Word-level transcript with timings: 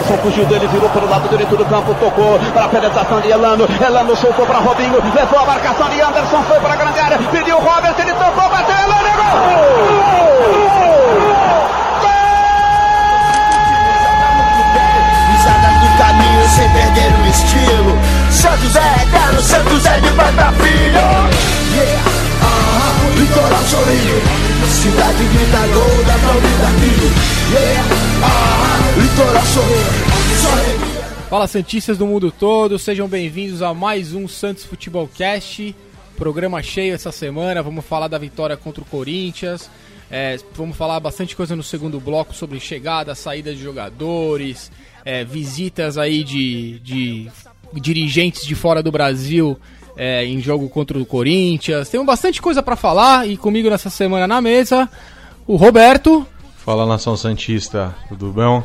Anderson 0.00 0.16
fugiu 0.18 0.46
dele, 0.46 0.66
virou 0.68 0.88
pelo 0.90 1.08
lado 1.08 1.28
direito 1.28 1.56
do 1.56 1.64
campo, 1.66 1.94
tocou 1.94 2.38
para 2.52 2.64
a 2.64 2.68
penetração 2.68 3.20
de 3.20 3.30
Elano. 3.30 3.68
Elano 3.80 4.16
soltou 4.16 4.46
para 4.46 4.58
Robinho, 4.58 5.02
levou 5.14 5.38
a 5.38 5.44
marcação 5.44 5.88
de 5.90 6.00
Anderson, 6.00 6.42
foi 6.44 6.60
para 6.60 6.72
a 6.72 6.76
grande 6.76 6.98
área, 6.98 7.18
pediu 7.18 7.58
Robert, 7.58 7.94
ele 7.98 8.12
tocou, 8.14 8.48
bateu, 8.48 8.76
Elano, 8.76 9.08
é 9.08 9.16
gol! 9.16 9.30
caminho 15.98 16.48
sem 16.48 16.68
perder 16.70 17.12
o 17.12 17.26
estilo. 17.28 17.98
Santos 18.30 18.76
é 18.76 19.02
eterno, 19.02 19.42
Santos 19.42 19.84
é 19.84 20.00
de 20.00 20.08
Banda 20.10 20.52
Filho. 20.52 21.30
Yeah, 21.76 22.02
-huh. 22.40 23.18
litoral 23.18 23.62
sorrindo, 23.64 24.22
cidade 24.66 25.24
grita 25.24 25.66
gol 25.74 26.04
da 26.04 26.14
Florida 26.14 26.68
Rio. 26.80 27.12
Yeah. 27.52 28.09
Litoral 28.96 29.46
sorrindo. 29.46 30.90
Fala 31.28 31.46
Santistas 31.46 31.96
do 31.96 32.06
mundo 32.06 32.32
todo, 32.32 32.78
sejam 32.78 33.06
bem-vindos 33.06 33.62
a 33.62 33.72
mais 33.72 34.14
um 34.14 34.26
Santos 34.26 34.64
Futebol 34.64 35.08
Cast. 35.14 35.74
Programa 36.16 36.60
cheio 36.62 36.94
essa 36.94 37.12
semana, 37.12 37.62
vamos 37.62 37.84
falar 37.84 38.08
da 38.08 38.18
vitória 38.18 38.56
contra 38.56 38.82
o 38.82 38.86
Corinthians. 38.86 39.70
É, 40.10 40.38
vamos 40.56 40.76
falar 40.76 40.98
bastante 40.98 41.36
coisa 41.36 41.54
no 41.54 41.62
segundo 41.62 42.00
bloco 42.00 42.34
sobre 42.34 42.58
chegada, 42.58 43.14
saída 43.14 43.54
de 43.54 43.62
jogadores, 43.62 44.72
é, 45.04 45.24
visitas 45.24 45.96
aí 45.96 46.24
de, 46.24 46.80
de 46.80 47.30
dirigentes 47.74 48.44
de 48.44 48.56
fora 48.56 48.82
do 48.82 48.90
Brasil 48.90 49.56
é, 49.96 50.24
em 50.24 50.40
jogo 50.40 50.68
contra 50.68 50.98
o 50.98 51.06
Corinthians. 51.06 51.88
Temos 51.88 52.06
bastante 52.06 52.42
coisa 52.42 52.60
para 52.60 52.74
falar 52.74 53.28
e 53.28 53.36
comigo 53.36 53.70
nessa 53.70 53.88
semana 53.88 54.26
na 54.26 54.40
mesa 54.40 54.90
o 55.46 55.54
Roberto. 55.54 56.26
Fala 56.56 56.84
nação 56.84 57.16
Santista, 57.16 57.94
tudo 58.08 58.32
bom? 58.32 58.64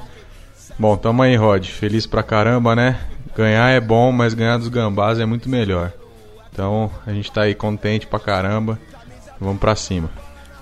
Bom, 0.77 0.97
tamo 0.97 1.23
aí, 1.23 1.35
Rod. 1.35 1.65
Feliz 1.67 2.05
pra 2.05 2.21
caramba, 2.21 2.75
né? 2.75 2.99
Ganhar 3.35 3.69
é 3.69 3.79
bom, 3.79 4.11
mas 4.11 4.33
ganhar 4.33 4.57
dos 4.57 4.67
gambás 4.67 5.19
é 5.19 5.25
muito 5.25 5.49
melhor. 5.49 5.91
Então 6.51 6.91
a 7.05 7.11
gente 7.11 7.31
tá 7.31 7.43
aí 7.43 7.55
contente 7.55 8.07
pra 8.07 8.19
caramba. 8.19 8.79
Vamos 9.39 9.59
pra 9.59 9.75
cima. 9.75 10.09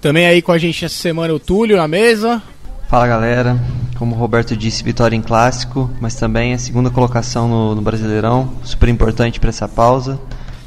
Também 0.02 0.25
aí 0.25 0.41
com 0.41 0.52
a 0.52 0.58
gente 0.58 0.84
essa 0.84 0.95
semana 0.95 1.34
o 1.34 1.39
Túlio 1.39 1.78
na 1.78 1.88
mesa. 1.88 2.41
Fala 2.89 3.08
galera, 3.08 3.58
como 3.97 4.16
o 4.16 4.17
Roberto 4.17 4.56
disse, 4.56 4.84
vitória 4.84 5.16
em 5.16 5.22
clássico, 5.22 5.89
mas 6.00 6.14
também 6.16 6.53
a 6.53 6.58
segunda 6.58 6.89
colocação 6.89 7.47
no, 7.47 7.75
no 7.75 7.81
Brasileirão, 7.81 8.53
super 8.64 8.89
importante 8.89 9.39
para 9.39 9.50
essa 9.50 9.67
pausa. 9.67 10.19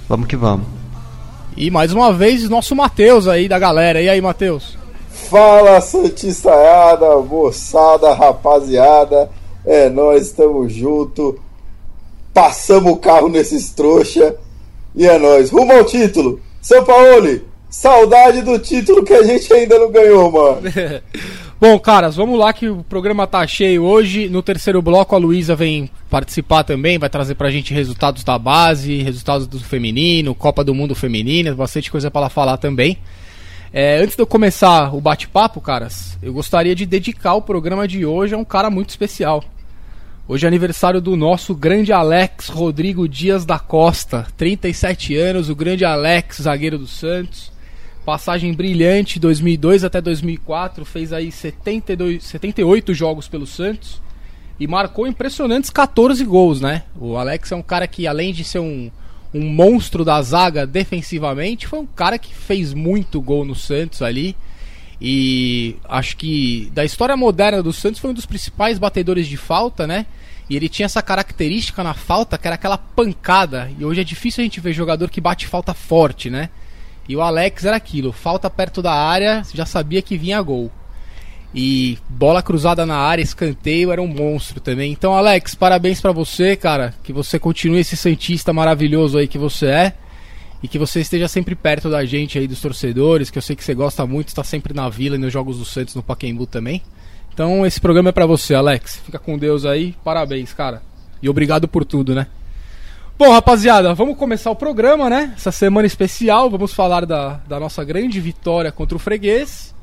Vamos 0.08 0.26
que 0.26 0.36
vamos. 0.36 0.66
E 1.56 1.70
mais 1.70 1.92
uma 1.92 2.12
vez, 2.12 2.48
nosso 2.48 2.74
Matheus 2.74 3.28
aí 3.28 3.48
da 3.48 3.58
galera. 3.58 4.00
E 4.02 4.08
aí, 4.08 4.20
Matheus? 4.20 4.76
Fala, 5.28 5.80
Santistaiada, 5.80 7.16
moçada, 7.16 8.12
rapaziada. 8.14 9.30
É, 9.64 9.88
nós 9.88 10.26
estamos 10.26 10.72
junto. 10.72 11.38
Passamos 12.32 12.92
o 12.92 12.96
carro 12.96 13.28
nesses 13.28 13.70
trouxa. 13.70 14.36
E 14.94 15.06
é 15.06 15.18
nós. 15.18 15.50
Rumo 15.50 15.72
ao 15.72 15.84
título. 15.84 16.40
São 16.62 16.84
Paulo, 16.84 17.40
saudade 17.68 18.42
do 18.42 18.58
título 18.58 19.04
que 19.04 19.12
a 19.12 19.22
gente 19.22 19.52
ainda 19.52 19.78
não 19.78 19.90
ganhou, 19.90 20.30
mano. 20.30 20.62
Bom, 21.58 21.78
caras, 21.78 22.16
vamos 22.16 22.38
lá 22.38 22.52
que 22.52 22.68
o 22.68 22.84
programa 22.84 23.26
tá 23.26 23.46
cheio 23.46 23.82
hoje. 23.82 24.28
No 24.28 24.42
terceiro 24.42 24.82
bloco 24.82 25.14
a 25.14 25.18
Luísa 25.18 25.56
vem 25.56 25.88
participar 26.10 26.64
também, 26.64 26.98
vai 26.98 27.08
trazer 27.08 27.34
pra 27.34 27.50
gente 27.50 27.72
resultados 27.72 28.22
da 28.22 28.38
base, 28.38 29.02
resultados 29.02 29.46
do 29.46 29.58
feminino, 29.58 30.34
Copa 30.34 30.62
do 30.62 30.74
Mundo 30.74 30.94
feminino, 30.94 31.54
bastante 31.56 31.90
coisa 31.90 32.10
para 32.10 32.28
falar 32.28 32.58
também. 32.58 32.98
É, 33.72 33.98
antes 33.98 34.14
de 34.14 34.22
eu 34.22 34.26
começar 34.26 34.94
o 34.94 35.00
bate-papo, 35.00 35.60
caras, 35.60 36.16
eu 36.22 36.32
gostaria 36.32 36.74
de 36.74 36.86
dedicar 36.86 37.34
o 37.34 37.42
programa 37.42 37.86
de 37.86 38.06
hoje 38.06 38.34
a 38.34 38.38
um 38.38 38.44
cara 38.44 38.70
muito 38.70 38.90
especial. 38.90 39.42
Hoje 40.28 40.46
é 40.46 40.48
aniversário 40.48 41.00
do 41.00 41.16
nosso 41.16 41.54
grande 41.54 41.92
Alex 41.92 42.48
Rodrigo 42.48 43.08
Dias 43.08 43.44
da 43.44 43.58
Costa, 43.58 44.26
37 44.36 45.16
anos, 45.16 45.50
o 45.50 45.54
grande 45.54 45.84
Alex, 45.84 46.42
zagueiro 46.42 46.78
do 46.78 46.86
Santos. 46.86 47.52
Passagem 48.04 48.54
brilhante, 48.54 49.18
2002 49.18 49.82
até 49.82 50.00
2004, 50.00 50.84
fez 50.84 51.12
aí 51.12 51.32
72, 51.32 52.22
78 52.22 52.94
jogos 52.94 53.26
pelo 53.26 53.46
Santos 53.46 54.00
e 54.60 54.66
marcou 54.66 55.08
impressionantes 55.08 55.70
14 55.70 56.24
gols, 56.24 56.60
né? 56.60 56.84
O 56.98 57.16
Alex 57.16 57.50
é 57.50 57.56
um 57.56 57.62
cara 57.62 57.86
que, 57.88 58.06
além 58.06 58.32
de 58.32 58.44
ser 58.44 58.60
um, 58.60 58.90
um 59.32 59.48
monstro 59.48 60.04
da 60.04 60.20
zaga 60.22 60.66
defensivamente, 60.66 61.66
foi 61.66 61.78
um 61.78 61.86
cara 61.86 62.18
que 62.18 62.34
fez 62.34 62.72
muito 62.72 63.20
gol 63.20 63.44
no 63.44 63.54
Santos 63.54 64.02
ali. 64.02 64.36
E 65.00 65.76
acho 65.84 66.16
que 66.16 66.70
da 66.72 66.84
história 66.84 67.16
moderna 67.16 67.62
do 67.62 67.72
Santos 67.72 68.00
foi 68.00 68.10
um 68.10 68.14
dos 68.14 68.26
principais 68.26 68.78
batedores 68.78 69.26
de 69.26 69.36
falta, 69.36 69.86
né? 69.86 70.06
E 70.48 70.56
ele 70.56 70.68
tinha 70.68 70.86
essa 70.86 71.02
característica 71.02 71.82
na 71.82 71.92
falta 71.92 72.38
que 72.38 72.46
era 72.46 72.54
aquela 72.54 72.78
pancada. 72.78 73.70
E 73.78 73.84
hoje 73.84 74.00
é 74.00 74.04
difícil 74.04 74.42
a 74.42 74.44
gente 74.44 74.60
ver 74.60 74.72
jogador 74.72 75.10
que 75.10 75.20
bate 75.20 75.46
falta 75.46 75.74
forte, 75.74 76.30
né? 76.30 76.48
E 77.08 77.14
o 77.14 77.20
Alex 77.20 77.64
era 77.64 77.76
aquilo, 77.76 78.12
falta 78.12 78.48
perto 78.48 78.82
da 78.82 78.92
área, 78.92 79.42
já 79.52 79.66
sabia 79.66 80.02
que 80.02 80.16
vinha 80.16 80.40
gol. 80.42 80.70
E 81.58 81.96
bola 82.06 82.42
cruzada 82.42 82.84
na 82.84 82.98
área, 82.98 83.22
escanteio, 83.22 83.90
era 83.90 84.02
um 84.02 84.06
monstro 84.06 84.60
também. 84.60 84.92
Então, 84.92 85.14
Alex, 85.14 85.54
parabéns 85.54 86.02
para 86.02 86.12
você, 86.12 86.54
cara. 86.54 86.94
Que 87.02 87.14
você 87.14 87.38
continue 87.38 87.80
esse 87.80 87.96
santista 87.96 88.52
maravilhoso 88.52 89.16
aí 89.16 89.26
que 89.26 89.38
você 89.38 89.66
é. 89.66 89.92
E 90.62 90.68
que 90.68 90.78
você 90.78 91.00
esteja 91.00 91.28
sempre 91.28 91.54
perto 91.54 91.88
da 91.88 92.04
gente 92.04 92.38
aí, 92.38 92.46
dos 92.46 92.60
torcedores, 92.60 93.30
que 93.30 93.38
eu 93.38 93.42
sei 93.42 93.56
que 93.56 93.64
você 93.64 93.72
gosta 93.72 94.06
muito, 94.06 94.28
está 94.28 94.44
sempre 94.44 94.74
na 94.74 94.90
vila 94.90 95.16
e 95.16 95.18
nos 95.18 95.32
Jogos 95.32 95.58
do 95.58 95.64
Santos, 95.64 95.94
no 95.94 96.02
Pacaembu 96.02 96.46
também. 96.46 96.82
Então, 97.32 97.64
esse 97.64 97.80
programa 97.80 98.10
é 98.10 98.12
para 98.12 98.26
você, 98.26 98.54
Alex. 98.54 99.00
Fica 99.02 99.18
com 99.18 99.38
Deus 99.38 99.64
aí. 99.64 99.94
Parabéns, 100.04 100.52
cara. 100.52 100.82
E 101.22 101.28
obrigado 101.28 101.66
por 101.66 101.86
tudo, 101.86 102.14
né? 102.14 102.26
Bom, 103.18 103.32
rapaziada, 103.32 103.94
vamos 103.94 104.18
começar 104.18 104.50
o 104.50 104.56
programa, 104.56 105.08
né? 105.08 105.32
Essa 105.34 105.50
semana 105.50 105.86
especial, 105.86 106.50
vamos 106.50 106.74
falar 106.74 107.06
da, 107.06 107.40
da 107.48 107.58
nossa 107.58 107.82
grande 107.82 108.20
vitória 108.20 108.70
contra 108.70 108.94
o 108.94 109.00
Freguês. 109.00 109.74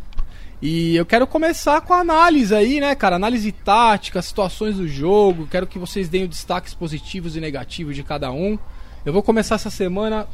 E 0.66 0.96
eu 0.96 1.06
quero 1.06 1.28
começar 1.28 1.81
com 1.81 1.94
a 1.94 2.00
análise 2.00 2.56
aí, 2.56 2.79
né, 2.79 2.96
cara? 2.96 3.18
Análise 3.18 3.51
tática, 3.51 4.22
situações 4.22 4.78
do 4.78 4.88
jogo. 4.88 5.46
Quero 5.46 5.68
que 5.68 5.78
vocês 5.78 6.07
deem 6.07 6.24
os 6.24 6.29
destaques 6.29 6.74
positivos 6.74 7.35
e 7.35 7.41
negativos 7.41 7.97
de 7.97 8.01
cada 8.01 8.31
um. 8.31 8.57
Eu 9.06 9.12
vou 9.12 9.22
começar 9.22 9.56
essa 9.56 9.69
semana 9.69 10.25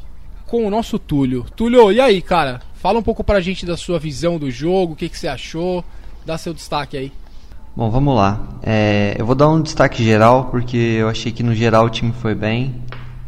com 0.46 0.68
o 0.68 0.70
nosso 0.70 1.00
Túlio. 1.00 1.48
Túlio, 1.56 1.92
e 1.92 2.00
aí, 2.00 2.22
cara? 2.22 2.62
Fala 2.76 3.00
um 3.00 3.02
pouco 3.02 3.24
pra 3.24 3.42
gente 3.42 3.66
da 3.66 3.76
sua 3.76 3.98
visão 3.98 4.38
do 4.38 4.52
jogo, 4.52 4.94
o 4.94 4.96
que, 4.96 5.10
que 5.10 5.18
você 5.18 5.28
achou. 5.28 5.84
Dá 6.24 6.38
seu 6.38 6.54
destaque 6.54 6.96
aí. 6.96 7.12
Bom, 7.76 7.90
vamos 7.90 8.16
lá. 8.16 8.60
É, 8.62 9.16
eu 9.18 9.26
vou 9.26 9.34
dar 9.34 9.50
um 9.50 9.60
destaque 9.60 10.04
geral, 10.04 10.46
porque 10.52 10.78
eu 10.78 11.10
achei 11.10 11.32
que 11.32 11.42
no 11.42 11.56
geral 11.56 11.86
o 11.86 11.90
time 11.90 12.14
foi 12.14 12.36
bem. 12.36 12.76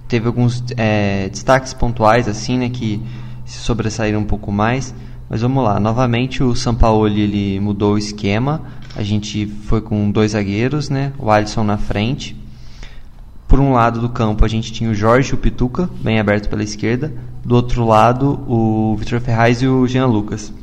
Teve 0.07 0.27
alguns 0.27 0.63
é, 0.77 1.29
destaques 1.29 1.73
pontuais, 1.73 2.27
assim, 2.27 2.59
né, 2.59 2.69
que 2.69 3.01
se 3.43 3.57
sobressaíram 3.57 4.19
um 4.19 4.25
pouco 4.25 4.51
mais. 4.51 4.93
Mas 5.31 5.39
vamos 5.39 5.63
lá. 5.63 5.79
Novamente 5.79 6.43
o 6.43 6.53
Sampaoli 6.53 7.21
ele 7.21 7.59
mudou 7.61 7.93
o 7.93 7.97
esquema. 7.97 8.63
A 8.97 9.01
gente 9.01 9.45
foi 9.45 9.79
com 9.79 10.11
dois 10.11 10.31
zagueiros, 10.31 10.89
né? 10.89 11.13
O 11.17 11.31
Alisson 11.31 11.63
na 11.63 11.77
frente. 11.77 12.35
Por 13.47 13.57
um 13.57 13.71
lado 13.71 14.01
do 14.01 14.09
campo 14.09 14.43
a 14.43 14.47
gente 14.49 14.73
tinha 14.73 14.89
o 14.89 14.93
Jorge 14.93 15.31
e 15.31 15.33
o 15.33 15.37
Pituca, 15.37 15.89
bem 16.01 16.19
aberto 16.19 16.49
pela 16.49 16.61
esquerda. 16.61 17.13
Do 17.45 17.55
outro 17.55 17.85
lado, 17.85 18.43
o 18.45 18.97
Vitor 18.97 19.21
Ferraz 19.21 19.61
e 19.61 19.67
o 19.67 19.87
Jean 19.87 20.05
Lucas. 20.05 20.53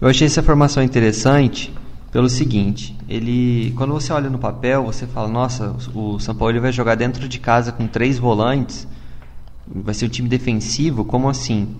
Eu 0.00 0.08
achei 0.08 0.26
essa 0.26 0.42
formação 0.42 0.82
interessante 0.82 1.70
pelo 2.10 2.30
seguinte, 2.30 2.96
ele 3.06 3.74
quando 3.76 3.92
você 3.92 4.10
olha 4.10 4.30
no 4.30 4.38
papel, 4.38 4.84
você 4.84 5.06
fala, 5.06 5.28
nossa, 5.28 5.76
o 5.94 6.18
São 6.18 6.34
Paulo 6.34 6.58
vai 6.58 6.72
jogar 6.72 6.94
dentro 6.94 7.28
de 7.28 7.38
casa 7.38 7.72
com 7.72 7.86
três 7.86 8.18
volantes, 8.18 8.88
vai 9.66 9.92
ser 9.92 10.06
um 10.06 10.08
time 10.08 10.30
defensivo, 10.30 11.04
como 11.04 11.28
assim? 11.28 11.76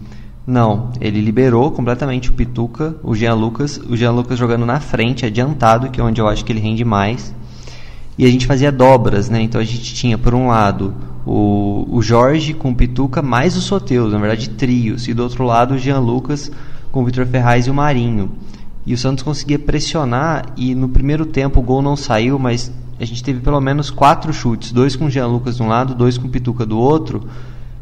Não, 0.49 0.89
ele 0.99 1.21
liberou 1.21 1.71
completamente 1.71 2.31
o 2.31 2.33
Pituca, 2.33 2.97
o 3.03 3.15
Jean 3.15 3.35
Lucas, 3.35 3.79
o 3.87 3.95
Jean 3.95 4.13
Lucas 4.13 4.39
jogando 4.39 4.65
na 4.65 4.81
frente, 4.81 5.27
adiantado, 5.27 5.91
que 5.91 6.01
é 6.01 6.03
onde 6.03 6.23
eu 6.23 6.27
acho 6.27 6.43
que 6.43 6.51
ele 6.51 6.59
rende 6.59 6.87
mais. 6.87 7.35
E 8.17 8.25
a 8.25 8.31
gente 8.31 8.47
fazia 8.47 8.73
dobras, 8.73 9.29
né? 9.29 9.43
Então 9.43 9.61
a 9.61 9.65
gente 9.65 9.95
tinha, 9.95 10.17
por 10.17 10.33
um 10.33 10.47
lado, 10.47 10.95
o, 11.27 11.87
o 11.91 12.01
Jorge 12.01 12.55
com 12.55 12.71
o 12.71 12.75
Pituca, 12.75 13.21
mais 13.21 13.59
o 13.59 13.61
Soteus, 13.61 14.11
na 14.11 14.19
verdade, 14.19 14.49
trios. 14.49 15.07
E 15.07 15.13
do 15.13 15.23
outro 15.23 15.45
lado, 15.45 15.75
o 15.75 15.79
Jean 15.79 15.99
Lucas 15.99 16.51
com 16.91 17.03
o 17.03 17.05
Vitor 17.05 17.27
Ferraz 17.27 17.67
e 17.67 17.71
o 17.71 17.75
Marinho. 17.75 18.31
E 18.87 18.95
o 18.95 18.97
Santos 18.97 19.23
conseguia 19.23 19.59
pressionar 19.59 20.47
e 20.57 20.75
no 20.75 20.89
primeiro 20.89 21.27
tempo 21.27 21.61
o 21.61 21.63
gol 21.63 21.83
não 21.83 21.95
saiu, 21.95 22.39
mas 22.39 22.73
a 22.99 23.05
gente 23.05 23.23
teve 23.23 23.41
pelo 23.41 23.61
menos 23.61 23.91
quatro 23.91 24.33
chutes, 24.33 24.73
dois 24.73 24.97
com 24.97 25.05
o 25.05 25.11
Jean 25.11 25.27
Lucas 25.27 25.59
de 25.59 25.63
um 25.63 25.69
lado, 25.69 25.95
dois 25.95 26.17
com 26.17 26.27
o 26.27 26.31
Pituca 26.31 26.65
do 26.65 26.79
outro, 26.79 27.29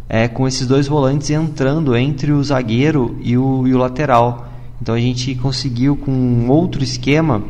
é, 0.08 0.28
com 0.28 0.46
esses 0.46 0.66
dois 0.66 0.86
volantes 0.86 1.30
entrando 1.30 1.96
entre 1.96 2.32
o 2.32 2.42
zagueiro 2.42 3.16
e 3.22 3.36
o, 3.36 3.66
e 3.66 3.74
o 3.74 3.78
lateral. 3.78 4.48
Então 4.80 4.94
a 4.94 5.00
gente 5.00 5.34
conseguiu 5.34 5.96
com 5.96 6.48
outro 6.48 6.82
esquema 6.82 7.42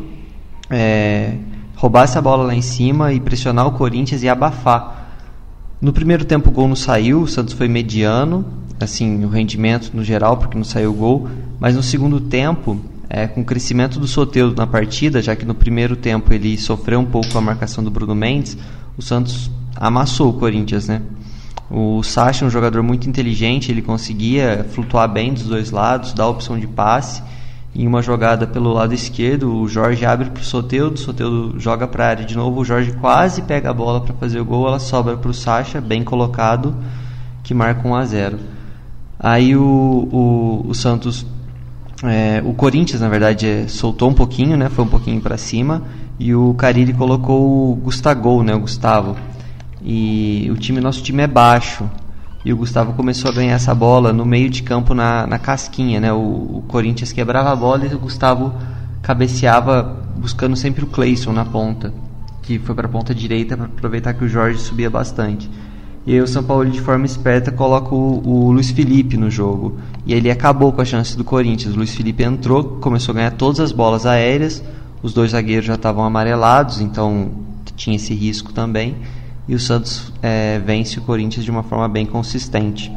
é, 0.70 1.34
roubar 1.74 2.04
essa 2.04 2.20
bola 2.22 2.44
lá 2.44 2.54
em 2.54 2.62
cima 2.62 3.12
e 3.12 3.20
pressionar 3.20 3.66
o 3.66 3.72
Corinthians 3.72 4.22
e 4.22 4.28
abafar. 4.28 5.12
No 5.80 5.92
primeiro 5.92 6.24
tempo 6.24 6.48
o 6.48 6.52
gol 6.52 6.68
não 6.68 6.76
saiu, 6.76 7.22
o 7.22 7.28
Santos 7.28 7.52
foi 7.52 7.68
mediano, 7.68 8.44
assim, 8.80 9.24
o 9.24 9.28
rendimento 9.28 9.90
no 9.94 10.02
geral, 10.02 10.38
porque 10.38 10.56
não 10.56 10.64
saiu 10.64 10.90
o 10.90 10.94
gol, 10.94 11.28
mas 11.60 11.76
no 11.76 11.82
segundo 11.82 12.20
tempo 12.20 12.80
é, 13.08 13.26
com 13.26 13.42
o 13.42 13.44
crescimento 13.44 14.00
do 14.00 14.06
Soteldo 14.06 14.56
na 14.56 14.66
partida, 14.66 15.20
já 15.20 15.36
que 15.36 15.44
no 15.44 15.54
primeiro 15.54 15.94
tempo 15.94 16.32
ele 16.32 16.56
sofreu 16.56 16.98
um 16.98 17.04
pouco 17.04 17.30
com 17.30 17.38
a 17.38 17.42
marcação 17.42 17.84
do 17.84 17.90
Bruno 17.90 18.14
Mendes, 18.14 18.56
o 18.96 19.02
Santos 19.02 19.50
amassou 19.76 20.30
o 20.30 20.32
Corinthians, 20.32 20.88
né? 20.88 21.02
O 21.70 22.02
Sacha 22.02 22.44
é 22.44 22.46
um 22.46 22.50
jogador 22.50 22.82
muito 22.82 23.08
inteligente, 23.08 23.72
ele 23.72 23.82
conseguia 23.82 24.64
flutuar 24.70 25.08
bem 25.08 25.32
dos 25.32 25.44
dois 25.44 25.70
lados, 25.70 26.12
dar 26.12 26.28
opção 26.28 26.58
de 26.58 26.66
passe. 26.66 27.22
Em 27.74 27.86
uma 27.86 28.00
jogada 28.00 28.46
pelo 28.46 28.72
lado 28.72 28.94
esquerdo, 28.94 29.54
o 29.54 29.68
Jorge 29.68 30.06
abre 30.06 30.30
para 30.30 30.40
o 30.40 30.44
Soteudo, 30.44 30.98
Soteudo 30.98 31.60
joga 31.60 31.86
para 31.86 32.06
a 32.06 32.08
área 32.08 32.24
de 32.24 32.34
novo, 32.34 32.60
o 32.60 32.64
Jorge 32.64 32.92
quase 32.92 33.42
pega 33.42 33.68
a 33.68 33.74
bola 33.74 34.00
para 34.00 34.14
fazer 34.14 34.40
o 34.40 34.44
gol, 34.44 34.66
ela 34.66 34.78
sobra 34.78 35.16
para 35.16 35.30
o 35.30 35.34
Sacha, 35.34 35.78
bem 35.78 36.02
colocado, 36.02 36.74
que 37.42 37.52
marca 37.52 37.86
1 37.86 37.94
a 37.94 38.04
0 38.04 38.38
Aí 39.18 39.54
o, 39.56 39.62
o, 39.62 40.66
o 40.68 40.74
Santos, 40.74 41.26
é, 42.02 42.42
o 42.46 42.54
Corinthians 42.54 43.00
na 43.02 43.08
verdade 43.08 43.46
é, 43.46 43.68
soltou 43.68 44.08
um 44.08 44.14
pouquinho, 44.14 44.56
né, 44.56 44.70
foi 44.70 44.84
um 44.84 44.88
pouquinho 44.88 45.20
para 45.20 45.36
cima, 45.36 45.82
e 46.18 46.34
o 46.34 46.54
Carilli 46.54 46.94
colocou 46.94 47.72
o 47.72 47.76
Gustavo, 47.76 48.42
né, 48.42 48.54
o 48.54 48.60
Gustavo. 48.60 49.16
E 49.88 50.50
o 50.50 50.56
time, 50.56 50.80
nosso 50.80 51.00
time 51.00 51.22
é 51.22 51.28
baixo. 51.28 51.88
E 52.44 52.52
o 52.52 52.56
Gustavo 52.56 52.92
começou 52.94 53.30
a 53.30 53.34
ganhar 53.34 53.54
essa 53.54 53.72
bola 53.72 54.12
no 54.12 54.26
meio 54.26 54.50
de 54.50 54.64
campo 54.64 54.94
na, 54.94 55.28
na 55.28 55.38
casquinha, 55.38 56.00
né? 56.00 56.12
O, 56.12 56.16
o 56.16 56.64
Corinthians 56.66 57.12
quebrava 57.12 57.52
a 57.52 57.56
bola 57.56 57.86
e 57.86 57.94
o 57.94 57.98
Gustavo 57.98 58.52
cabeceava 59.00 60.04
buscando 60.16 60.56
sempre 60.56 60.82
o 60.82 60.88
Clayson 60.88 61.32
na 61.32 61.44
ponta, 61.44 61.94
que 62.42 62.58
foi 62.58 62.74
para 62.74 62.88
a 62.88 62.90
ponta 62.90 63.14
direita 63.14 63.56
para 63.56 63.66
aproveitar 63.66 64.12
que 64.14 64.24
o 64.24 64.28
Jorge 64.28 64.58
subia 64.58 64.90
bastante. 64.90 65.48
E 66.04 66.14
aí 66.14 66.20
o 66.20 66.26
São 66.26 66.42
Paulo 66.42 66.68
de 66.68 66.80
forma 66.80 67.06
esperta 67.06 67.52
coloca 67.52 67.94
o, 67.94 68.22
o 68.26 68.50
Luiz 68.50 68.72
Felipe 68.72 69.16
no 69.16 69.30
jogo. 69.30 69.78
E 70.04 70.12
ele 70.12 70.32
acabou 70.32 70.72
com 70.72 70.80
a 70.80 70.84
chance 70.84 71.16
do 71.16 71.22
Corinthians. 71.22 71.74
O 71.74 71.78
Luiz 71.78 71.94
Felipe 71.94 72.24
entrou, 72.24 72.64
começou 72.80 73.12
a 73.12 73.16
ganhar 73.16 73.30
todas 73.32 73.60
as 73.60 73.70
bolas 73.70 74.04
aéreas. 74.04 74.62
Os 75.00 75.12
dois 75.12 75.30
zagueiros 75.30 75.66
já 75.66 75.74
estavam 75.74 76.04
amarelados, 76.04 76.80
então 76.80 77.30
tinha 77.76 77.94
esse 77.94 78.14
risco 78.14 78.52
também 78.52 78.96
e 79.48 79.54
o 79.54 79.60
Santos 79.60 80.12
é, 80.22 80.58
vence 80.58 80.98
o 80.98 81.02
Corinthians 81.02 81.44
de 81.44 81.50
uma 81.50 81.62
forma 81.62 81.88
bem 81.88 82.04
consistente. 82.04 82.92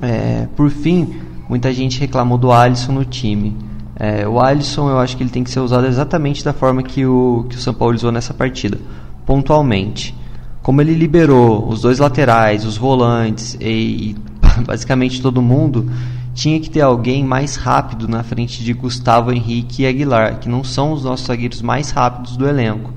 É, 0.00 0.46
por 0.54 0.70
fim, 0.70 1.14
muita 1.48 1.72
gente 1.72 1.98
reclamou 1.98 2.36
do 2.36 2.52
Alisson 2.52 2.92
no 2.92 3.04
time. 3.04 3.56
É, 3.96 4.26
o 4.26 4.40
Alisson 4.40 4.90
eu 4.90 4.98
acho 4.98 5.16
que 5.16 5.22
ele 5.22 5.30
tem 5.30 5.44
que 5.44 5.50
ser 5.50 5.60
usado 5.60 5.86
exatamente 5.86 6.44
da 6.44 6.52
forma 6.52 6.82
que 6.82 7.06
o, 7.06 7.46
que 7.48 7.56
o 7.56 7.60
São 7.60 7.72
Paulo 7.72 7.94
usou 7.94 8.12
nessa 8.12 8.34
partida, 8.34 8.78
pontualmente. 9.24 10.14
Como 10.62 10.80
ele 10.80 10.94
liberou 10.94 11.68
os 11.68 11.82
dois 11.82 11.98
laterais, 11.98 12.64
os 12.64 12.76
volantes 12.76 13.56
e, 13.60 14.10
e 14.10 14.16
basicamente 14.66 15.22
todo 15.22 15.40
mundo, 15.40 15.90
tinha 16.34 16.58
que 16.58 16.68
ter 16.68 16.80
alguém 16.80 17.24
mais 17.24 17.56
rápido 17.56 18.08
na 18.08 18.22
frente 18.22 18.62
de 18.64 18.72
Gustavo 18.72 19.32
Henrique 19.32 19.82
e 19.82 19.86
Aguilar, 19.86 20.40
que 20.40 20.48
não 20.48 20.64
são 20.64 20.92
os 20.92 21.04
nossos 21.04 21.26
zagueiros 21.26 21.62
mais 21.62 21.90
rápidos 21.90 22.36
do 22.36 22.46
elenco. 22.46 22.92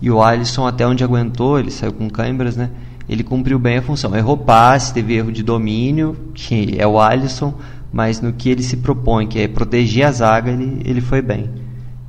E 0.00 0.10
o 0.10 0.22
Alisson, 0.22 0.66
até 0.66 0.86
onde 0.86 1.02
aguentou, 1.02 1.58
ele 1.58 1.70
saiu 1.70 1.92
com 1.92 2.08
câimbras, 2.08 2.56
né? 2.56 2.70
Ele 3.08 3.24
cumpriu 3.24 3.58
bem 3.58 3.78
a 3.78 3.82
função. 3.82 4.14
Errou 4.14 4.36
passe, 4.36 4.92
teve 4.92 5.14
erro 5.14 5.32
de 5.32 5.42
domínio, 5.42 6.16
que 6.34 6.76
é 6.78 6.86
o 6.86 7.00
Alisson, 7.00 7.54
mas 7.92 8.20
no 8.20 8.32
que 8.32 8.50
ele 8.50 8.62
se 8.62 8.76
propõe, 8.76 9.26
que 9.26 9.40
é 9.40 9.48
proteger 9.48 10.06
a 10.06 10.12
zaga, 10.12 10.50
ele, 10.50 10.82
ele 10.84 11.00
foi 11.00 11.22
bem. 11.22 11.50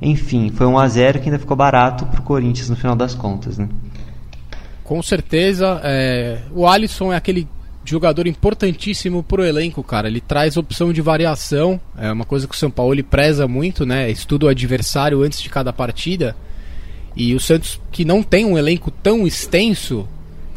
Enfim, 0.00 0.50
foi 0.50 0.66
um 0.66 0.78
a 0.78 0.86
0 0.86 1.18
que 1.18 1.26
ainda 1.26 1.38
ficou 1.38 1.56
barato 1.56 2.06
para 2.06 2.20
o 2.20 2.22
Corinthians 2.22 2.70
no 2.70 2.76
final 2.76 2.94
das 2.94 3.14
contas, 3.14 3.58
né? 3.58 3.68
Com 4.84 5.02
certeza, 5.02 5.80
é... 5.84 6.38
o 6.52 6.66
Alisson 6.66 7.12
é 7.12 7.16
aquele 7.16 7.46
jogador 7.84 8.26
importantíssimo 8.26 9.22
pro 9.22 9.44
elenco, 9.44 9.82
cara. 9.82 10.08
Ele 10.08 10.20
traz 10.20 10.56
opção 10.56 10.92
de 10.92 11.00
variação, 11.00 11.80
é 11.96 12.10
uma 12.12 12.24
coisa 12.24 12.46
que 12.46 12.54
o 12.54 12.58
São 12.58 12.70
Paulo 12.70 13.02
preza 13.04 13.48
muito, 13.48 13.84
né? 13.84 14.10
Estuda 14.10 14.46
o 14.46 14.48
adversário 14.48 15.22
antes 15.22 15.40
de 15.40 15.48
cada 15.48 15.72
partida. 15.72 16.36
E 17.16 17.34
o 17.34 17.40
Santos, 17.40 17.80
que 17.90 18.04
não 18.04 18.22
tem 18.22 18.44
um 18.44 18.56
elenco 18.56 18.90
tão 18.90 19.26
extenso, 19.26 20.08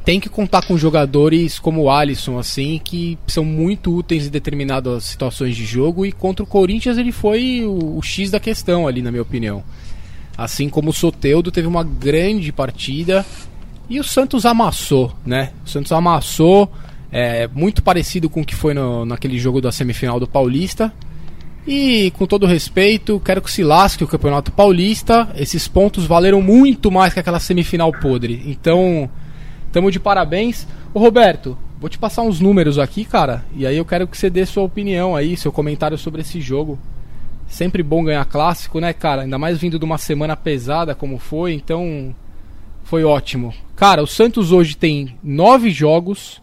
tem 0.06 0.20
que 0.20 0.30
contar 0.30 0.66
com 0.66 0.78
jogadores 0.78 1.60
como 1.60 1.84
o 1.84 1.90
Alisson, 1.90 2.38
assim, 2.38 2.80
que 2.84 3.18
são 3.26 3.46
muito 3.46 3.96
úteis 3.96 4.28
em 4.28 4.30
determinadas 4.30 5.06
situações 5.06 5.56
de 5.56 5.66
jogo. 5.66 6.06
E 6.06 6.12
contra 6.12 6.44
o 6.44 6.48
Corinthians 6.48 6.98
ele 6.98 7.12
foi 7.12 7.64
o, 7.66 7.98
o 7.98 8.02
X 8.02 8.30
da 8.30 8.40
questão 8.40 8.88
ali, 8.88 9.02
na 9.02 9.12
minha 9.12 9.24
opinião. 9.24 9.64
Assim 10.38 10.68
como 10.68 10.90
o 10.90 10.94
Soteudo 10.94 11.52
teve 11.52 11.68
uma 11.68 11.84
grande 11.84 12.52
partida 12.52 13.26
e 13.90 14.00
o 14.00 14.04
Santos 14.04 14.46
amassou, 14.46 15.14
né? 15.26 15.52
O 15.66 15.70
Santos 15.70 15.92
amassou, 15.92 16.72
é, 17.12 17.48
muito 17.54 17.84
parecido 17.84 18.30
com 18.30 18.42
o 18.42 18.46
que 18.46 18.56
foi 18.56 18.74
no, 18.74 19.06
naquele 19.06 19.38
jogo 19.38 19.62
da 19.62 19.72
semifinal 19.72 20.20
do 20.20 20.28
Paulista. 20.28 20.92
E 21.66 22.12
com 22.12 22.26
todo 22.26 22.46
respeito, 22.46 23.22
quero 23.22 23.42
que 23.42 23.52
se 23.52 23.64
lasque 23.64 24.04
o 24.04 24.08
Campeonato 24.08 24.52
Paulista. 24.52 25.30
Esses 25.36 25.68
pontos 25.68 26.06
valeram 26.06 26.42
muito 26.42 26.92
mais 26.92 27.14
que 27.14 27.20
aquela 27.20 27.40
semifinal 27.40 27.92
podre. 27.92 28.44
Então, 28.46 29.10
tamo 29.72 29.90
de 29.90 30.00
parabéns. 30.00 30.68
Ô 30.94 31.00
Roberto, 31.00 31.58
vou 31.80 31.90
te 31.90 31.98
passar 31.98 32.22
uns 32.24 32.42
números 32.42 32.78
aqui, 32.78 33.06
cara. 33.06 33.46
E 33.56 33.66
aí 33.66 33.78
eu 33.78 33.86
quero 33.86 34.08
que 34.08 34.18
você 34.18 34.30
dê 34.30 34.46
sua 34.46 34.64
opinião 34.64 35.16
aí, 35.16 35.38
seu 35.38 35.54
comentário 35.54 35.98
sobre 35.98 36.20
esse 36.22 36.42
jogo. 36.42 36.78
Sempre 37.48 37.82
bom 37.82 38.04
ganhar 38.04 38.26
clássico, 38.26 38.82
né, 38.82 38.92
cara? 38.92 39.22
Ainda 39.22 39.38
mais 39.38 39.58
vindo 39.58 39.80
de 39.80 39.86
uma 39.86 39.98
semana 39.98 40.36
pesada 40.36 40.94
como 40.94 41.18
foi, 41.18 41.54
então 41.54 42.14
foi 42.84 43.06
ótimo. 43.06 43.54
Cara, 43.76 44.04
o 44.04 44.08
Santos 44.08 44.52
hoje 44.52 44.76
tem 44.76 45.18
nove 45.24 45.72
jogos, 45.72 46.42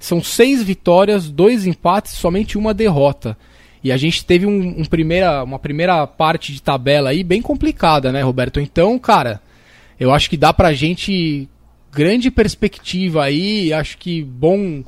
são 0.00 0.22
seis 0.22 0.62
vitórias, 0.62 1.30
dois 1.30 1.66
empates, 1.66 2.12
somente 2.12 2.56
uma 2.56 2.72
derrota. 2.72 3.36
E 3.82 3.90
a 3.90 3.96
gente 3.96 4.24
teve 4.24 4.46
um, 4.46 4.80
um, 4.80 4.84
primeira, 4.84 5.42
uma 5.42 5.58
primeira 5.58 6.06
parte 6.06 6.52
de 6.52 6.62
tabela 6.62 7.10
aí 7.10 7.24
bem 7.24 7.42
complicada, 7.42 8.12
né, 8.12 8.22
Roberto? 8.22 8.60
Então, 8.60 8.98
cara, 8.98 9.40
eu 9.98 10.12
acho 10.12 10.30
que 10.30 10.36
dá 10.36 10.52
pra 10.52 10.72
gente 10.72 11.48
grande 11.92 12.30
perspectiva 12.30 13.24
aí, 13.24 13.72
acho 13.72 13.98
que 13.98 14.22
bom 14.22 14.82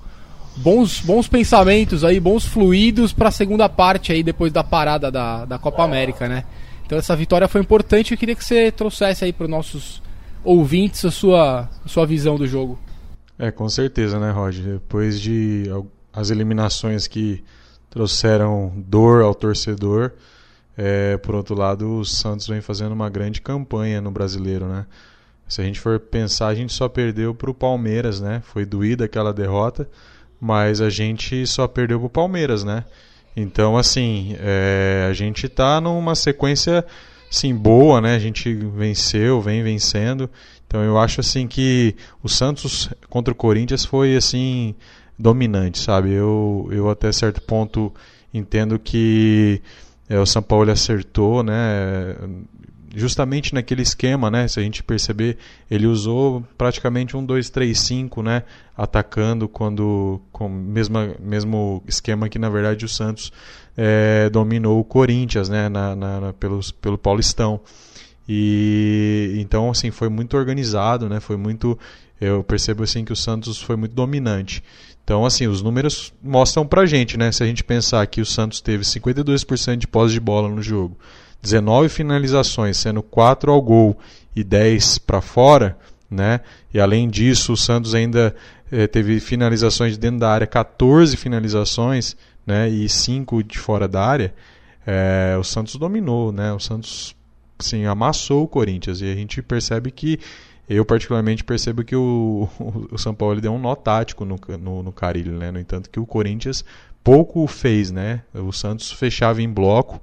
bons, 0.57 1.01
bons 1.01 1.29
pensamentos 1.29 2.05
aí, 2.05 2.21
bons 2.21 2.45
fluidos 2.45 3.13
para 3.13 3.29
a 3.29 3.33
segunda 3.33 3.69
parte 3.69 4.13
aí 4.13 4.23
depois 4.23 4.53
da 4.53 4.63
parada 4.63 5.11
da, 5.11 5.45
da 5.45 5.59
Copa 5.59 5.83
América, 5.83 6.29
né? 6.29 6.45
Então 6.87 6.99
essa 6.99 7.17
vitória 7.17 7.49
foi 7.49 7.61
importante, 7.61 8.13
eu 8.13 8.19
queria 8.19 8.35
que 8.35 8.45
você 8.45 8.71
trouxesse 8.71 9.25
aí 9.25 9.33
para 9.33 9.45
os 9.45 9.51
nossos 9.51 10.03
ouvintes 10.45 11.05
a 11.05 11.11
sua, 11.11 11.69
a 11.85 11.89
sua 11.89 12.07
visão 12.07 12.37
do 12.37 12.47
jogo. 12.47 12.79
É, 13.39 13.51
com 13.51 13.69
certeza, 13.69 14.21
né, 14.21 14.31
Roger? 14.31 14.75
Depois 14.75 15.21
de 15.21 15.65
as 16.13 16.31
eliminações 16.31 17.07
que 17.09 17.43
trouxeram 17.95 18.73
dor 18.77 19.23
ao 19.23 19.35
torcedor. 19.35 20.11
É, 20.77 21.17
por 21.19 21.37
outro 21.37 21.55
lado, 21.55 22.01
o 22.01 22.05
Santos 22.05 22.49
vem 22.49 22.61
fazendo 22.61 22.91
uma 22.91 23.09
grande 23.09 23.41
campanha 23.41 24.01
no 24.01 24.11
brasileiro, 24.11 24.67
né? 24.67 24.85
Se 25.47 25.61
a 25.61 25.65
gente 25.65 25.79
for 25.79 26.01
pensar, 26.01 26.49
a 26.49 26.55
gente 26.55 26.73
só 26.73 26.89
perdeu 26.89 27.33
para 27.33 27.49
o 27.49 27.55
Palmeiras, 27.55 28.21
né? 28.21 28.43
Foi 28.45 28.65
doída 28.67 29.05
aquela 29.05 29.33
derrota, 29.33 29.89
mas 30.41 30.81
a 30.81 30.91
gente 30.91 31.47
só 31.47 31.69
perdeu 31.69 32.01
para 32.01 32.07
o 32.07 32.11
Palmeiras, 32.11 32.65
né? 32.65 32.85
Então, 33.37 33.77
assim, 33.77 34.35
é, 34.41 35.07
a 35.09 35.13
gente 35.13 35.47
está 35.47 35.81
numa 35.81 36.17
sequência, 36.17 36.85
sim, 37.31 37.55
boa, 37.55 38.01
né? 38.01 38.17
A 38.17 38.19
gente 38.19 38.53
venceu, 38.53 39.41
vem 39.41 39.63
vencendo. 39.63 40.29
Então, 40.67 40.83
eu 40.83 40.99
acho, 40.99 41.21
assim, 41.21 41.47
que 41.47 41.95
o 42.23 42.29
Santos 42.29 42.91
contra 43.09 43.33
o 43.33 43.37
Corinthians 43.37 43.85
foi, 43.85 44.17
assim, 44.17 44.75
dominante, 45.19 45.79
sabe? 45.79 46.11
Eu, 46.11 46.69
eu 46.71 46.91
até 46.91 47.11
certo 47.13 47.41
ponto 47.41 47.93
entendo 48.33 48.79
que 48.79 49.63
é, 50.09 50.19
o 50.19 50.27
São 50.27 50.43
Paulo 50.43 50.71
acertou, 50.71 51.43
né? 51.43 52.17
Justamente 52.95 53.55
naquele 53.55 53.83
esquema, 53.83 54.31
né? 54.31 54.47
Se 54.47 54.61
a 54.61 54.63
gente 54.63 54.83
perceber, 54.83 55.37
ele 55.71 55.87
usou 55.87 56.45
praticamente 56.57 57.17
um 57.17 57.27
2-3-5, 57.27 58.23
né? 58.23 58.43
Atacando 58.77 59.49
quando 59.49 60.21
com 60.31 60.49
mesma, 60.49 61.15
mesmo 61.21 61.83
esquema 61.89 62.29
que 62.29 62.39
na 62.39 62.49
verdade 62.49 62.85
o 62.85 62.89
Santos 62.89 63.33
é, 63.77 64.29
dominou 64.31 64.79
o 64.79 64.85
Corinthians, 64.85 65.49
né? 65.49 65.69
Na, 65.69 65.97
na, 65.97 66.21
na, 66.21 66.33
pelos, 66.33 66.71
pelo 66.71 66.99
Paulistão. 66.99 67.61
E 68.29 69.37
então 69.39 69.71
assim 69.71 69.91
foi 69.91 70.09
muito 70.09 70.37
organizado, 70.37 71.09
né? 71.09 71.21
Foi 71.21 71.37
muito 71.37 71.79
eu 72.21 72.45
percebo 72.45 72.85
assim 72.85 73.05
que 73.05 73.13
o 73.13 73.17
Santos 73.17 73.61
foi 73.61 73.77
muito 73.77 73.95
dominante. 73.95 74.63
Então, 75.05 75.27
assim, 75.27 75.47
os 75.47 75.61
números 75.61 76.15
mostram 76.23 76.67
pra 76.67 76.87
gente, 76.87 77.19
né? 77.19 77.31
Se 77.31 77.43
a 77.43 77.47
gente 77.47 77.63
pensar 77.63 78.07
que 78.07 78.23
o 78.23 78.27
Santos 78.27 78.63
teve 78.63 78.85
52% 78.85 79.77
de 79.77 79.87
posse 79.87 80.15
de 80.15 80.21
bola 80.21 80.49
no 80.49 80.63
jogo, 80.63 80.97
19 81.43 81.91
finalizações, 81.91 82.79
sendo 82.79 83.03
4 83.03 83.53
ao 83.53 83.61
gol 83.61 83.99
e 84.35 84.43
10 84.43 84.99
para 84.99 85.21
fora, 85.21 85.77
né? 86.11 86.41
E 86.73 86.81
além 86.81 87.07
disso, 87.07 87.53
o 87.53 87.57
Santos 87.57 87.95
ainda 87.95 88.35
eh, 88.73 88.87
teve 88.87 89.21
finalizações 89.21 89.99
dentro 89.99 90.21
da 90.21 90.31
área, 90.31 90.47
14 90.47 91.15
finalizações, 91.19 92.17
né? 92.47 92.71
E 92.71 92.89
5 92.89 93.45
de 93.45 93.59
fora 93.59 93.87
da 93.87 94.03
área. 94.03 94.35
Eh, 94.87 95.37
o 95.39 95.45
Santos 95.45 95.77
dominou, 95.77 96.33
né? 96.33 96.51
O 96.55 96.59
Santos, 96.59 97.15
sim, 97.59 97.85
amassou 97.85 98.45
o 98.45 98.49
Corinthians 98.49 99.03
e 99.03 99.05
a 99.05 99.15
gente 99.15 99.43
percebe 99.43 99.91
que 99.91 100.19
eu, 100.69 100.85
particularmente, 100.85 101.45
percebo 101.45 101.85
que 101.85 101.97
o, 101.97 102.49
o 102.91 102.99
São 102.99 103.15
Paulo 103.15 103.41
deu 103.41 103.53
um 103.53 103.59
nó 103.59 103.75
tático 103.75 104.25
no, 104.25 104.39
no, 104.61 104.83
no 104.83 104.93
Carilho, 104.93 105.33
né? 105.33 105.51
No 105.51 105.59
entanto, 105.59 105.91
que 105.91 106.01
o 106.01 106.07
Corinthians 106.07 106.65
pouco 107.03 107.47
fez, 107.47 107.91
né? 107.91 108.23
O 108.33 108.53
Santos 108.53 108.91
fechava 108.93 109.43
em 109.43 109.49
bloco, 109.49 110.01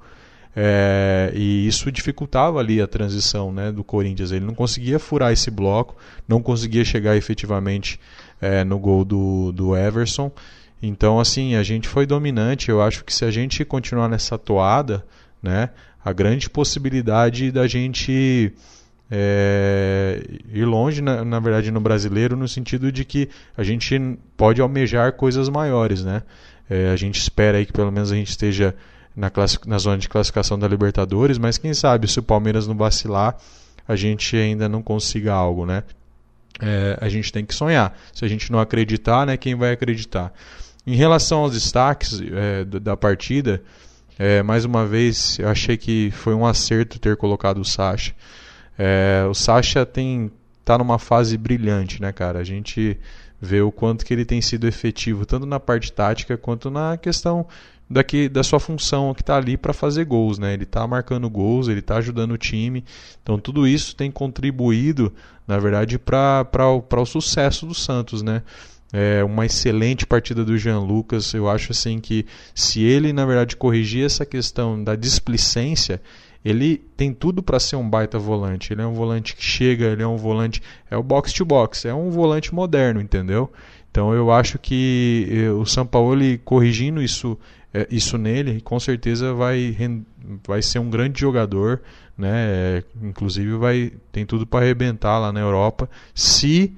É, 0.54 1.32
e 1.34 1.66
isso 1.66 1.90
dificultava 1.92 2.60
ali 2.60 2.82
a 2.82 2.88
transição 2.88 3.52
né, 3.54 3.72
do 3.72 3.84
Corinthians. 3.84 4.32
Ele 4.32 4.46
não 4.46 4.54
conseguia 4.54 5.00
furar 5.00 5.32
esse 5.32 5.50
bloco, 5.50 5.96
não 6.28 6.42
conseguia 6.42 6.84
chegar 6.84 7.16
efetivamente 7.16 8.00
é, 8.42 8.64
no 8.64 8.78
gol 8.78 9.06
do, 9.06 9.52
do 9.54 9.76
Everson. 9.76 10.32
Então, 10.82 11.20
assim, 11.20 11.56
a 11.56 11.64
gente 11.64 11.88
foi 11.88 12.06
dominante. 12.06 12.70
Eu 12.70 12.82
acho 12.82 13.06
que 13.06 13.14
se 13.14 13.24
a 13.24 13.32
gente 13.32 13.64
continuar 13.64 14.10
nessa 14.10 14.38
toada, 14.38 15.06
né, 15.42 15.70
a 16.04 16.12
grande 16.12 16.50
possibilidade 16.50 17.52
da 17.52 17.66
gente 17.68 18.54
é, 19.14 20.24
ir 20.54 20.64
longe, 20.64 21.02
na, 21.02 21.26
na, 21.26 21.40
verdade, 21.40 21.70
no 21.70 21.82
brasileiro, 21.82 22.38
no 22.38 22.48
sentido 22.48 22.90
de 22.92 23.04
que 23.04 23.28
a 23.58 23.64
gente 23.64 24.00
pode 24.38 24.62
almejar 24.62 25.12
coisas 25.14 25.50
maiores, 25.50 26.02
né? 26.02 26.24
É, 26.70 26.90
a 26.90 26.96
gente 26.96 27.20
espera 27.20 27.58
aí 27.58 27.66
que 27.66 27.74
pelo 27.74 27.92
menos 27.92 28.10
a 28.10 28.16
gente 28.16 28.30
esteja 28.30 28.74
na, 29.14 29.30
na 29.68 29.78
zona 29.78 29.98
de 29.98 30.08
classificação 30.08 30.58
da 30.58 30.66
Libertadores, 30.66 31.38
mas 31.38 31.58
quem 31.58 31.74
sabe 31.74 32.08
se 32.08 32.20
o 32.20 32.24
Palmeiras 32.24 32.66
não 32.66 32.76
vacilar, 32.78 33.36
a 33.86 33.98
gente 33.98 34.38
ainda 34.38 34.70
não 34.70 34.82
consiga 34.82 35.34
algo, 35.34 35.66
né? 35.66 35.84
É, 36.62 36.98
a 37.02 37.10
gente 37.10 37.34
tem 37.34 37.44
que 37.44 37.54
sonhar. 37.54 37.98
Se 38.14 38.24
a 38.24 38.28
gente 38.30 38.50
não 38.50 38.60
acreditar, 38.60 39.26
né, 39.26 39.36
quem 39.36 39.56
vai 39.56 39.74
acreditar? 39.74 40.32
Em 40.88 40.96
relação 40.96 41.40
aos 41.40 41.52
destaques 41.54 42.22
é, 42.22 42.64
da 42.64 42.96
partida, 42.96 43.62
é, 44.18 44.42
mais 44.42 44.64
uma 44.64 44.86
vez, 44.86 45.38
eu 45.40 45.50
achei 45.50 45.76
que 45.76 46.12
foi 46.12 46.34
um 46.34 46.46
acerto 46.46 46.98
ter 46.98 47.18
colocado 47.18 47.60
o 47.60 47.66
Sacha. 47.66 48.14
É, 48.78 49.26
o 49.30 49.34
Sacha 49.34 49.86
tem 49.86 50.32
tá 50.64 50.78
numa 50.78 51.00
fase 51.00 51.38
brilhante, 51.38 52.02
né, 52.02 52.12
cara? 52.12 52.40
A 52.40 52.44
gente 52.44 52.98
vê 53.42 53.62
o 53.62 53.72
quanto 53.72 54.06
que 54.06 54.14
ele 54.14 54.26
tem 54.26 54.42
sido 54.42 54.68
efetivo 54.68 55.26
tanto 55.26 55.46
na 55.46 55.60
parte 55.60 55.92
tática 55.92 56.38
quanto 56.38 56.70
na 56.70 56.96
questão 56.98 57.48
daqui 57.90 58.30
da 58.30 58.42
sua 58.42 58.60
função 58.60 59.14
que 59.14 59.22
está 59.22 59.36
ali 59.36 59.58
para 59.58 59.74
fazer 59.74 60.06
gols, 60.06 60.40
né? 60.40 60.54
Ele 60.54 60.64
está 60.64 60.88
marcando 60.88 61.30
gols, 61.30 61.68
ele 61.68 61.80
está 61.80 61.98
ajudando 61.98 62.32
o 62.32 62.38
time. 62.38 62.86
Então 63.22 63.38
tudo 63.38 63.68
isso 63.68 63.96
tem 63.96 64.10
contribuído, 64.10 65.12
na 65.46 65.58
verdade, 65.58 66.00
para 66.00 66.46
o 66.70 67.06
sucesso 67.06 67.66
do 67.66 67.74
Santos, 67.74 68.22
né? 68.22 68.44
É 68.94 69.24
uma 69.24 69.46
excelente 69.46 70.06
partida 70.06 70.44
do 70.46 70.58
Jean 70.58 70.80
Lucas. 70.80 71.34
Eu 71.34 71.50
acho 71.50 71.72
assim 71.72 72.00
que 72.00 72.26
se 72.54 72.82
ele, 72.82 73.12
na 73.12 73.26
verdade, 73.26 73.56
corrigir 73.56 74.06
essa 74.06 74.26
questão 74.26 74.82
da 74.82 74.96
displicência, 74.96 76.02
ele 76.44 76.78
tem 76.98 77.14
tudo 77.14 77.44
para 77.44 77.60
ser 77.60 77.76
um 77.76 77.88
baita 77.88 78.18
volante. 78.18 78.74
Ele 78.74 78.82
é 78.82 78.86
um 78.86 78.94
volante 78.94 79.36
que 79.36 79.44
chega, 79.44 79.86
ele 79.86 80.02
é 80.02 80.08
um 80.08 80.18
volante. 80.18 80.62
É 80.90 80.98
o 80.98 81.04
box 81.04 81.34
to 81.34 81.46
box, 81.46 81.86
é 81.86 81.94
um 81.94 82.10
volante 82.10 82.54
moderno, 82.54 83.00
entendeu? 83.00 83.52
Então 83.92 84.14
eu 84.14 84.32
acho 84.32 84.58
que 84.58 85.28
eh, 85.30 85.52
o 85.52 85.66
São 85.66 85.86
Paulo 85.86 86.22
corrigindo 86.44 87.02
isso, 87.02 87.38
eh, 87.74 87.88
isso 87.92 88.18
nele, 88.18 88.62
com 88.62 88.80
certeza 88.80 89.34
vai, 89.34 89.76
vai 90.48 90.62
ser 90.62 90.80
um 90.80 90.90
grande 90.90 91.20
jogador, 91.20 91.82
né? 92.18 92.84
Inclusive 93.02 93.58
vai 93.58 93.92
tem 94.12 94.26
tudo 94.26 94.48
para 94.48 94.66
arrebentar 94.66 95.20
lá 95.20 95.32
na 95.32 95.42
Europa, 95.42 95.90
se 96.16 96.74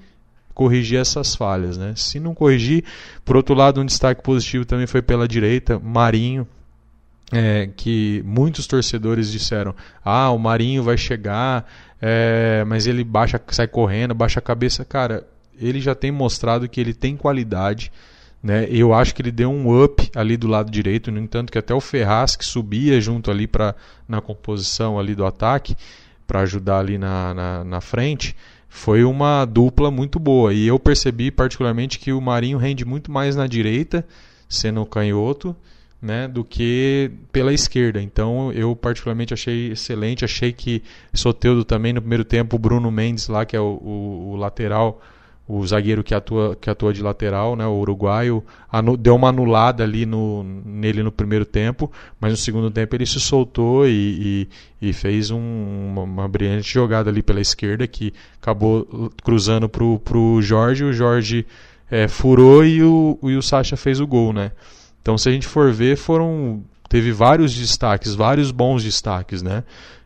corrigir 0.53 0.99
essas 0.99 1.35
falhas, 1.35 1.77
né? 1.77 1.93
Se 1.95 2.19
não 2.19 2.33
corrigir, 2.33 2.83
por 3.23 3.37
outro 3.37 3.55
lado, 3.55 3.79
um 3.79 3.85
destaque 3.85 4.21
positivo 4.21 4.65
também 4.65 4.87
foi 4.87 5.01
pela 5.01 5.27
direita, 5.27 5.79
Marinho, 5.79 6.47
é, 7.31 7.69
que 7.75 8.21
muitos 8.25 8.67
torcedores 8.67 9.31
disseram: 9.31 9.75
ah, 10.03 10.31
o 10.31 10.37
Marinho 10.37 10.83
vai 10.83 10.97
chegar, 10.97 11.69
é, 12.01 12.63
mas 12.65 12.87
ele 12.87 13.03
baixa, 13.03 13.41
sai 13.49 13.67
correndo, 13.67 14.13
baixa 14.13 14.39
a 14.39 14.41
cabeça. 14.41 14.83
Cara, 14.83 15.25
ele 15.57 15.79
já 15.79 15.95
tem 15.95 16.11
mostrado 16.11 16.67
que 16.67 16.79
ele 16.79 16.93
tem 16.93 17.15
qualidade. 17.15 17.91
Né? 18.41 18.67
Eu 18.69 18.93
acho 18.93 19.15
que 19.15 19.21
ele 19.21 19.31
deu 19.31 19.49
um 19.49 19.83
up 19.83 20.11
ali 20.13 20.35
do 20.35 20.47
lado 20.47 20.69
direito, 20.69 21.09
no 21.11 21.19
entanto 21.19 21.51
que 21.51 21.57
até 21.57 21.73
o 21.73 21.79
Ferraz 21.79 22.35
que 22.35 22.45
subia 22.45 22.99
junto 22.99 23.31
ali 23.31 23.47
para 23.47 23.73
na 24.05 24.19
composição 24.19 24.99
ali 24.99 25.15
do 25.15 25.25
ataque 25.25 25.77
para 26.27 26.41
ajudar 26.41 26.79
ali 26.79 26.97
na, 26.97 27.33
na, 27.33 27.63
na 27.63 27.81
frente 27.81 28.35
foi 28.73 29.03
uma 29.03 29.45
dupla 29.45 29.91
muito 29.91 30.19
boa 30.19 30.51
e 30.51 30.65
eu 30.65 30.79
percebi 30.79 31.29
particularmente 31.29 31.99
que 31.99 32.11
o 32.11 32.19
Marinho 32.19 32.57
rende 32.57 32.83
muito 32.83 33.11
mais 33.11 33.35
na 33.35 33.45
direita 33.45 34.03
sendo 34.49 34.83
canhoto 34.83 35.55
né, 36.03 36.27
do 36.27 36.43
que 36.43 37.09
pela 37.31 37.53
esquerda. 37.53 38.01
Então 38.01 38.51
eu 38.51 38.75
particularmente 38.75 39.33
achei 39.33 39.71
excelente. 39.71 40.25
Achei 40.25 40.51
que 40.51 40.83
Soteudo 41.13 41.63
também 41.63 41.93
no 41.93 42.01
primeiro 42.01 42.25
tempo, 42.25 42.57
o 42.57 42.59
Bruno 42.59 42.91
Mendes 42.91 43.29
lá, 43.29 43.45
que 43.45 43.55
é 43.55 43.59
o, 43.59 43.79
o, 43.81 44.31
o 44.31 44.35
lateral, 44.35 45.01
o 45.47 45.65
zagueiro 45.65 46.03
que 46.03 46.13
atua, 46.13 46.57
que 46.59 46.69
atua 46.69 46.93
de 46.93 47.01
lateral, 47.01 47.55
né, 47.55 47.65
o 47.65 47.75
uruguaio, 47.75 48.43
anu, 48.69 48.97
deu 48.97 49.15
uma 49.15 49.29
anulada 49.29 49.83
ali 49.83 50.05
no, 50.05 50.43
nele 50.43 51.01
no 51.01 51.11
primeiro 51.11 51.45
tempo, 51.45 51.89
mas 52.19 52.31
no 52.31 52.37
segundo 52.37 52.69
tempo 52.69 52.93
ele 52.95 53.05
se 53.05 53.21
soltou 53.21 53.87
e, 53.87 54.49
e, 54.81 54.89
e 54.89 54.93
fez 54.93 55.31
um, 55.31 55.39
uma, 55.39 56.01
uma, 56.01 56.27
brilhante 56.27 56.73
jogada 56.73 57.09
ali 57.09 57.23
pela 57.23 57.39
esquerda 57.39 57.87
que 57.87 58.13
acabou 58.41 59.09
cruzando 59.23 59.69
para 59.69 59.83
o 59.83 60.41
Jorge. 60.41 60.83
O 60.83 60.91
Jorge 60.91 61.45
é, 61.89 62.09
furou 62.09 62.65
e 62.65 62.83
o, 62.83 63.17
e 63.23 63.37
o 63.37 63.41
Sacha 63.41 63.77
fez 63.77 64.01
o 64.01 64.07
gol, 64.07 64.33
né? 64.33 64.51
Então, 65.03 65.17
se 65.17 65.27
a 65.27 65.31
gente 65.33 65.45
for 65.45 65.71
ver, 65.73 65.97
foram 65.97 66.63
teve 66.87 67.11
vários 67.11 67.53
destaques, 67.53 68.15
vários 68.15 68.51
bons 68.51 68.83
destaques, 68.83 69.41
né? 69.41 69.65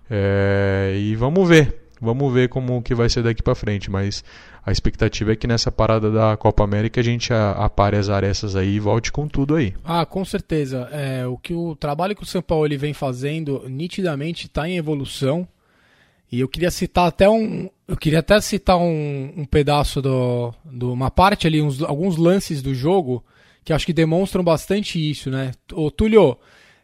É, 0.10 0.96
e 0.98 1.16
vamos 1.16 1.48
ver, 1.48 1.75
vamos 2.01 2.34
ver 2.34 2.50
como 2.50 2.82
que 2.82 2.96
vai 2.96 3.08
ser 3.08 3.22
daqui 3.22 3.44
para 3.44 3.54
frente, 3.54 3.92
mas 3.92 4.24
a 4.66 4.72
expectativa 4.72 5.34
é 5.34 5.36
que 5.36 5.46
nessa 5.46 5.72
parada 5.72 6.10
da 6.10 6.36
Copa 6.36 6.63
América 6.63 7.00
a 7.00 7.04
gente 7.04 7.32
apare 7.32 7.96
as 7.96 8.10
arestas 8.10 8.56
aí 8.56 8.75
e 8.75 8.80
volte 8.80 9.12
com 9.12 9.27
tudo 9.27 9.56
aí. 9.56 9.75
Ah, 9.86 10.04
com 10.04 10.25
certeza. 10.25 10.89
É, 10.92 11.27
o 11.27 11.38
que 11.38 11.54
o 11.54 11.75
trabalho 11.75 12.16
que 12.16 12.24
o 12.24 12.25
São 12.25 12.42
Paulo 12.42 12.66
ele 12.66 12.77
vem 12.77 12.94
fazendo 12.94 13.63
nitidamente 13.70 14.48
está 14.48 14.68
em 14.68 14.77
evolução. 14.77 15.48
E 16.32 16.39
eu 16.39 16.50
queria 16.50 16.72
citar 16.72 17.08
até 17.08 17.30
um, 17.30 17.70
eu 17.88 17.96
queria 17.96 18.20
até 18.20 18.42
citar 18.42 18.77
um, 18.77 19.34
um 19.38 19.46
pedaço 19.46 20.01
do, 20.01 20.54
do 20.66 20.92
uma 20.92 21.12
parte 21.12 21.46
ali, 21.46 21.62
uns, 21.62 21.82
alguns 21.84 22.18
lances 22.18 22.62
do 22.62 22.74
jogo 22.74 23.24
que 23.67 23.74
acho 23.74 23.86
que 23.86 23.91
demonstram 23.91 24.45
bastante 24.45 24.97
isso, 24.97 25.29
né? 25.29 25.51
Ô, 25.74 25.91
Túlio, 25.91 26.38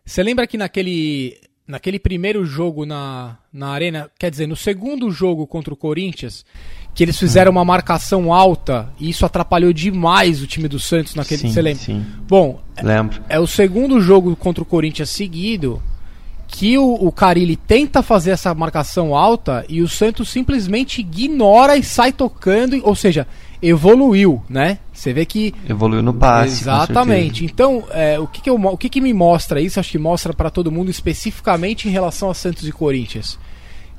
você 0.04 0.22
lembra 0.22 0.46
que 0.46 0.58
naquele, 0.58 1.40
naquele 1.66 1.98
primeiro 1.98 2.46
jogo 2.46 2.86
na, 2.86 3.38
na 3.54 3.70
Arena, 3.70 4.12
quer 4.20 4.30
dizer, 4.30 4.48
no 4.48 4.56
segundo 4.58 5.10
jogo 5.10 5.48
contra 5.48 5.74
o 5.74 5.78
Corinthians, 5.78 6.46
que 6.94 7.02
eles 7.02 7.18
fizeram 7.18 7.54
uma 7.54 7.64
marcação 7.64 8.34
alta 8.34 8.92
e 9.00 9.10
isso 9.10 9.26
atrapalhou 9.26 9.72
demais 9.72 10.42
o 10.42 10.46
time 10.46 10.68
do 10.68 10.78
Santos 10.78 11.16
naquele. 11.16 11.48
Você 11.48 11.62
lembra? 11.62 11.82
Sim. 11.82 12.06
Bom, 12.28 12.62
lembro. 12.82 13.24
É, 13.30 13.38
é 13.38 13.40
o 13.40 13.48
segundo 13.48 14.02
jogo 14.02 14.36
contra 14.36 14.62
o 14.62 14.66
Corinthians 14.66 15.10
seguido 15.10 15.82
que 16.48 16.78
o, 16.78 16.96
o 16.96 17.14
Carilli 17.14 17.56
tenta 17.56 18.04
fazer 18.04 18.32
essa 18.32 18.54
marcação 18.54 19.16
alta 19.16 19.66
e 19.70 19.82
o 19.82 19.88
Santos 19.88 20.28
simplesmente 20.28 21.00
ignora 21.00 21.78
e 21.78 21.84
sai 21.84 22.12
tocando, 22.12 22.78
ou 22.84 22.94
seja, 22.94 23.26
evoluiu, 23.64 24.44
né? 24.50 24.78
Você 24.92 25.14
vê 25.14 25.26
que 25.26 25.54
evoluiu 25.68 26.04
no 26.04 26.14
passe. 26.14 26.64
Exatamente. 26.64 27.46
Então, 27.46 27.86
é, 27.92 28.20
o 28.20 28.28
que, 28.28 28.42
que, 28.42 28.50
eu, 28.50 28.56
o 28.56 28.78
que, 28.78 28.90
que 28.90 29.02
me 29.02 29.14
mostra 29.14 29.62
isso? 29.62 29.80
Acho 29.80 29.92
que 29.92 29.98
mostra 29.98 30.34
para 30.34 30.50
todo 30.50 30.72
mundo 30.72 30.92
especificamente 30.92 31.88
em 31.88 31.92
relação 31.92 32.30
a 32.30 32.34
Santos 32.34 32.68
e 32.68 32.72
Corinthians. 32.72 33.40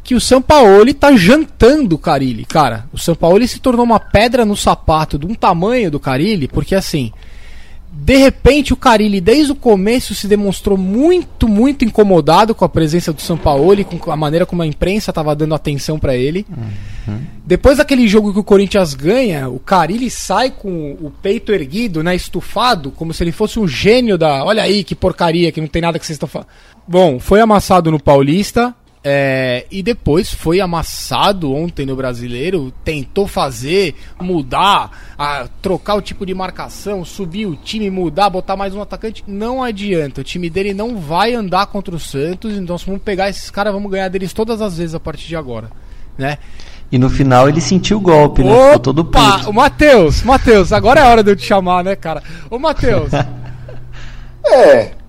Que 0.03 0.15
o 0.15 0.21
São 0.21 0.43
Paulo 0.43 0.93
tá 0.93 1.17
jantando 1.17 1.95
o 1.95 1.99
Carilli, 1.99 2.45
cara. 2.45 2.87
O 2.93 2.99
São 2.99 3.15
Paulo 3.15 3.47
se 3.49 3.59
tornou 3.59 3.85
uma 3.85 3.99
pedra 3.99 4.45
no 4.45 4.55
sapato 4.55 5.19
de 5.19 5.25
um 5.25 5.35
tamanho 5.35 5.91
do 5.91 5.99
Carilli, 5.99 6.47
porque 6.47 6.75
assim, 6.75 7.11
de 7.97 8.17
repente 8.17 8.73
o 8.73 8.77
Carilli 8.77 9.21
desde 9.21 9.53
o 9.53 9.55
começo 9.55 10.15
se 10.15 10.27
demonstrou 10.27 10.77
muito, 10.77 11.47
muito 11.49 11.85
incomodado 11.85 12.55
com 12.55 12.65
a 12.65 12.69
presença 12.69 13.13
do 13.13 13.23
São 13.23 13.37
Paulo 13.37 13.81
e 13.81 13.85
com 13.85 14.11
a 14.11 14.17
maneira 14.17 14.45
como 14.45 14.63
a 14.63 14.67
imprensa 14.67 15.13
estava 15.13 15.35
dando 15.35 15.55
atenção 15.55 15.99
para 15.99 16.17
ele. 16.17 16.45
Uhum. 17.07 17.21
Depois 17.47 17.79
daquele 17.79 18.09
jogo 18.09 18.33
que 18.33 18.39
o 18.39 18.45
Corinthians 18.45 18.95
ganha, 18.95 19.49
o 19.49 19.61
Carilli 19.61 20.11
sai 20.11 20.51
com 20.51 20.93
o 21.01 21.13
peito 21.23 21.53
erguido, 21.53 22.03
né, 22.03 22.17
estufado, 22.17 22.91
como 22.91 23.15
se 23.15 23.23
ele 23.23 23.33
fosse 23.33 23.61
um 23.61 23.69
gênio 23.69 24.19
da, 24.19 24.45
olha 24.45 24.63
aí 24.63 24.83
que 24.83 24.95
porcaria, 24.95 25.53
que 25.53 25.61
não 25.61 25.69
tem 25.69 25.81
nada 25.81 25.99
que 25.99 26.05
vocês 26.05 26.17
estão 26.17 26.29
falando. 26.29 26.49
Bom, 26.87 27.21
foi 27.21 27.41
amassado 27.41 27.91
no 27.91 28.03
Paulista, 28.03 28.75
é, 29.07 29.67
e 29.71 29.83
depois 29.83 30.33
foi 30.33 30.61
amassado 30.61 31.53
ontem 31.53 31.85
no 31.85 31.95
brasileiro, 31.95 32.73
tentou 32.83 33.27
fazer, 33.27 33.95
mudar, 34.19 35.15
a, 35.19 35.47
trocar 35.61 35.97
o 35.97 36.01
tipo 36.01 36.25
de 36.25 36.33
marcação, 36.33 37.05
subir 37.05 37.45
o 37.45 37.55
time, 37.55 37.91
mudar, 37.91 38.31
botar 38.31 38.57
mais 38.57 38.75
um 38.75 38.81
atacante. 38.81 39.23
Não 39.27 39.63
adianta, 39.63 40.23
o 40.23 40.25
time 40.25 40.49
dele 40.49 40.73
não 40.73 40.97
vai 40.97 41.35
andar 41.35 41.67
contra 41.67 41.95
o 41.95 42.01
Santos, 42.01 42.57
então 42.57 42.79
se 42.79 42.87
vamos 42.87 43.03
pegar 43.03 43.29
esses 43.29 43.51
caras, 43.51 43.75
vamos 43.75 43.91
ganhar 43.91 44.09
deles 44.09 44.33
todas 44.33 44.63
as 44.63 44.79
vezes 44.79 44.95
a 44.95 45.01
partir 45.01 45.29
de 45.29 45.37
agora. 45.37 45.71
Né? 46.17 46.39
E 46.91 46.97
no 46.97 47.11
final 47.11 47.47
ele 47.47 47.61
sentiu 47.61 47.99
o 47.99 48.01
golpe, 48.01 48.43
né? 48.43 48.51
Opa! 48.51 48.65
Ficou 48.65 48.79
todo 48.79 49.05
puto. 49.05 49.51
O 49.51 49.53
Matheus, 49.53 50.23
Matheus, 50.23 50.73
agora 50.73 51.01
é 51.01 51.05
hora 51.05 51.23
de 51.23 51.31
eu 51.31 51.37
te 51.37 51.45
chamar, 51.45 51.85
né, 51.85 51.95
cara? 51.95 52.23
Ô 52.49 52.59
Matheus. 52.59 53.13
é. 54.47 55.04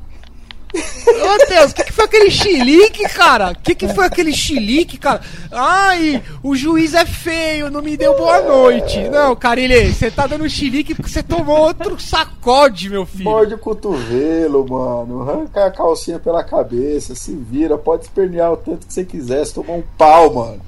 Matheus, 1.19 1.71
o 1.71 1.75
que, 1.75 1.83
que 1.83 1.93
foi 1.93 2.05
aquele 2.05 2.31
chilique, 2.31 3.03
cara? 3.09 3.51
O 3.51 3.55
que, 3.55 3.75
que 3.75 3.87
foi 3.93 4.05
aquele 4.05 4.33
chilique, 4.33 4.97
cara? 4.97 5.21
Ai, 5.51 6.21
o 6.43 6.55
juiz 6.55 6.93
é 6.93 7.05
feio, 7.05 7.71
não 7.71 7.81
me 7.81 7.95
deu 7.95 8.15
boa 8.15 8.41
noite. 8.41 9.07
Não, 9.09 9.35
Carilê, 9.35 9.91
você 9.91 10.11
tá 10.11 10.27
dando 10.27 10.49
chilique 10.49 10.93
porque 10.93 11.09
você 11.09 11.23
tomou 11.23 11.57
outro 11.57 11.99
sacode, 11.99 12.89
meu 12.89 13.05
filho. 13.05 13.25
Morde 13.25 13.53
o 13.53 13.57
cotovelo, 13.57 14.67
mano. 14.67 15.21
Arranca 15.21 15.65
a 15.65 15.71
calcinha 15.71 16.19
pela 16.19 16.43
cabeça, 16.43 17.15
se 17.15 17.35
vira, 17.35 17.77
pode 17.77 18.03
espernear 18.03 18.51
o 18.51 18.57
tanto 18.57 18.85
que 18.85 18.93
você 18.93 19.05
quiser, 19.05 19.45
se 19.45 19.53
tomar 19.53 19.73
um 19.73 19.83
pau, 19.97 20.33
mano. 20.33 20.61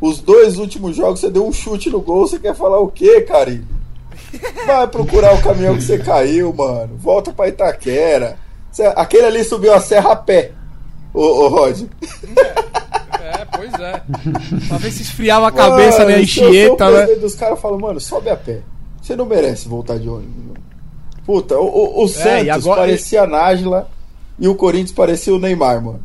Os 0.00 0.18
dois 0.20 0.58
últimos 0.58 0.96
jogos 0.96 1.20
você 1.20 1.30
deu 1.30 1.46
um 1.46 1.52
chute 1.52 1.88
no 1.88 2.00
gol, 2.00 2.26
você 2.26 2.38
quer 2.38 2.54
falar 2.54 2.80
o 2.80 2.88
quê, 2.88 3.20
Carilho? 3.20 3.66
Vai 4.66 4.86
procurar 4.88 5.34
o 5.34 5.42
caminhão 5.42 5.76
que 5.76 5.82
você 5.82 5.98
caiu, 5.98 6.52
mano. 6.52 6.96
Volta 6.96 7.32
pra 7.32 7.48
Itaquera. 7.48 8.36
Aquele 8.96 9.26
ali 9.26 9.44
subiu 9.44 9.74
a 9.74 9.80
serra 9.80 10.12
a 10.12 10.16
pé, 10.16 10.52
ô, 11.12 11.20
ô 11.20 11.48
Rod. 11.48 11.82
É, 13.20 13.44
pois 13.56 13.72
é. 13.74 14.02
Pra 14.68 14.78
ver 14.78 14.90
se 14.90 15.02
esfriava 15.02 15.48
a 15.48 15.52
cabeça, 15.52 16.00
mano, 16.00 16.10
né? 16.10 16.22
Enchieta, 16.22 16.90
né? 16.90 17.06
Os 17.22 17.34
caras 17.34 17.60
falam, 17.60 17.78
mano, 17.78 18.00
sobe 18.00 18.30
a 18.30 18.36
pé. 18.36 18.60
Você 19.00 19.14
não 19.14 19.26
merece 19.26 19.68
voltar 19.68 19.98
de 19.98 20.08
ônibus. 20.08 20.36
Mano. 20.36 20.62
Puta, 21.24 21.56
o, 21.58 21.66
o, 21.66 22.02
o 22.02 22.04
é, 22.04 22.08
Santos 22.08 22.48
agora... 22.48 22.80
parecia 22.80 23.22
a 23.22 23.26
Nájila 23.26 23.88
e 24.38 24.48
o 24.48 24.54
Corinthians 24.54 24.92
parecia 24.92 25.34
o 25.34 25.38
Neymar, 25.38 25.82
mano. 25.82 26.00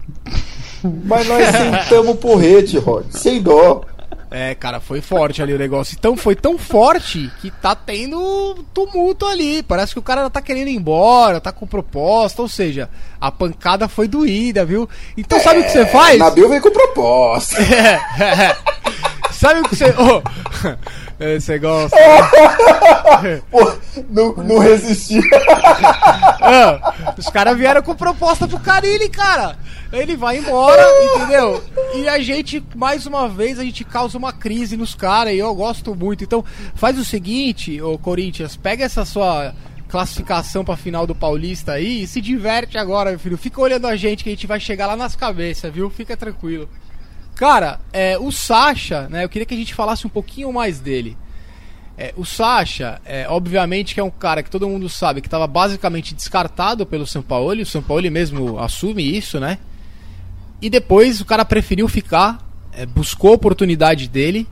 Mas 1.06 1.28
nós 1.28 1.48
sentamos 1.88 2.18
porrete, 2.18 2.78
Rod. 2.78 3.06
Sem 3.10 3.42
dó. 3.42 3.82
É, 4.29 4.53
cara, 4.53 4.79
foi 4.79 5.00
forte 5.00 5.41
ali 5.41 5.53
o 5.53 5.57
negócio. 5.57 5.96
Então 5.98 6.17
foi 6.17 6.36
tão 6.36 6.57
forte 6.57 7.31
que 7.39 7.50
tá 7.50 7.74
tendo 7.74 8.65
tumulto 8.74 9.25
ali. 9.25 9.63
Parece 9.63 9.93
que 9.93 10.00
o 10.00 10.03
cara 10.03 10.29
tá 10.29 10.41
querendo 10.41 10.67
ir 10.67 10.75
embora, 10.75 11.39
tá 11.39 11.51
com 11.51 11.65
proposta. 11.65 12.41
Ou 12.41 12.50
seja, 12.50 12.89
a 13.22 13.31
pancada 13.31 13.88
foi 13.88 14.07
doída, 14.07 14.65
viu? 14.65 14.89
Então 15.15 15.39
sabe 15.39 15.60
é, 15.60 15.62
o 15.62 15.65
que 15.65 15.72
você 15.72 15.79
é, 15.79 15.86
faz? 15.86 16.19
Nabil 16.19 16.50
vem 16.50 16.62
com 16.62 16.72
proposta. 16.72 17.55
É, 18.19 18.50
é. 18.50 18.57
Sabe 19.31 19.60
o 19.62 19.63
que 19.63 19.75
você. 19.75 19.93
Oh, 19.98 20.22
você 21.20 21.58
gosta. 21.58 21.98
Pô, 23.50 23.74
não, 24.10 24.34
não 24.36 24.60
resisti. 24.60 25.20
ah, 26.42 27.14
os 27.18 27.28
caras 27.30 27.58
vieram 27.58 27.82
com 27.82 27.96
proposta 27.96 28.48
pro 28.48 28.60
Carilli, 28.60 29.10
cara. 29.10 29.58
Ele 29.92 30.16
vai 30.16 30.38
embora, 30.38 30.84
entendeu? 31.16 31.64
E 31.96 32.08
a 32.08 32.20
gente, 32.20 32.64
mais 32.76 33.06
uma 33.06 33.28
vez, 33.28 33.58
a 33.58 33.64
gente 33.64 33.84
causa 33.84 34.18
uma 34.18 34.34
crise 34.34 34.78
nos 34.78 34.94
caras 34.94 35.34
e 35.34 35.38
eu 35.38 35.54
gosto 35.56 35.96
muito. 35.96 36.24
Então, 36.24 36.44
faz 36.76 37.00
o 37.00 37.06
seguinte, 37.06 37.82
ô 37.82 37.98
Corinthians, 37.98 38.56
pega 38.56 38.84
essa 38.84 39.06
sua 39.06 39.54
classificação 39.88 40.66
pra 40.66 40.76
final 40.76 41.08
do 41.08 41.16
Paulista 41.16 41.74
aí 41.74 42.04
e 42.04 42.08
se 42.08 42.22
diverte 42.22 42.78
agora, 42.78 43.12
meu 43.12 43.20
filho. 43.20 43.38
Fica 43.38 43.62
olhando 43.62 43.88
a 43.88 43.96
gente 43.96 44.24
que 44.24 44.30
a 44.30 44.34
gente 44.34 44.46
vai 44.46 44.60
chegar 44.60 44.88
lá 44.88 44.96
nas 44.96 45.16
cabeças, 45.16 45.74
viu? 45.74 45.90
Fica 45.90 46.18
tranquilo. 46.18 46.70
Cara, 47.38 47.79
é, 47.94 48.17
o 48.17 48.32
Sasha, 48.32 49.08
né? 49.10 49.24
Eu 49.24 49.29
queria 49.29 49.46
que 49.46 49.53
a 49.53 49.58
gente 49.58 49.75
falasse 49.75 50.08
um 50.08 50.10
pouquinho 50.10 50.51
mais 50.51 50.79
dele. 50.79 51.15
É, 51.96 52.12
o 52.17 52.25
Sasha, 52.25 53.00
é, 53.06 53.27
obviamente 53.29 53.94
que 53.94 54.00
é 54.00 54.03
um 54.03 54.10
cara 54.10 54.41
que 54.41 54.50
todo 54.50 54.67
mundo 54.67 54.89
sabe 54.89 55.22
que 55.22 55.27
estava 55.27 55.46
basicamente 55.46 56.15
descartado 56.15 56.86
pelo 56.86 57.06
São 57.06 57.22
Paulo, 57.22 57.62
o 57.62 57.65
São 57.65 57.82
Paulo 57.82 58.10
mesmo 58.12 58.60
assume 58.60 59.03
isso, 59.15 59.39
né? 59.39 59.60
E 60.60 60.70
depois 60.70 61.22
o 61.22 61.25
cara 61.25 61.46
preferiu 61.46 61.88
ficar, 61.88 62.39
é, 62.74 62.88
buscou 62.88 63.32
a 63.32 63.36
oportunidade 63.36 64.08
dele. 64.08 64.48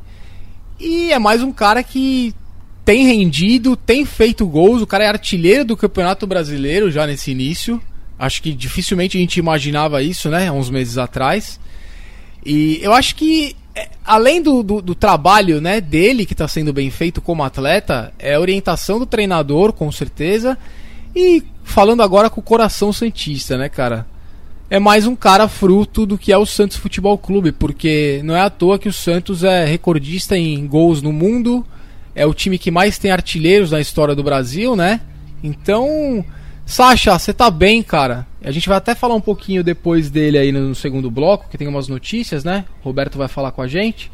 E 0.79 1.11
é 1.11 1.17
mais 1.17 1.41
um 1.41 1.51
cara 1.51 1.81
que 1.81 2.35
tem 2.83 3.07
rendido, 3.07 3.75
tem 3.75 4.05
feito 4.05 4.45
gols. 4.45 4.83
O 4.83 4.87
cara 4.87 5.05
é 5.05 5.07
artilheiro 5.07 5.65
do 5.65 5.75
Campeonato 5.75 6.27
Brasileiro 6.27 6.91
já 6.91 7.07
nesse 7.07 7.31
início. 7.31 7.81
Acho 8.17 8.43
que 8.43 8.53
dificilmente 8.53 9.17
a 9.17 9.19
gente 9.19 9.37
imaginava 9.37 10.03
isso, 10.03 10.29
né? 10.29 10.49
Há 10.49 10.53
uns 10.53 10.69
meses 10.69 10.99
atrás. 10.99 11.59
E 12.45 12.79
eu 12.81 12.93
acho 12.93 13.15
que, 13.15 13.55
é, 13.73 13.89
além 14.05 14.41
do, 14.41 14.61
do, 14.61 14.81
do 14.81 14.95
trabalho 14.95 15.59
né, 15.59 15.81
dele, 15.81 16.25
que 16.25 16.33
está 16.33 16.47
sendo 16.47 16.71
bem 16.71 16.89
feito 16.89 17.21
como 17.21 17.43
atleta, 17.43 18.13
é 18.19 18.37
orientação 18.37 18.99
do 18.99 19.05
treinador, 19.05 19.73
com 19.73 19.91
certeza. 19.91 20.57
E 21.15 21.43
falando 21.63 22.03
agora 22.03 22.29
com 22.29 22.39
o 22.39 22.43
coração 22.43 22.93
Santista, 22.93 23.57
né, 23.57 23.69
cara? 23.69 24.05
é 24.69 24.79
mais 24.79 25.05
um 25.05 25.15
cara 25.15 25.47
fruto 25.47 26.05
do 26.05 26.17
que 26.17 26.31
é 26.31 26.37
o 26.37 26.45
Santos 26.45 26.77
Futebol 26.77 27.17
Clube, 27.17 27.51
porque 27.51 28.21
não 28.23 28.35
é 28.35 28.41
à 28.41 28.49
toa 28.49 28.79
que 28.79 28.89
o 28.89 28.93
Santos 28.93 29.43
é 29.43 29.65
recordista 29.65 30.37
em 30.37 30.65
gols 30.65 31.01
no 31.01 31.13
mundo, 31.13 31.65
é 32.15 32.25
o 32.25 32.33
time 32.33 32.57
que 32.57 32.71
mais 32.71 32.97
tem 32.97 33.11
artilheiros 33.11 33.71
na 33.71 33.79
história 33.79 34.15
do 34.15 34.23
Brasil, 34.23 34.75
né? 34.75 35.01
Então, 35.43 36.25
Sasha, 36.65 37.17
você 37.17 37.31
tá 37.33 37.51
bem, 37.51 37.83
cara. 37.83 38.25
A 38.45 38.51
gente 38.51 38.69
vai 38.69 38.77
até 38.77 38.93
falar 38.93 39.15
um 39.15 39.21
pouquinho 39.21 39.63
depois 39.63 40.09
dele 40.09 40.37
aí 40.37 40.51
no 40.51 40.75
segundo 40.75 41.09
bloco, 41.09 41.49
que 41.49 41.57
tem 41.57 41.67
umas 41.67 41.87
notícias, 41.87 42.43
né? 42.43 42.65
O 42.81 42.85
Roberto 42.85 43.17
vai 43.17 43.27
falar 43.27 43.51
com 43.51 43.61
a 43.61 43.67
gente. 43.67 44.11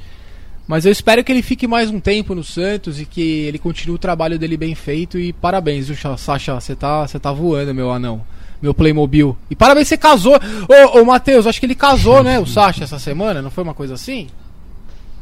Mas 0.67 0.86
eu 0.86 0.91
espero 0.91 1.24
que 1.24 1.32
ele 1.32 1.41
fique 1.41 1.67
mais 1.67 1.89
um 1.91 2.00
tempo 2.00 2.34
no 2.34 2.44
Santos 2.44 3.00
e 3.00 3.06
que 3.06 3.22
ele 3.22 3.60
continue 3.60 3.96
o 3.96 4.00
trabalho 4.00 4.39
dele 4.39 4.56
bem 4.56 4.74
feito. 4.74 5.20
E 5.20 5.34
parabéns, 5.34 5.88
viu, 5.89 5.98
Sasha? 6.17 6.54
Você 6.54 6.76
tá, 6.76 7.06
você 7.06 7.20
tá 7.20 7.32
voando, 7.32 7.74
meu 7.74 7.91
anão 7.91 8.22
meu 8.62 8.74
Playmobil. 8.74 9.36
E 9.50 9.56
parabéns, 9.56 9.88
você 9.88 9.98
casou. 9.98 10.36
Ô, 10.36 11.00
ô 11.00 11.06
Matheus, 11.06 11.48
acho 11.48 11.60
que 11.60 11.65
ele 11.65 11.76
casou, 11.76 12.24
né? 12.24 12.39
O 12.39 12.46
Sasha 12.46 12.84
essa 12.84 13.00
semana, 13.00 13.41
não 13.41 13.50
foi 13.50 13.63
uma 13.63 13.74
coisa 13.74 13.96
assim? 13.96 14.28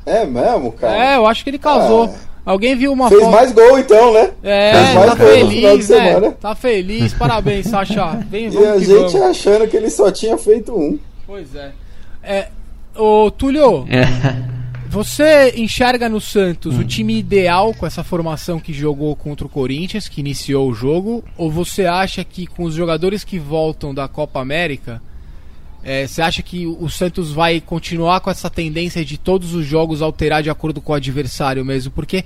É 0.06 0.26
mesmo, 0.26 0.72
cara? 0.74 1.13
É, 1.13 1.17
eu 1.17 1.26
acho 1.26 1.43
que 1.43 1.50
ele 1.50 1.58
casou. 1.58 2.06
É. 2.06 2.29
Alguém 2.50 2.76
viu 2.76 2.92
uma 2.92 3.10
Fez 3.10 3.22
foto. 3.22 3.32
mais 3.32 3.52
gol 3.52 3.78
então, 3.78 4.12
né? 4.12 4.32
É, 4.42 4.72
tá 5.06 5.16
feliz, 5.16 5.90
né? 5.90 6.32
Tá 6.42 6.56
feliz, 6.56 7.14
parabéns, 7.14 7.68
Sasha. 7.70 8.26
Vem, 8.28 8.52
e 8.52 8.58
a 8.58 8.80
gente 8.80 8.92
vamos. 8.92 9.16
achando 9.22 9.68
que 9.68 9.78
ele 9.78 9.92
só 9.92 10.12
tinha 10.12 10.36
feito 10.36 10.76
um. 10.76 10.98
Pois 11.28 11.54
é. 11.54 11.72
É, 12.24 12.48
ô 12.96 13.30
Túlio. 13.30 13.86
É. 13.88 14.50
Você 14.90 15.54
enxerga 15.58 16.10
no 16.10 16.20
Santos 16.20 16.76
hum. 16.76 16.80
o 16.80 16.84
time 16.84 17.20
ideal 17.20 17.72
com 17.76 17.86
essa 17.86 18.04
formação 18.04 18.60
que 18.60 18.74
jogou 18.74 19.16
contra 19.16 19.46
o 19.46 19.50
Corinthians, 19.50 20.08
que 20.08 20.20
iniciou 20.20 20.72
o 20.72 20.74
jogo? 20.74 21.24
Ou 21.38 21.52
você 21.52 21.86
acha 21.86 22.24
que 22.24 22.48
com 22.48 22.64
os 22.64 22.74
jogadores 22.74 23.24
que 23.24 23.38
voltam 23.38 23.94
da 23.94 24.08
Copa 24.08 24.40
América, 24.40 25.00
é, 25.84 26.06
você 26.06 26.22
acha 26.22 26.44
que 26.44 26.68
o 26.68 26.89
Santos 26.89 27.32
vai 27.32 27.62
continuar 27.62 28.20
com 28.20 28.30
essa 28.30 28.50
tendência 28.50 29.04
de 29.06 29.18
todos 29.18 29.54
os 29.54 29.65
jogos 29.65 30.02
alterar 30.02 30.44
de 30.44 30.50
acordo 30.50 30.82
com 30.82 30.92
o 30.92 30.96
adversário 30.96 31.63
mesmo? 31.63 31.92
Porque 31.92 32.26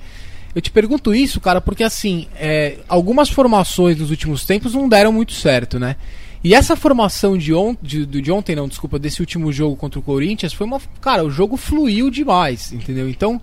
eu 0.54 0.60
te 0.60 0.70
pergunto 0.70 1.14
isso, 1.14 1.40
cara, 1.40 1.60
porque 1.60 1.84
assim, 1.84 2.26
é, 2.36 2.78
algumas 2.88 3.28
formações 3.28 3.98
nos 3.98 4.10
últimos 4.10 4.44
tempos 4.44 4.74
não 4.74 4.88
deram 4.88 5.12
muito 5.12 5.32
certo, 5.32 5.78
né? 5.78 5.96
E 6.42 6.54
essa 6.54 6.76
formação 6.76 7.38
de, 7.38 7.54
on, 7.54 7.74
de, 7.80 8.04
de 8.04 8.30
ontem, 8.30 8.54
não, 8.54 8.68
desculpa, 8.68 8.98
desse 8.98 9.20
último 9.20 9.50
jogo 9.50 9.76
contra 9.76 9.98
o 9.98 10.02
Corinthians, 10.02 10.52
foi 10.52 10.66
uma. 10.66 10.80
Cara, 11.00 11.24
o 11.24 11.30
jogo 11.30 11.56
fluiu 11.56 12.10
demais, 12.10 12.70
entendeu? 12.70 13.08
Então, 13.08 13.40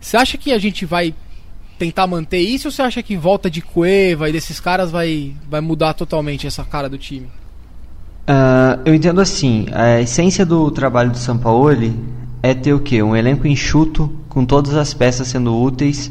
você 0.00 0.16
acha 0.16 0.38
que 0.38 0.52
a 0.52 0.58
gente 0.58 0.86
vai 0.86 1.12
tentar 1.78 2.06
manter 2.06 2.38
isso 2.38 2.68
ou 2.68 2.72
você 2.72 2.82
acha 2.82 3.02
que 3.02 3.16
volta 3.16 3.50
de 3.50 3.60
Cueva 3.60 4.28
e 4.28 4.32
desses 4.32 4.60
caras 4.60 4.92
vai, 4.92 5.34
vai 5.50 5.60
mudar 5.60 5.94
totalmente 5.94 6.46
essa 6.46 6.62
cara 6.64 6.88
do 6.88 6.96
time? 6.96 7.28
Uh, 8.26 8.80
eu 8.86 8.94
entendo 8.94 9.20
assim, 9.20 9.66
a 9.70 10.00
essência 10.00 10.46
do 10.46 10.70
trabalho 10.70 11.10
do 11.10 11.18
Sampaoli 11.18 11.94
é 12.42 12.54
ter 12.54 12.72
o 12.72 12.80
quê? 12.80 13.02
Um 13.02 13.14
elenco 13.14 13.46
enxuto, 13.46 14.10
com 14.30 14.46
todas 14.46 14.74
as 14.74 14.94
peças 14.94 15.28
sendo 15.28 15.54
úteis 15.54 16.10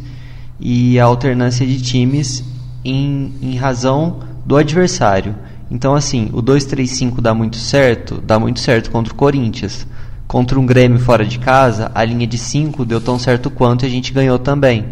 e 0.60 1.00
a 1.00 1.06
alternância 1.06 1.66
de 1.66 1.82
times 1.82 2.44
em, 2.86 3.34
em 3.42 3.56
razão 3.56 4.20
do 4.46 4.56
adversário. 4.56 5.36
Então, 5.72 5.96
assim, 5.96 6.30
o 6.34 6.42
2-3-5 6.44 7.20
dá 7.20 7.34
muito 7.34 7.58
certo, 7.58 8.22
dá 8.22 8.40
muito 8.40 8.60
certo 8.60 8.92
contra 8.92 9.12
o 9.12 9.16
Corinthians. 9.16 9.88
Contra 10.28 10.60
um 10.60 10.66
Grêmio 10.66 11.00
fora 11.00 11.26
de 11.26 11.40
casa, 11.40 11.92
a 11.96 12.04
linha 12.06 12.28
de 12.28 12.38
5 12.38 12.86
deu 12.86 13.02
tão 13.02 13.18
certo 13.18 13.50
quanto 13.50 13.84
e 13.84 13.88
a 13.88 13.90
gente 13.90 14.14
ganhou 14.14 14.38
também. 14.38 14.86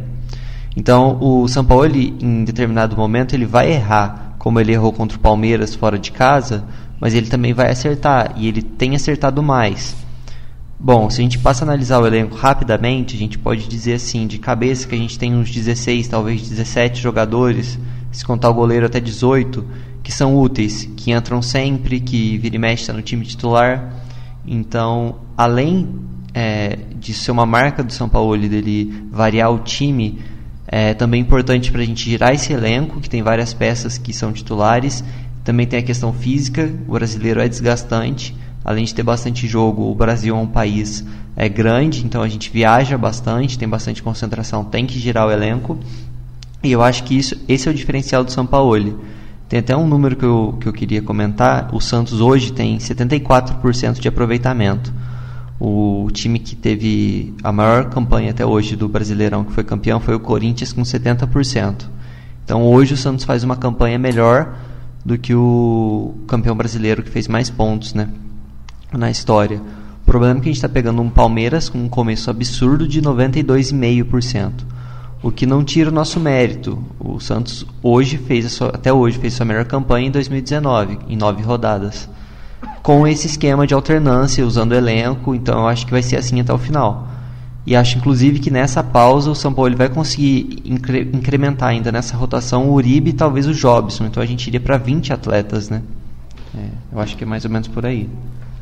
Então, 0.76 1.18
o 1.22 1.48
São 1.48 1.64
Paulo, 1.64 1.86
em 1.96 2.44
determinado 2.44 2.98
momento, 2.98 3.36
ele 3.36 3.46
vai 3.46 3.72
errar, 3.72 4.36
como 4.40 4.60
ele 4.60 4.72
errou 4.72 4.92
contra 4.92 5.18
o 5.18 5.22
Palmeiras 5.22 5.76
fora 5.76 6.00
de 6.00 6.12
casa, 6.12 6.64
mas 7.02 7.16
ele 7.16 7.26
também 7.26 7.52
vai 7.52 7.72
acertar, 7.72 8.36
e 8.38 8.48
ele 8.48 8.62
tem 8.62 8.96
acertado 8.96 9.42
mais. 9.42 9.96
Bom, 10.80 11.10
se 11.10 11.20
a 11.20 11.24
gente 11.24 11.40
passa 11.40 11.64
a 11.64 11.66
analisar 11.66 12.00
o 12.00 12.08
elenco 12.08 12.36
rapidamente, 12.36 13.16
a 13.16 13.20
gente 13.20 13.38
pode 13.38 13.68
dizer 13.68 13.94
assim, 13.94 14.28
de 14.28 14.38
cabeça, 14.38 14.88
que 14.88 14.94
a 14.94 14.98
gente 14.98 15.18
tem 15.18 15.36
uns 15.36 15.50
16, 15.50 16.08
talvez 16.08 16.48
17 16.48 17.02
jogadores, 17.02 17.80
se 18.12 18.24
contar 18.24 18.50
o 18.50 18.54
goleiro 18.54 18.86
até 18.86 19.00
18, 19.00 19.66
que 20.04 20.12
são 20.12 20.40
úteis, 20.40 20.90
que 20.96 21.12
entram 21.12 21.42
sempre, 21.42 22.00
que 22.00 22.38
vira 22.38 22.56
e 22.56 22.60
mexe 22.60 22.84
está 22.84 22.94
no 22.94 23.02
time 23.02 23.26
titular. 23.26 23.94
Então, 24.46 25.16
além 25.38 25.88
é, 26.34 26.78
de 27.00 27.14
ser 27.14 27.32
uma 27.32 27.46
marca 27.46 27.84
do 27.84 27.92
São 27.92 28.10
Paulo 28.10 28.38
dele 28.38 29.06
variar 29.12 29.52
o 29.52 29.60
time, 29.60 30.20
é 30.68 30.94
também 30.94 31.22
importante 31.22 31.72
para 31.72 31.82
a 31.82 31.86
gente 31.86 32.10
girar 32.10 32.34
esse 32.34 32.54
elenco, 32.54 33.00
que 33.00 33.10
tem 33.10 33.22
várias 33.22 33.54
peças 33.54 33.98
que 33.98 34.14
são 34.14 34.32
titulares. 34.32 35.04
Também 35.44 35.66
tem 35.66 35.80
a 35.80 35.84
questão 35.84 36.14
física, 36.14 36.72
o 36.88 36.94
brasileiro 36.94 37.40
é 37.40 37.48
desgastante. 37.48 38.36
Além 38.64 38.86
de 38.86 38.94
ter 38.94 39.04
bastante 39.04 39.48
jogo, 39.48 39.90
o 39.90 39.96
Brasil 39.96 40.36
é 40.36 40.40
um 40.40 40.48
país 40.48 41.04
é 41.36 41.48
grande, 41.50 42.06
então 42.06 42.22
a 42.22 42.28
gente 42.28 42.50
viaja 42.52 42.98
bastante, 42.98 43.58
tem 43.58 43.68
bastante 43.68 44.04
concentração, 44.04 44.64
tem 44.64 44.86
que 44.86 45.00
girar 45.00 45.28
o 45.28 45.32
elenco. 45.32 45.80
E 46.64 46.72
eu 46.72 46.82
acho 46.82 47.04
que 47.04 47.18
isso, 47.18 47.36
esse 47.48 47.68
é 47.68 47.72
o 47.72 47.74
diferencial 47.74 48.24
do 48.24 48.32
São 48.32 48.46
Paulo 48.46 49.00
Tem 49.50 49.60
até 49.60 49.76
um 49.76 49.88
número 49.88 50.16
que 50.16 50.26
eu, 50.26 50.58
que 50.60 50.68
eu 50.68 50.74
queria 50.74 51.02
comentar. 51.02 51.74
O 51.74 51.82
Santos 51.82 52.22
hoje 52.22 52.54
tem 52.54 52.78
74% 52.78 54.00
de 54.00 54.08
aproveitamento. 54.08 54.94
O 55.60 56.08
time 56.12 56.38
que 56.40 56.56
teve 56.56 57.34
a 57.44 57.52
maior 57.52 57.90
campanha 57.90 58.32
até 58.32 58.46
hoje 58.46 58.76
do 58.76 58.88
Brasileirão, 58.88 59.44
que 59.44 59.52
foi 59.52 59.64
campeão, 59.64 60.00
foi 60.00 60.16
o 60.16 60.20
Corinthians 60.20 60.74
com 60.74 60.82
70%. 60.82 61.86
Então 62.44 62.64
hoje 62.64 62.94
o 62.94 62.98
Santos 62.98 63.26
faz 63.26 63.44
uma 63.44 63.56
campanha 63.56 63.98
melhor 63.98 64.56
do 65.06 65.18
que 65.18 65.34
o 65.34 66.14
campeão 66.28 66.56
brasileiro 66.56 67.04
que 67.04 67.10
fez 67.10 67.28
mais 67.28 67.50
pontos 67.50 67.94
né, 67.94 68.08
na 68.92 69.10
história. 69.10 69.62
O 70.02 70.06
problema 70.06 70.40
é 70.40 70.42
que 70.42 70.50
a 70.50 70.52
gente 70.52 70.58
está 70.58 70.70
pegando 70.70 71.02
um 71.02 71.10
Palmeiras 71.10 71.70
com 71.70 71.78
um 71.78 71.90
começo 71.90 72.30
absurdo 72.30 72.88
de 72.88 73.02
92,5%, 73.02 74.52
o 75.24 75.32
que 75.32 75.46
não 75.46 75.64
tira 75.64 75.90
o 75.90 75.94
nosso 75.94 76.20
mérito. 76.20 76.84
O 77.00 77.20
Santos 77.20 77.66
hoje 77.82 78.18
fez 78.18 78.52
sua, 78.52 78.70
até 78.70 78.92
hoje 78.92 79.18
fez 79.20 79.34
sua 79.34 79.46
melhor 79.46 79.66
campanha 79.66 80.08
em 80.08 80.12
2019, 80.12 81.00
em 81.08 81.16
nove 81.16 81.42
rodadas, 81.44 82.10
com 82.82 83.08
esse 83.08 83.28
esquema 83.28 83.66
de 83.66 83.74
alternância, 83.74 84.46
usando 84.46 84.74
elenco. 84.74 85.34
Então 85.34 85.60
eu 85.60 85.68
acho 85.68 85.86
que 85.86 85.92
vai 85.92 86.02
ser 86.02 86.18
assim 86.18 86.40
até 86.42 86.54
o 86.54 86.58
final. 86.58 87.11
E 87.66 87.76
acho 87.76 87.98
inclusive 87.98 88.40
que 88.40 88.50
nessa 88.50 88.84
pausa 88.84 89.30
o 89.30 89.36
São 89.36 89.54
Paulo 89.54 89.76
vai 89.78 89.88
conseguir 89.88 90.62
incre 90.66 91.02
incrementar 91.14 91.70
ainda 91.70 91.92
nessa 91.92 92.18
rotação 92.18 92.70
o 92.70 92.74
Uribe 92.74 93.12
e 93.12 93.14
talvez 93.14 93.46
o 93.48 93.54
Jobson. 93.54 94.06
Então 94.06 94.22
a 94.22 94.26
gente 94.26 94.48
iria 94.48 94.60
para 94.60 94.78
20 94.78 95.14
atletas, 95.14 95.70
né? 95.70 95.84
É, 96.56 96.66
eu 96.92 97.00
acho 97.00 97.16
que 97.16 97.24
é 97.24 97.28
mais 97.28 97.46
ou 97.46 97.52
menos 97.52 97.68
por 97.68 97.86
aí. 97.86 98.10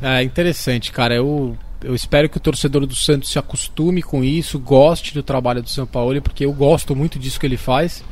É 0.01 0.21
interessante, 0.21 0.91
cara. 0.91 1.15
Eu, 1.15 1.57
eu 1.83 1.95
espero 1.95 2.27
que 2.27 2.37
o 2.37 2.41
torcedor 2.41 2.85
do 2.85 2.95
Santos 2.95 3.29
se 3.29 3.39
acostume 3.39 4.01
com 4.01 4.23
isso, 4.23 4.59
goste 4.59 5.13
do 5.13 5.23
trabalho 5.23 5.61
do 5.61 5.69
São 5.69 5.85
Paulo, 5.85 6.21
porque 6.21 6.45
eu 6.45 6.51
gosto 6.51 6.95
muito 6.95 7.17
disso 7.17 7.39
que 7.39 7.45
ele 7.45 7.57
faz. 7.57 8.03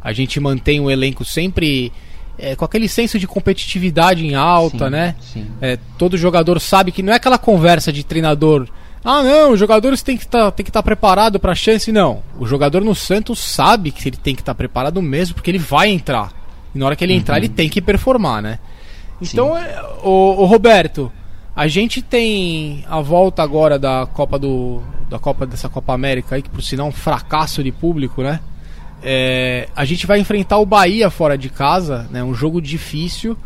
A 0.00 0.12
gente 0.12 0.38
mantém 0.38 0.78
o 0.78 0.90
elenco 0.90 1.24
sempre 1.24 1.90
é, 2.38 2.54
com 2.54 2.64
aquele 2.64 2.88
senso 2.88 3.18
de 3.18 3.26
competitividade 3.26 4.26
em 4.26 4.34
alta, 4.34 4.86
Sim, 4.86 4.90
né? 4.90 5.14
sim. 5.20 5.46
É, 5.60 5.78
todo 5.96 6.18
jogador 6.18 6.60
sabe 6.60 6.92
que 6.92 7.02
não 7.02 7.12
é 7.12 7.16
aquela 7.16 7.38
conversa 7.38 7.92
de 7.92 8.04
treinador. 8.04 8.68
Ah, 9.04 9.22
não, 9.22 9.52
os 9.52 9.60
jogadores 9.60 10.02
têm 10.02 10.16
que 10.16 10.26
tá, 10.26 10.52
estar 10.58 10.82
preparado 10.82 11.38
para 11.38 11.52
a 11.52 11.54
chance. 11.54 11.92
Não. 11.92 12.22
O 12.38 12.46
jogador 12.46 12.82
no 12.82 12.94
Santos 12.94 13.38
sabe 13.38 13.90
que 13.90 14.08
ele 14.08 14.16
tem 14.16 14.34
que 14.34 14.40
estar 14.40 14.54
preparado 14.54 15.02
mesmo, 15.02 15.34
porque 15.34 15.50
ele 15.50 15.58
vai 15.58 15.90
entrar. 15.90 16.32
E 16.74 16.78
na 16.78 16.86
hora 16.86 16.96
que 16.96 17.04
ele 17.04 17.12
entrar, 17.12 17.36
ele 17.36 17.48
tem 17.48 17.68
que 17.68 17.82
performar, 17.82 18.40
né? 18.40 18.58
Então, 19.20 19.56
é, 19.56 19.80
o, 20.02 20.42
o 20.42 20.44
Roberto, 20.46 21.12
a 21.54 21.68
gente 21.68 22.00
tem 22.00 22.84
a 22.88 23.00
volta 23.00 23.42
agora 23.42 23.78
da 23.78 24.06
Copa 24.06 24.38
do 24.38 24.82
da 25.08 25.18
Copa 25.18 25.46
dessa 25.46 25.68
Copa 25.68 25.92
América 25.92 26.34
aí 26.34 26.42
que 26.42 26.48
por 26.48 26.62
sinal 26.62 26.86
é 26.86 26.88
um 26.88 26.92
fracasso 26.92 27.62
de 27.62 27.70
público, 27.70 28.22
né? 28.22 28.40
É, 29.02 29.68
a 29.76 29.84
gente 29.84 30.06
vai 30.06 30.18
enfrentar 30.18 30.56
o 30.58 30.66
Bahia 30.66 31.10
fora 31.10 31.36
de 31.36 31.50
casa, 31.50 32.08
né? 32.10 32.24
Um 32.24 32.34
jogo 32.34 32.60
difícil, 32.60 33.36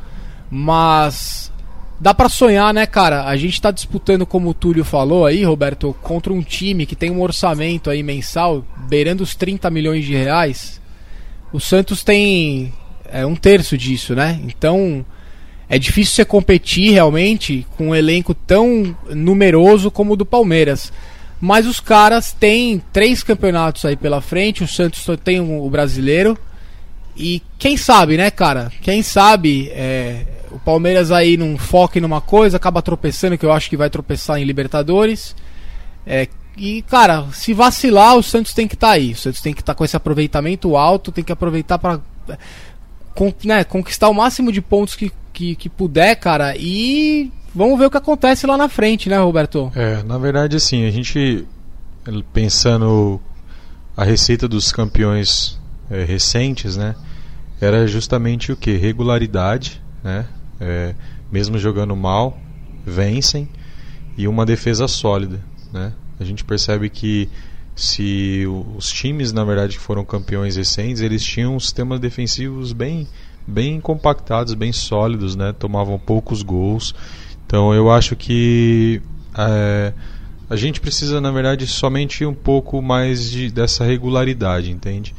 mas 0.51 1.53
dá 2.01 2.15
pra 2.15 2.29
sonhar, 2.29 2.73
né, 2.73 2.87
cara? 2.87 3.25
A 3.25 3.37
gente 3.37 3.61
tá 3.61 3.71
disputando, 3.71 4.25
como 4.25 4.51
o 4.51 4.55
Túlio 4.55 4.85
falou 4.85 5.27
aí, 5.27 5.45
Roberto, 5.45 5.95
contra 6.03 6.33
um 6.33 6.43
time 6.43 6.87
que 6.87 6.97
tem 6.97 7.11
um 7.11 7.21
orçamento 7.21 7.91
aí 7.91 8.03
mensal 8.03 8.65
beirando 8.89 9.23
os 9.23 9.35
30 9.35 9.69
milhões 9.71 10.05
de 10.05 10.15
reais. 10.15 10.81
O 11.53 11.59
Santos 11.59 12.05
tem 12.05 12.73
é, 13.11 13.25
um 13.27 13.35
terço 13.35 13.77
disso, 13.77 14.15
né? 14.15 14.41
Então 14.45 15.05
é 15.69 15.79
difícil 15.79 16.15
você 16.15 16.25
competir 16.25 16.93
realmente 16.93 17.67
com 17.77 17.89
um 17.89 17.95
elenco 17.95 18.33
tão 18.35 18.97
numeroso 19.11 19.91
como 19.91 20.13
o 20.13 20.17
do 20.17 20.25
Palmeiras. 20.25 20.93
Mas 21.41 21.67
os 21.67 21.79
caras 21.79 22.33
têm 22.33 22.83
três 22.93 23.23
campeonatos 23.23 23.85
aí 23.85 23.97
pela 23.97 24.21
frente. 24.21 24.65
O 24.65 24.69
Santos 24.69 25.07
tem 25.23 25.41
o 25.41 25.69
brasileiro. 25.71 26.37
E 27.17 27.43
quem 27.59 27.77
sabe, 27.77 28.17
né, 28.17 28.31
cara? 28.31 28.73
Quem 28.81 29.03
sabe 29.03 29.69
é, 29.71 30.25
o 30.51 30.59
Palmeiras 30.59 31.11
aí 31.11 31.37
não 31.37 31.57
foca 31.57 32.01
numa 32.01 32.21
coisa, 32.21 32.57
acaba 32.57 32.83
tropeçando, 32.83 33.39
que 33.39 33.47
eu 33.47 33.53
acho 33.53 33.69
que 33.69 33.77
vai 33.77 33.91
tropeçar 33.91 34.39
em 34.39 34.45
Libertadores. 34.45 35.35
É, 36.07 36.29
e, 36.57 36.83
cara, 36.83 37.27
se 37.33 37.55
vacilar, 37.55 38.17
o 38.17 38.23
Santos 38.23 38.53
tem 38.53 38.67
que 38.67 38.75
estar 38.75 38.91
aí. 38.91 39.13
O 39.13 39.17
Santos 39.17 39.41
tem 39.41 39.55
que 39.55 39.61
estar 39.61 39.75
com 39.75 39.85
esse 39.85 39.97
aproveitamento 39.97 40.77
alto, 40.77 41.13
tem 41.13 41.23
que 41.23 41.33
aproveitar 41.33 41.79
para 41.79 42.01
né, 43.45 43.65
conquistar 43.65 44.09
o 44.09 44.15
máximo 44.15 44.51
de 44.51 44.61
pontos 44.61 44.97
que, 44.97 45.13
que, 45.33 45.55
que 45.55 45.69
puder, 45.69 46.17
cara. 46.17 46.57
E 46.57 47.33
vamos 47.55 47.79
ver 47.79 47.87
o 47.87 47.91
que 47.91 47.97
acontece 47.97 48.47
lá 48.47 48.57
na 48.57 48.69
frente, 48.69 49.09
né, 49.09 49.19
Roberto? 49.19 49.71
É, 49.75 50.03
na 50.03 50.19
verdade, 50.19 50.57
assim, 50.57 50.87
a 50.87 50.91
gente 50.91 51.47
pensando 52.33 53.21
a 53.97 54.05
receita 54.05 54.49
dos 54.49 54.73
campeões 54.73 55.59
é, 55.91 56.05
recentes, 56.05 56.77
né, 56.77 56.95
era 57.61 57.87
justamente 57.87 58.53
o 58.53 58.57
que 58.57 58.77
regularidade, 58.77 59.83
né, 60.03 60.25
é, 60.61 60.95
mesmo 61.31 61.59
jogando 61.59 61.95
mal, 61.95 62.39
vencem 62.85 63.49
e 64.17 64.27
uma 64.27 64.45
defesa 64.45 64.89
sólida, 64.89 65.41
né. 65.73 65.93
A 66.21 66.25
gente 66.25 66.45
percebe 66.45 66.89
que 66.91 67.29
se 67.77 68.45
os 68.77 68.91
times, 68.91 69.33
na 69.33 69.45
verdade, 69.45 69.77
que 69.77 69.83
foram 69.83 70.05
campeões 70.05 70.57
recentes, 70.57 71.01
eles 71.01 71.23
tinham 71.23 71.59
sistemas 71.61 72.01
defensivos 72.01 72.73
bem, 72.73 73.07
bem 73.47 73.81
compactados, 73.81 74.53
bem 74.55 74.73
sólidos, 74.73 75.37
né? 75.37 75.55
Tomavam 75.57 75.97
poucos 75.97 76.43
gols. 76.43 76.93
Então 77.47 77.73
eu 77.73 77.89
acho 77.89 78.17
que 78.17 79.01
é, 79.37 79.93
a 80.51 80.57
gente 80.57 80.81
precisa, 80.81 81.21
na 81.21 81.31
verdade, 81.31 81.67
somente 81.69 82.25
um 82.25 82.35
pouco 82.35 82.83
mais 82.83 83.31
de, 83.31 83.51
dessa 83.51 83.85
regularidade, 83.85 84.73
entende? 84.73 85.15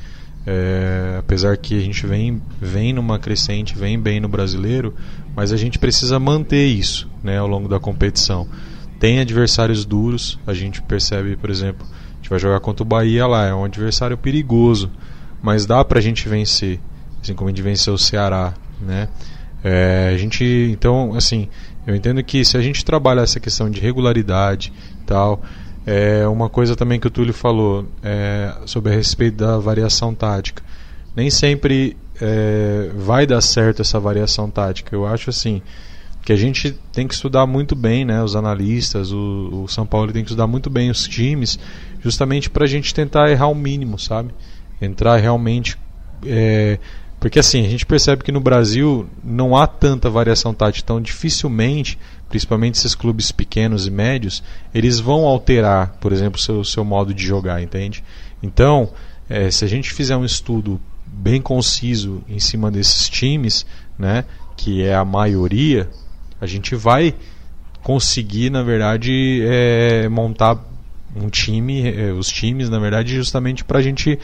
É, 0.46 1.16
apesar 1.20 1.56
que 1.56 1.78
a 1.78 1.82
gente 1.82 2.06
vem, 2.06 2.42
vem 2.60 2.92
numa 2.92 3.20
crescente, 3.20 3.78
vem 3.78 4.00
bem 4.00 4.20
no 4.20 4.28
brasileiro, 4.28 4.94
mas 5.36 5.52
a 5.54 5.58
gente 5.58 5.80
precisa 5.80 6.20
manter 6.20 6.66
isso 6.66 7.10
né, 7.24 7.38
ao 7.38 7.48
longo 7.48 7.68
da 7.68 7.80
competição. 7.80 8.48
Tem 9.00 9.20
adversários 9.20 9.86
duros, 9.86 10.38
a 10.46 10.54
gente 10.54 10.82
percebe, 10.82 11.36
por 11.36 11.50
exemplo, 11.50 11.86
a 11.86 12.16
gente 12.18 12.30
vai 12.30 12.40
jogar 12.40 12.60
contra 12.60 12.84
o 12.84 12.86
Bahia 12.86 13.26
lá, 13.26 13.46
é 13.46 13.54
um 13.54 13.64
adversário 13.64 14.18
perigoso, 14.18 14.92
mas 15.42 15.66
dá 15.66 15.84
pra 15.86 16.02
gente 16.02 16.28
vencer, 16.28 16.80
assim 17.22 17.34
como 17.34 17.50
a 17.50 17.52
gente 17.52 17.62
venceu 17.62 17.94
o 17.94 17.98
Ceará, 17.98 18.54
né? 18.82 19.08
É, 19.64 20.12
a 20.14 20.18
gente, 20.18 20.44
então, 20.72 21.14
assim, 21.16 21.48
eu 21.86 21.96
entendo 21.96 22.24
que 22.24 22.44
se 22.46 22.58
a 22.58 22.62
gente 22.62 22.84
trabalhar 22.84 23.24
essa 23.24 23.40
questão 23.40 23.70
de 23.70 23.80
regularidade 23.80 24.72
tal, 25.06 25.42
é 25.86 26.28
uma 26.28 26.50
coisa 26.50 26.76
também 26.76 27.00
que 27.00 27.08
o 27.08 27.10
Túlio 27.10 27.34
falou 27.34 27.86
é, 28.04 28.54
sobre 28.66 28.92
a 28.92 28.96
respeito 28.96 29.38
da 29.38 29.58
variação 29.58 30.14
tática. 30.14 30.62
Nem 31.16 31.30
sempre 31.30 31.98
é, 32.22 32.92
vai 32.96 33.26
dar 33.26 33.42
certo 33.42 33.82
essa 33.82 34.00
variação 34.00 34.50
tática. 34.50 34.96
Eu 34.96 35.06
acho 35.06 35.30
assim 35.30 35.62
que 36.24 36.34
a 36.34 36.36
gente 36.36 36.72
tem 36.92 37.08
que 37.08 37.14
estudar 37.14 37.48
muito 37.48 37.76
bem, 37.76 38.04
né, 38.06 38.22
os 38.22 38.36
analistas, 38.36 39.12
o, 39.12 39.64
o 39.64 39.68
São 39.68 39.86
Paulo 39.86 40.12
tem 40.12 40.24
que 40.24 40.30
estudar 40.30 40.48
muito 40.48 40.70
bem 40.70 40.92
os 40.92 41.08
times, 41.08 41.58
justamente 42.02 42.50
para 42.50 42.66
a 42.66 42.68
gente 42.68 42.94
tentar 42.94 43.32
errar 43.32 43.48
o 43.48 43.56
mínimo, 43.56 43.98
sabe? 43.98 44.32
Entrar 44.82 45.16
realmente 45.18 45.78
é, 46.26 46.78
porque 47.20 47.40
assim, 47.40 47.66
a 47.66 47.70
gente 47.70 47.86
percebe 47.86 48.24
que 48.24 48.32
no 48.32 48.40
Brasil 48.40 49.08
não 49.24 49.56
há 49.56 49.68
tanta 49.68 50.10
variação 50.10 50.54
tática, 50.54 50.86
então 50.86 51.02
dificilmente, 51.02 52.00
principalmente 52.30 52.76
esses 52.76 52.96
clubes 52.96 53.32
pequenos 53.32 53.86
e 53.86 53.92
médios, 53.92 54.42
eles 54.74 55.00
vão 55.00 55.26
alterar, 55.26 55.98
por 56.00 56.14
exemplo, 56.14 56.40
o 56.40 56.42
seu, 56.42 56.64
seu 56.64 56.86
modo 56.86 57.14
de 57.14 57.26
jogar, 57.26 57.62
entende? 57.62 58.04
Então, 58.42 58.90
é, 59.30 59.52
se 59.52 59.66
a 59.66 59.68
gente 59.68 59.92
fizer 59.92 60.16
um 60.16 60.24
estudo 60.24 60.80
bem 61.12 61.42
conciso 61.42 62.24
em 62.28 62.40
cima 62.40 62.72
desses 62.72 63.10
times, 63.10 63.66
né, 63.98 64.26
que 64.56 64.84
é 64.84 64.96
a 64.96 65.06
maioria, 65.06 65.90
a 66.40 66.46
gente 66.46 66.76
vai 66.76 67.14
conseguir, 67.84 68.50
na 68.50 68.64
verdade, 68.64 69.42
é, 69.44 70.08
montar 70.10 70.58
um 71.16 71.30
time, 71.30 71.90
é, 71.90 72.12
os 72.12 72.28
times, 72.30 72.70
na 72.70 72.80
verdade, 72.80 73.16
justamente 73.16 73.64
para 73.64 73.80
a 73.80 73.82
gente 73.82 74.20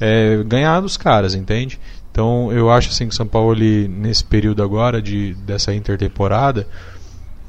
é, 0.00 0.42
ganhar 0.44 0.80
dos 0.80 0.96
caras, 0.96 1.34
entende? 1.34 1.78
Então 2.10 2.50
eu 2.52 2.70
acho 2.70 2.88
assim 2.88 3.06
que 3.06 3.12
o 3.12 3.16
São 3.16 3.26
Paulo 3.26 3.52
ele, 3.52 3.86
nesse 3.86 4.24
período 4.24 4.62
agora 4.62 5.00
de 5.00 5.34
dessa 5.46 5.72
intertemporada 5.72 6.66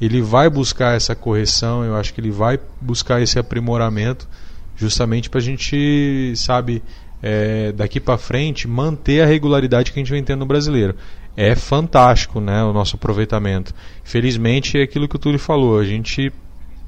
ele 0.00 0.20
vai 0.20 0.50
buscar 0.50 0.96
essa 0.96 1.14
correção, 1.14 1.84
eu 1.84 1.96
acho 1.96 2.12
que 2.12 2.20
ele 2.20 2.30
vai 2.30 2.58
buscar 2.80 3.22
esse 3.22 3.38
aprimoramento 3.38 4.28
justamente 4.76 5.30
para 5.30 5.38
a 5.38 5.42
gente 5.42 6.32
sabe 6.36 6.82
é, 7.22 7.72
daqui 7.72 8.00
para 8.00 8.18
frente 8.18 8.66
manter 8.66 9.22
a 9.22 9.26
regularidade 9.26 9.92
que 9.92 9.98
a 9.98 10.02
gente 10.02 10.12
vem 10.12 10.24
tendo 10.24 10.40
no 10.40 10.46
brasileiro. 10.46 10.94
É 11.36 11.54
fantástico, 11.54 12.40
né, 12.40 12.62
o 12.64 12.72
nosso 12.72 12.96
aproveitamento. 12.96 13.74
Felizmente 14.04 14.78
é 14.78 14.82
aquilo 14.82 15.08
que 15.08 15.16
o 15.16 15.18
Túlio 15.18 15.38
falou, 15.38 15.78
a 15.78 15.84
gente 15.84 16.32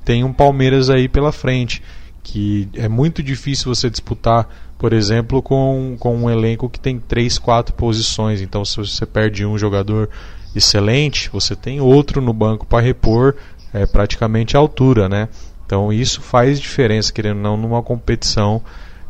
tem 0.04 0.24
um 0.24 0.32
Palmeiras 0.32 0.90
aí 0.90 1.08
pela 1.08 1.32
frente 1.32 1.82
que 2.22 2.68
é 2.74 2.88
muito 2.88 3.22
difícil 3.22 3.74
você 3.74 3.90
disputar 3.90 4.48
por 4.84 4.92
exemplo, 4.92 5.40
com, 5.40 5.96
com 5.98 6.16
um 6.16 6.30
elenco 6.30 6.68
que 6.68 6.78
tem 6.78 6.98
três, 6.98 7.38
quatro 7.38 7.74
posições. 7.74 8.40
Então, 8.40 8.64
se 8.64 8.76
você 8.76 9.06
perde 9.06 9.46
um 9.46 9.56
jogador 9.56 10.10
excelente, 10.54 11.30
você 11.30 11.56
tem 11.56 11.80
outro 11.80 12.20
no 12.20 12.32
banco 12.32 12.66
para 12.66 12.84
repor 12.84 13.34
é, 13.72 13.86
praticamente 13.86 14.56
a 14.56 14.60
altura, 14.60 15.08
né? 15.08 15.28
Então, 15.64 15.92
isso 15.92 16.20
faz 16.20 16.60
diferença, 16.60 17.12
querendo 17.12 17.36
ou 17.38 17.42
não, 17.42 17.56
numa 17.56 17.82
competição 17.82 18.62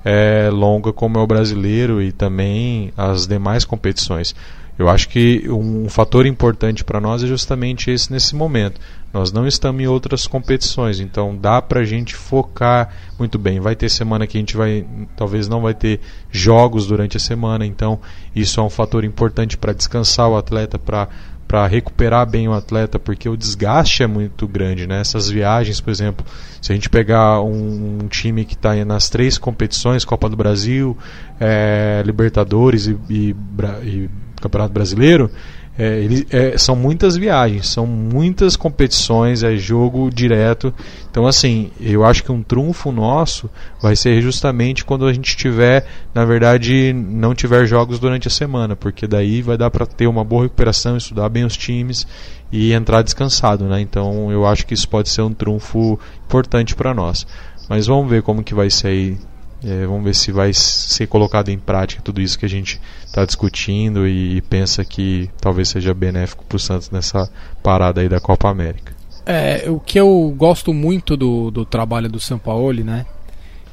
é, 0.05 0.51
longa 0.53 0.93
como 0.93 1.19
é 1.19 1.23
o 1.23 1.27
brasileiro 1.27 2.03
e 2.03 2.13
também 2.13 2.93
as 2.97 3.27
demais 3.27 3.65
competições. 3.65 4.35
Eu 4.77 4.89
acho 4.89 5.09
que 5.09 5.49
um 5.49 5.89
fator 5.89 6.27
importante 6.27 6.83
para 6.83 7.01
nós 7.01 7.23
é 7.23 7.27
justamente 7.29 7.91
esse 7.91 8.13
nesse 8.13 8.35
momento. 8.35 8.81
Nós 9.13 9.31
não 9.31 9.47
estamos 9.47 9.81
em 9.81 9.87
outras 9.87 10.27
competições, 10.27 10.99
então 10.99 11.37
dá 11.37 11.63
para 11.63 11.81
a 11.81 11.85
gente 11.85 12.17
focar 12.17 12.93
muito 13.17 13.39
bem. 13.39 13.61
Vai 13.61 13.77
ter 13.77 13.89
semana 13.89 14.27
que 14.27 14.37
a 14.37 14.41
gente 14.41 14.57
vai, 14.57 14.85
talvez 15.17 15.47
não 15.47 15.63
vai 15.63 15.73
ter 15.73 16.01
jogos 16.33 16.89
durante 16.89 17.17
a 17.17 17.21
semana, 17.21 17.65
então 17.65 18.01
isso 18.35 18.59
é 18.59 18.63
um 18.65 18.69
fator 18.69 19.05
importante 19.05 19.57
para 19.57 19.73
descansar 19.73 20.29
o 20.29 20.37
atleta, 20.37 20.77
para 20.77 21.09
para 21.47 21.67
recuperar 21.67 22.29
bem 22.29 22.49
o 22.49 22.53
atleta, 22.53 22.99
porque 22.99 23.29
o 23.29 23.37
desgaste 23.37 24.03
é 24.03 24.07
muito 24.07 24.49
grande, 24.49 24.87
né? 24.87 25.01
Essas 25.01 25.29
viagens, 25.29 25.81
por 25.81 25.91
exemplo, 25.91 26.25
se 26.61 26.73
a 26.73 26.75
gente 26.75 26.89
pegar 26.89 27.41
um, 27.43 28.09
time 28.09 28.45
que 28.45 28.55
está 28.55 28.75
nas 28.85 29.09
três 29.09 29.39
competições, 29.39 30.05
Copa 30.05 30.29
do 30.29 30.37
Brasil, 30.37 30.97
é, 31.39 32.03
Libertadores 32.05 32.87
e, 32.87 32.97
e, 33.11 33.37
e 33.83 34.11
Campeonato 34.41 34.73
Brasileiro, 34.73 35.31
é, 35.77 36.07
é, 36.31 36.59
são 36.59 36.77
muitas 36.77 37.17
viagens, 37.17 37.69
são 37.69 37.87
muitas 37.87 38.57
competições, 38.57 39.43
é 39.43 39.57
jogo 39.57 40.09
direto. 40.09 40.73
Então, 41.11 41.27
assim, 41.27 41.71
eu 41.81 42.05
acho 42.05 42.23
que 42.23 42.31
um 42.31 42.43
trunfo 42.43 42.93
nosso 42.93 43.51
vai 43.83 43.97
ser 43.97 44.21
justamente 44.23 44.85
quando 44.85 45.05
a 45.07 45.13
gente 45.13 45.37
tiver, 45.37 45.85
na 46.15 46.25
verdade, 46.25 46.93
não 46.93 47.35
tiver 47.35 47.67
jogos 47.67 47.99
durante 47.99 48.29
a 48.29 48.31
semana, 48.31 48.77
porque 48.77 49.07
daí 49.07 49.43
vai 49.43 49.57
dar 49.57 49.71
para 49.71 49.85
ter 49.85 50.07
uma 50.07 50.25
boa 50.25 50.45
recuperação, 50.45 50.97
estudar 50.97 51.29
bem 51.29 51.45
os 51.45 51.57
times 51.57 52.07
e 52.53 52.73
entrar 52.73 53.03
descansado, 53.03 53.65
né? 53.65 53.81
Então, 53.81 54.31
eu 54.31 54.47
acho 54.47 54.65
que 54.67 54.75
isso 54.75 54.89
pode 54.89 55.09
ser 55.09 55.23
um 55.23 55.35
trunfo 55.35 55.99
importante 56.25 56.77
para 56.77 56.95
nós. 56.95 57.27
Mas 57.69 57.87
vamos 57.87 58.09
ver 58.09 58.23
como 58.23 58.45
que 58.45 58.55
vai 58.55 58.71
ser 58.71 58.89
aí 58.89 59.19
é, 59.65 59.87
vamos 59.87 60.05
ver 60.05 60.15
se 60.15 60.31
vai 60.31 60.53
ser 60.53 61.07
colocado 61.07 61.49
em 61.49 61.59
prática 61.59 62.03
tudo 62.03 62.21
isso 62.21 62.39
que 62.39 62.45
a 62.45 62.49
gente 62.49 62.81
está 63.07 63.25
discutindo 63.25 64.07
e, 64.07 64.37
e, 64.37 64.43
pensa 64.43 64.85
que 64.85 65.31
talvez 65.41 65.69
seja 65.69 65.95
benéfico 65.95 66.45
para 66.45 66.57
o 66.57 66.59
Santos 66.59 66.91
nessa 66.91 67.31
parada 67.63 68.01
aí 68.01 68.09
da 68.09 68.21
Copa 68.21 68.49
América. 68.49 68.95
É, 69.25 69.65
o 69.71 69.81
que 69.81 69.99
eu 69.99 70.35
gosto 70.37 70.75
muito 70.75 71.17
do, 71.17 71.51
do 71.51 71.65
trabalho 71.65 72.11
do 72.11 72.21
Sampaoli, 72.21 72.85
né? 72.85 73.07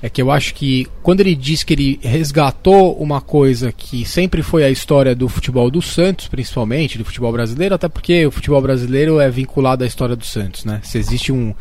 É 0.01 0.10
que 0.10 0.21
eu 0.21 0.32
acho 0.32 0.56
que 0.56 0.88
quando 1.04 1.19
ele 1.19 1.36
diz 1.36 1.63
que 1.63 1.73
ele 1.73 1.99
resgatou 2.01 2.95
uma 2.95 3.21
coisa 3.21 3.71
que 3.71 4.04
sempre 4.04 4.41
foi 4.41 4.63
a 4.63 4.69
história 4.69 5.13
do 5.13 5.27
futebol 5.27 5.69
do 5.69 5.82
Santos, 5.82 6.27
principalmente, 6.27 6.97
do 6.97 7.06
futebol 7.06 7.32
brasileiro, 7.32 7.75
até 7.75 7.88
porque 7.88 8.25
o 8.25 8.32
futebol 8.32 8.62
brasileiro 8.62 9.19
é 9.19 9.30
vinculado 9.30 9.84
à 9.84 9.88
história 9.88 10.15
do 10.15 10.25
Santos, 10.25 10.65
né? 10.65 10.80
Se 10.84 10.97
existe 10.97 11.32
um, 11.32 11.54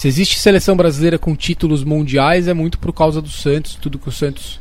se 0.00 0.08
existe 0.08 0.38
seleção 0.38 0.74
brasileira 0.74 1.18
com 1.18 1.36
títulos 1.36 1.84
mundiais, 1.84 2.48
é 2.48 2.54
muito 2.54 2.78
por 2.78 2.90
causa 2.90 3.20
do 3.20 3.28
Santos, 3.28 3.74
tudo 3.74 3.98
que 3.98 4.08
o 4.08 4.10
Santos 4.10 4.58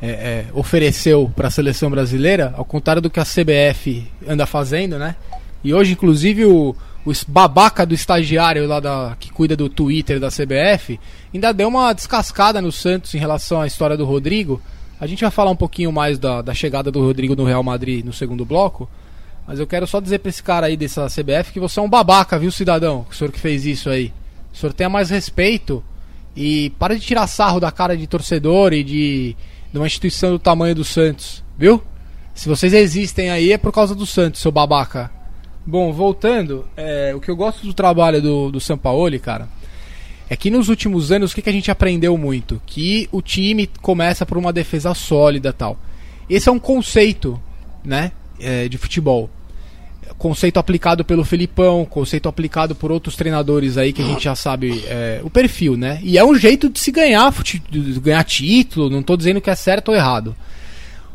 é, 0.00 0.10
é, 0.10 0.46
ofereceu 0.54 1.28
para 1.34 1.48
a 1.48 1.50
seleção 1.50 1.90
brasileira, 1.90 2.54
ao 2.56 2.64
contrário 2.64 3.02
do 3.02 3.10
que 3.10 3.18
a 3.18 3.24
CBF 3.24 4.06
anda 4.28 4.46
fazendo, 4.46 4.96
né? 4.96 5.16
E 5.64 5.74
hoje, 5.74 5.90
inclusive, 5.90 6.44
o, 6.44 6.76
o 7.04 7.12
babaca 7.26 7.84
do 7.84 7.94
estagiário 7.94 8.64
lá 8.68 8.78
da, 8.78 9.16
que 9.18 9.28
cuida 9.32 9.56
do 9.56 9.68
Twitter 9.68 10.20
da 10.20 10.28
CBF 10.28 11.00
ainda 11.34 11.52
deu 11.52 11.66
uma 11.66 11.92
descascada 11.92 12.62
no 12.62 12.70
Santos 12.70 13.12
em 13.12 13.18
relação 13.18 13.60
à 13.60 13.66
história 13.66 13.96
do 13.96 14.04
Rodrigo. 14.04 14.62
A 15.00 15.06
gente 15.08 15.22
vai 15.22 15.32
falar 15.32 15.50
um 15.50 15.56
pouquinho 15.56 15.90
mais 15.90 16.16
da, 16.16 16.42
da 16.42 16.54
chegada 16.54 16.92
do 16.92 17.00
Rodrigo 17.00 17.34
no 17.34 17.44
Real 17.44 17.64
Madrid 17.64 18.04
no 18.04 18.12
segundo 18.12 18.44
bloco. 18.44 18.88
Mas 19.48 19.58
eu 19.58 19.66
quero 19.66 19.84
só 19.84 19.98
dizer 19.98 20.20
para 20.20 20.28
esse 20.28 20.44
cara 20.44 20.66
aí 20.68 20.76
dessa 20.76 21.08
CBF 21.08 21.52
que 21.52 21.58
você 21.58 21.80
é 21.80 21.82
um 21.82 21.90
babaca, 21.90 22.38
viu, 22.38 22.52
cidadão? 22.52 23.04
O 23.10 23.12
senhor 23.12 23.32
que 23.32 23.40
fez 23.40 23.66
isso 23.66 23.90
aí. 23.90 24.12
O 24.56 24.58
senhor 24.58 24.72
tenha 24.72 24.88
mais 24.88 25.10
respeito 25.10 25.84
e 26.34 26.70
para 26.78 26.94
de 26.94 27.02
tirar 27.02 27.26
sarro 27.26 27.60
da 27.60 27.70
cara 27.70 27.94
de 27.94 28.06
torcedor 28.06 28.72
e 28.72 28.82
de, 28.82 29.36
de 29.70 29.78
uma 29.78 29.86
instituição 29.86 30.30
do 30.30 30.38
tamanho 30.38 30.74
do 30.74 30.82
Santos, 30.82 31.44
viu? 31.58 31.82
Se 32.34 32.48
vocês 32.48 32.72
existem 32.72 33.28
aí 33.28 33.52
é 33.52 33.58
por 33.58 33.70
causa 33.70 33.94
do 33.94 34.06
Santos, 34.06 34.40
seu 34.40 34.50
babaca. 34.50 35.10
Bom, 35.66 35.92
voltando, 35.92 36.66
é, 36.74 37.12
o 37.14 37.20
que 37.20 37.30
eu 37.30 37.36
gosto 37.36 37.66
do 37.66 37.74
trabalho 37.74 38.22
do, 38.22 38.50
do 38.50 38.58
Sampaoli, 38.58 39.18
cara, 39.18 39.46
é 40.26 40.34
que 40.34 40.50
nos 40.50 40.70
últimos 40.70 41.12
anos 41.12 41.32
o 41.32 41.34
que, 41.34 41.42
que 41.42 41.50
a 41.50 41.52
gente 41.52 41.70
aprendeu 41.70 42.16
muito? 42.16 42.58
Que 42.64 43.10
o 43.12 43.20
time 43.20 43.66
começa 43.82 44.24
por 44.24 44.38
uma 44.38 44.54
defesa 44.54 44.94
sólida 44.94 45.52
tal. 45.52 45.78
Esse 46.30 46.48
é 46.48 46.52
um 46.52 46.58
conceito, 46.58 47.38
né, 47.84 48.10
é, 48.40 48.68
de 48.68 48.78
futebol 48.78 49.28
conceito 50.18 50.58
aplicado 50.58 51.04
pelo 51.04 51.24
Felipão, 51.24 51.84
conceito 51.84 52.28
aplicado 52.28 52.74
por 52.74 52.90
outros 52.90 53.16
treinadores 53.16 53.76
aí 53.76 53.92
que 53.92 54.02
a 54.02 54.04
gente 54.04 54.24
já 54.24 54.34
sabe 54.34 54.84
é, 54.86 55.20
o 55.22 55.28
perfil, 55.28 55.76
né? 55.76 56.00
E 56.02 56.16
é 56.16 56.24
um 56.24 56.34
jeito 56.34 56.68
de 56.68 56.80
se 56.80 56.90
ganhar, 56.90 57.32
de 57.70 58.00
ganhar 58.00 58.24
título, 58.24 58.88
não 58.88 59.00
estou 59.00 59.16
dizendo 59.16 59.40
que 59.40 59.50
é 59.50 59.54
certo 59.54 59.90
ou 59.90 59.94
errado. 59.94 60.34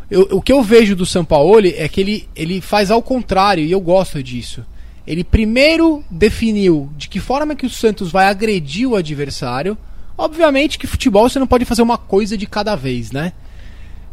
Eu, 0.09 0.27
o 0.31 0.41
que 0.41 0.51
eu 0.51 0.61
vejo 0.61 0.95
do 0.95 1.05
Sampaoli 1.05 1.73
é 1.77 1.87
que 1.87 2.01
ele, 2.01 2.29
ele 2.35 2.61
faz 2.61 2.91
ao 2.91 3.01
contrário, 3.01 3.63
e 3.63 3.71
eu 3.71 3.79
gosto 3.79 4.21
disso. 4.21 4.63
Ele 5.07 5.23
primeiro 5.23 6.03
definiu 6.11 6.89
de 6.95 7.09
que 7.09 7.19
forma 7.19 7.55
que 7.55 7.65
o 7.65 7.69
Santos 7.69 8.11
vai 8.11 8.25
agredir 8.27 8.87
o 8.87 8.95
adversário. 8.95 9.77
Obviamente 10.17 10.77
que 10.77 10.85
futebol 10.85 11.27
você 11.27 11.39
não 11.39 11.47
pode 11.47 11.65
fazer 11.65 11.81
uma 11.81 11.97
coisa 11.97 12.37
de 12.37 12.45
cada 12.45 12.75
vez, 12.75 13.11
né? 13.11 13.33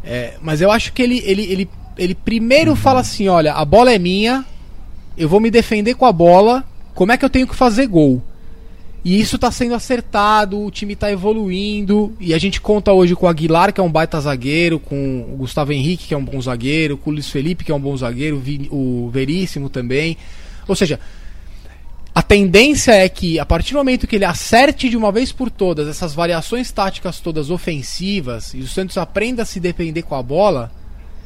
É, 0.03 0.33
mas 0.41 0.61
eu 0.61 0.71
acho 0.71 0.93
que 0.93 1.01
ele, 1.01 1.21
ele, 1.25 1.43
ele, 1.43 1.69
ele 1.97 2.15
primeiro 2.15 2.75
fala 2.75 3.01
assim: 3.01 3.27
olha, 3.27 3.53
a 3.53 3.63
bola 3.63 3.93
é 3.93 3.99
minha, 3.99 4.45
eu 5.19 5.27
vou 5.27 5.41
me 5.41 5.51
defender 5.51 5.95
com 5.95 6.05
a 6.05 6.13
bola, 6.13 6.63
como 6.95 7.11
é 7.11 7.17
que 7.17 7.25
eu 7.25 7.29
tenho 7.29 7.47
que 7.47 7.55
fazer 7.55 7.85
gol? 7.87 8.23
E 9.03 9.19
isso 9.19 9.35
está 9.35 9.51
sendo 9.51 9.75
acertado, 9.75 10.59
o 10.59 10.71
time 10.71 10.93
está 10.93 11.11
evoluindo. 11.11 12.13
E 12.19 12.33
a 12.33 12.37
gente 12.37 12.59
conta 12.59 12.91
hoje 12.91 13.15
com 13.15 13.25
o 13.25 13.29
Aguilar, 13.29 13.73
que 13.73 13.79
é 13.79 13.83
um 13.83 13.91
baita 13.91 14.19
zagueiro, 14.19 14.79
com 14.79 15.25
o 15.33 15.37
Gustavo 15.37 15.71
Henrique, 15.71 16.07
que 16.07 16.13
é 16.13 16.17
um 16.17 16.23
bom 16.23 16.41
zagueiro, 16.41 16.97
com 16.97 17.09
o 17.09 17.13
Luiz 17.13 17.29
Felipe, 17.29 17.63
que 17.63 17.71
é 17.71 17.75
um 17.75 17.79
bom 17.79 17.95
zagueiro, 17.95 18.41
o 18.71 19.09
Veríssimo 19.11 19.69
também. 19.69 20.17
Ou 20.67 20.75
seja, 20.75 20.99
a 22.13 22.21
tendência 22.21 22.91
é 22.91 23.07
que, 23.07 23.39
a 23.39 23.45
partir 23.45 23.73
do 23.73 23.77
momento 23.77 24.07
que 24.07 24.15
ele 24.15 24.25
acerte 24.25 24.89
de 24.89 24.97
uma 24.97 25.11
vez 25.11 25.31
por 25.31 25.49
todas 25.49 25.87
essas 25.87 26.13
variações 26.13 26.71
táticas 26.71 27.19
todas 27.19 27.49
ofensivas 27.49 28.53
e 28.53 28.59
o 28.59 28.67
Santos 28.67 28.97
aprenda 28.97 29.43
a 29.43 29.45
se 29.45 29.59
defender 29.59 30.01
com 30.01 30.15
a 30.15 30.23
bola, 30.23 30.71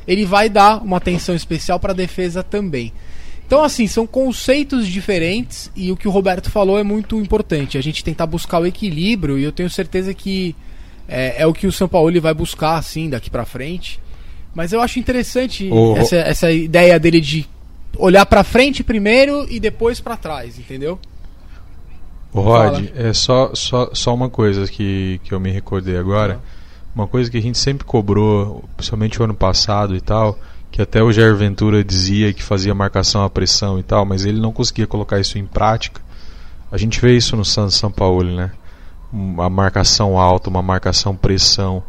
ele 0.07 0.25
vai 0.25 0.49
dar 0.49 0.83
uma 0.83 0.97
atenção 0.97 1.33
especial 1.33 1.79
para 1.79 1.91
a 1.91 1.95
defesa 1.95 2.43
também. 2.43 2.93
Então, 3.45 3.63
assim, 3.63 3.85
são 3.87 4.07
conceitos 4.07 4.87
diferentes 4.87 5.71
e 5.75 5.91
o 5.91 5.97
que 5.97 6.07
o 6.07 6.11
Roberto 6.11 6.49
falou 6.49 6.79
é 6.79 6.83
muito 6.83 7.19
importante. 7.19 7.77
A 7.77 7.81
gente 7.81 8.03
tentar 8.03 8.25
buscar 8.25 8.59
o 8.59 8.65
equilíbrio 8.65 9.37
e 9.37 9.43
eu 9.43 9.51
tenho 9.51 9.69
certeza 9.69 10.13
que 10.13 10.55
é, 11.07 11.41
é 11.41 11.47
o 11.47 11.53
que 11.53 11.67
o 11.67 11.71
São 11.71 11.87
Paulo 11.87 12.19
vai 12.21 12.33
buscar, 12.33 12.77
assim, 12.77 13.09
daqui 13.09 13.29
para 13.29 13.45
frente. 13.45 13.99
Mas 14.55 14.71
eu 14.71 14.81
acho 14.81 14.99
interessante 14.99 15.69
oh, 15.71 15.95
essa, 15.97 16.15
essa 16.15 16.51
ideia 16.51 16.99
dele 16.99 17.19
de 17.19 17.47
olhar 17.97 18.25
para 18.25 18.43
frente 18.43 18.83
primeiro 18.83 19.45
e 19.49 19.59
depois 19.59 19.99
para 19.99 20.17
trás, 20.17 20.57
entendeu? 20.57 20.99
O 22.31 22.41
Rod, 22.41 22.89
é 22.95 23.13
só, 23.13 23.53
só, 23.53 23.91
só 23.93 24.13
uma 24.13 24.29
coisa 24.29 24.65
que, 24.67 25.19
que 25.23 25.33
eu 25.33 25.39
me 25.39 25.51
recordei 25.51 25.97
agora. 25.97 26.41
Uma 26.95 27.07
coisa 27.07 27.29
que 27.29 27.37
a 27.37 27.41
gente 27.41 27.57
sempre 27.57 27.85
cobrou, 27.85 28.63
principalmente 28.75 29.19
o 29.19 29.23
ano 29.23 29.35
passado 29.35 29.95
e 29.95 30.01
tal, 30.01 30.37
que 30.73 30.81
até 30.81 31.03
o 31.03 31.11
Jair 31.11 31.35
Ventura 31.35 31.83
dizia 31.83 32.33
que 32.33 32.41
fazia 32.41 32.73
marcação 32.73 33.23
à 33.23 33.29
pressão 33.29 33.77
e 33.77 33.83
tal, 33.83 34.03
mas 34.05 34.25
ele 34.25 34.41
não 34.41 34.51
conseguia 34.51 34.87
colocar 34.87 35.19
isso 35.19 35.37
em 35.37 35.45
prática. 35.45 36.01
A 36.71 36.77
gente 36.77 36.99
vê 36.99 37.15
isso 37.15 37.37
no 37.37 37.45
Santos 37.45 37.75
São 37.75 37.91
Paulo, 37.91 38.23
né? 38.35 38.51
Uma 39.11 39.47
marcação 39.51 40.17
alta, 40.17 40.49
uma 40.49 40.63
marcação 40.63 41.15
pressão. 41.15 41.83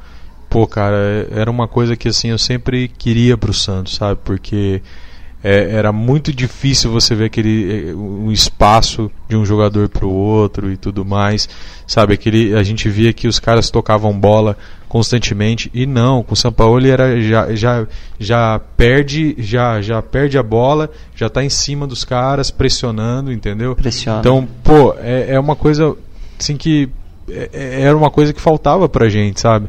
Pô, 0.51 0.67
cara, 0.67 0.97
é, 0.99 1.29
era 1.41 1.51
uma 1.51 1.67
coisa 1.67 1.97
que 1.97 2.09
assim 2.09 2.29
eu 2.29 2.39
sempre 2.39 2.87
queria 2.87 3.39
pro 3.39 3.55
Santos, 3.55 3.95
sabe? 3.95 4.21
Porque 4.23 4.83
é, 5.45 5.77
era 5.77 5.93
muito 5.93 6.33
difícil 6.33 6.91
você 6.91 7.15
ver 7.15 7.27
aquele 7.27 7.91
é, 7.91 7.95
um 7.95 8.33
espaço 8.33 9.11
de 9.29 9.37
um 9.37 9.45
jogador 9.45 9.91
para 9.91 10.07
o 10.07 10.11
outro 10.11 10.73
e 10.73 10.77
tudo 10.79 11.05
mais, 11.05 11.47
sabe? 11.87 12.15
Aquele, 12.15 12.55
a 12.55 12.63
gente 12.63 12.89
via 12.89 13.13
que 13.13 13.29
os 13.29 13.39
caras 13.39 13.69
tocavam 13.69 14.19
bola 14.19 14.57
constantemente 14.89 15.71
e 15.75 15.85
não, 15.85 16.23
com 16.23 16.33
o 16.33 16.37
São 16.37 16.51
Paulo 16.51 16.79
ele 16.79 16.89
era 16.89 17.21
já, 17.21 17.55
já, 17.55 17.87
já 18.19 18.59
perde 18.75 19.35
já 19.37 19.83
já 19.83 20.01
perde 20.01 20.39
a 20.39 20.43
bola, 20.43 20.89
já 21.15 21.27
está 21.27 21.45
em 21.45 21.51
cima 21.51 21.87
dos 21.87 22.05
caras 22.05 22.51
pressionando, 22.51 23.31
entendeu? 23.31 23.77
Pressiona. 23.77 24.21
Então, 24.21 24.49
pô, 24.63 24.95
é, 24.99 25.35
é 25.35 25.41
uma 25.41 25.55
coisa 25.55 25.95
assim 26.41 26.57
que 26.57 26.89
é, 27.29 27.51
é 27.53 27.81
era 27.83 27.95
uma 27.95 28.11
coisa 28.11 28.33
que 28.33 28.41
faltava 28.41 28.89
pra 28.89 29.11
gente, 29.11 29.43
sabe? 29.43 29.69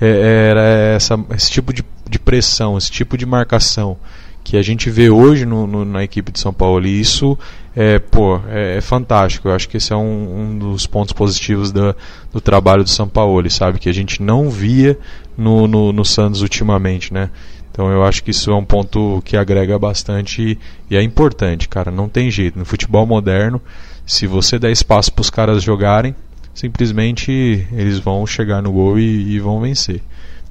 É, 0.00 0.50
era 0.50 0.62
essa, 0.94 1.18
esse 1.34 1.50
tipo 1.50 1.72
de, 1.72 1.82
de 2.08 2.18
pressão, 2.20 2.78
esse 2.78 2.92
tipo 2.92 3.18
de 3.18 3.26
marcação 3.26 3.96
que 4.46 4.56
a 4.56 4.62
gente 4.62 4.88
vê 4.88 5.10
hoje 5.10 5.44
no, 5.44 5.66
no, 5.66 5.84
na 5.84 6.04
equipe 6.04 6.30
de 6.30 6.38
São 6.38 6.52
Paulo. 6.52 6.86
E 6.86 7.00
isso 7.00 7.36
é, 7.74 7.98
pô, 7.98 8.40
é, 8.46 8.76
é 8.76 8.80
fantástico. 8.80 9.48
Eu 9.48 9.52
acho 9.52 9.68
que 9.68 9.76
esse 9.76 9.92
é 9.92 9.96
um, 9.96 10.40
um 10.40 10.56
dos 10.56 10.86
pontos 10.86 11.12
positivos 11.12 11.72
da, 11.72 11.96
do 12.32 12.40
trabalho 12.40 12.84
do 12.84 12.88
São 12.88 13.08
Paulo, 13.08 13.50
sabe? 13.50 13.80
Que 13.80 13.88
a 13.88 13.92
gente 13.92 14.22
não 14.22 14.48
via 14.48 14.96
no, 15.36 15.66
no, 15.66 15.92
no 15.92 16.04
Santos 16.04 16.42
ultimamente, 16.42 17.12
né? 17.12 17.28
Então 17.72 17.90
eu 17.90 18.04
acho 18.04 18.22
que 18.22 18.30
isso 18.30 18.52
é 18.52 18.54
um 18.54 18.64
ponto 18.64 19.20
que 19.24 19.36
agrega 19.36 19.76
bastante 19.80 20.40
e, 20.40 20.58
e 20.88 20.96
é 20.96 21.02
importante, 21.02 21.68
cara. 21.68 21.90
Não 21.90 22.08
tem 22.08 22.30
jeito. 22.30 22.56
No 22.56 22.64
futebol 22.64 23.04
moderno, 23.04 23.60
se 24.06 24.28
você 24.28 24.60
der 24.60 24.70
espaço 24.70 25.12
para 25.12 25.22
os 25.22 25.28
caras 25.28 25.60
jogarem, 25.60 26.14
simplesmente 26.54 27.66
eles 27.72 27.98
vão 27.98 28.24
chegar 28.28 28.62
no 28.62 28.70
gol 28.70 28.96
e, 28.96 29.34
e 29.34 29.40
vão 29.40 29.60
vencer. 29.60 30.00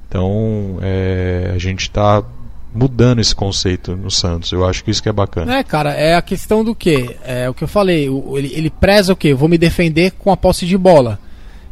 Então 0.06 0.76
é, 0.82 1.52
a 1.54 1.58
gente 1.58 1.80
está 1.80 2.22
mudando 2.76 3.20
esse 3.20 3.34
conceito 3.34 3.96
no 3.96 4.10
Santos. 4.10 4.52
Eu 4.52 4.66
acho 4.66 4.84
que 4.84 4.90
isso 4.90 5.02
que 5.02 5.08
é 5.08 5.12
bacana. 5.12 5.58
É, 5.58 5.62
cara, 5.64 5.92
é 5.94 6.14
a 6.14 6.22
questão 6.22 6.62
do 6.62 6.74
quê? 6.74 7.16
É 7.24 7.48
o 7.48 7.54
que 7.54 7.64
eu 7.64 7.68
falei. 7.68 8.06
ele, 8.06 8.52
ele 8.54 8.70
preza 8.70 9.12
o 9.12 9.16
quê? 9.16 9.28
Eu 9.28 9.36
vou 9.36 9.48
me 9.48 9.56
defender 9.56 10.12
com 10.12 10.30
a 10.30 10.36
posse 10.36 10.66
de 10.66 10.76
bola. 10.76 11.18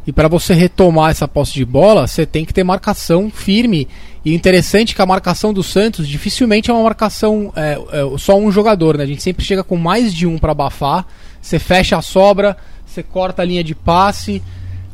E 0.07 0.11
para 0.11 0.27
você 0.27 0.53
retomar 0.53 1.09
essa 1.09 1.27
posse 1.27 1.53
de 1.53 1.65
bola, 1.65 2.07
você 2.07 2.25
tem 2.25 2.45
que 2.45 2.53
ter 2.53 2.63
marcação 2.63 3.29
firme. 3.31 3.87
E 4.23 4.33
interessante 4.33 4.95
que 4.95 5.01
a 5.01 5.05
marcação 5.05 5.53
do 5.53 5.63
Santos 5.63 6.07
dificilmente 6.07 6.69
é 6.69 6.73
uma 6.73 6.83
marcação 6.83 7.51
é, 7.55 7.77
é, 7.91 8.17
só 8.17 8.37
um 8.37 8.51
jogador, 8.51 8.97
né? 8.97 9.03
A 9.03 9.07
gente 9.07 9.23
sempre 9.23 9.43
chega 9.43 9.63
com 9.63 9.77
mais 9.77 10.13
de 10.13 10.27
um 10.27 10.37
para 10.37 10.51
abafar. 10.51 11.05
Você 11.41 11.59
fecha 11.59 11.97
a 11.97 12.01
sobra, 12.01 12.55
você 12.85 13.01
corta 13.01 13.41
a 13.41 13.45
linha 13.45 13.63
de 13.63 13.73
passe. 13.73 14.41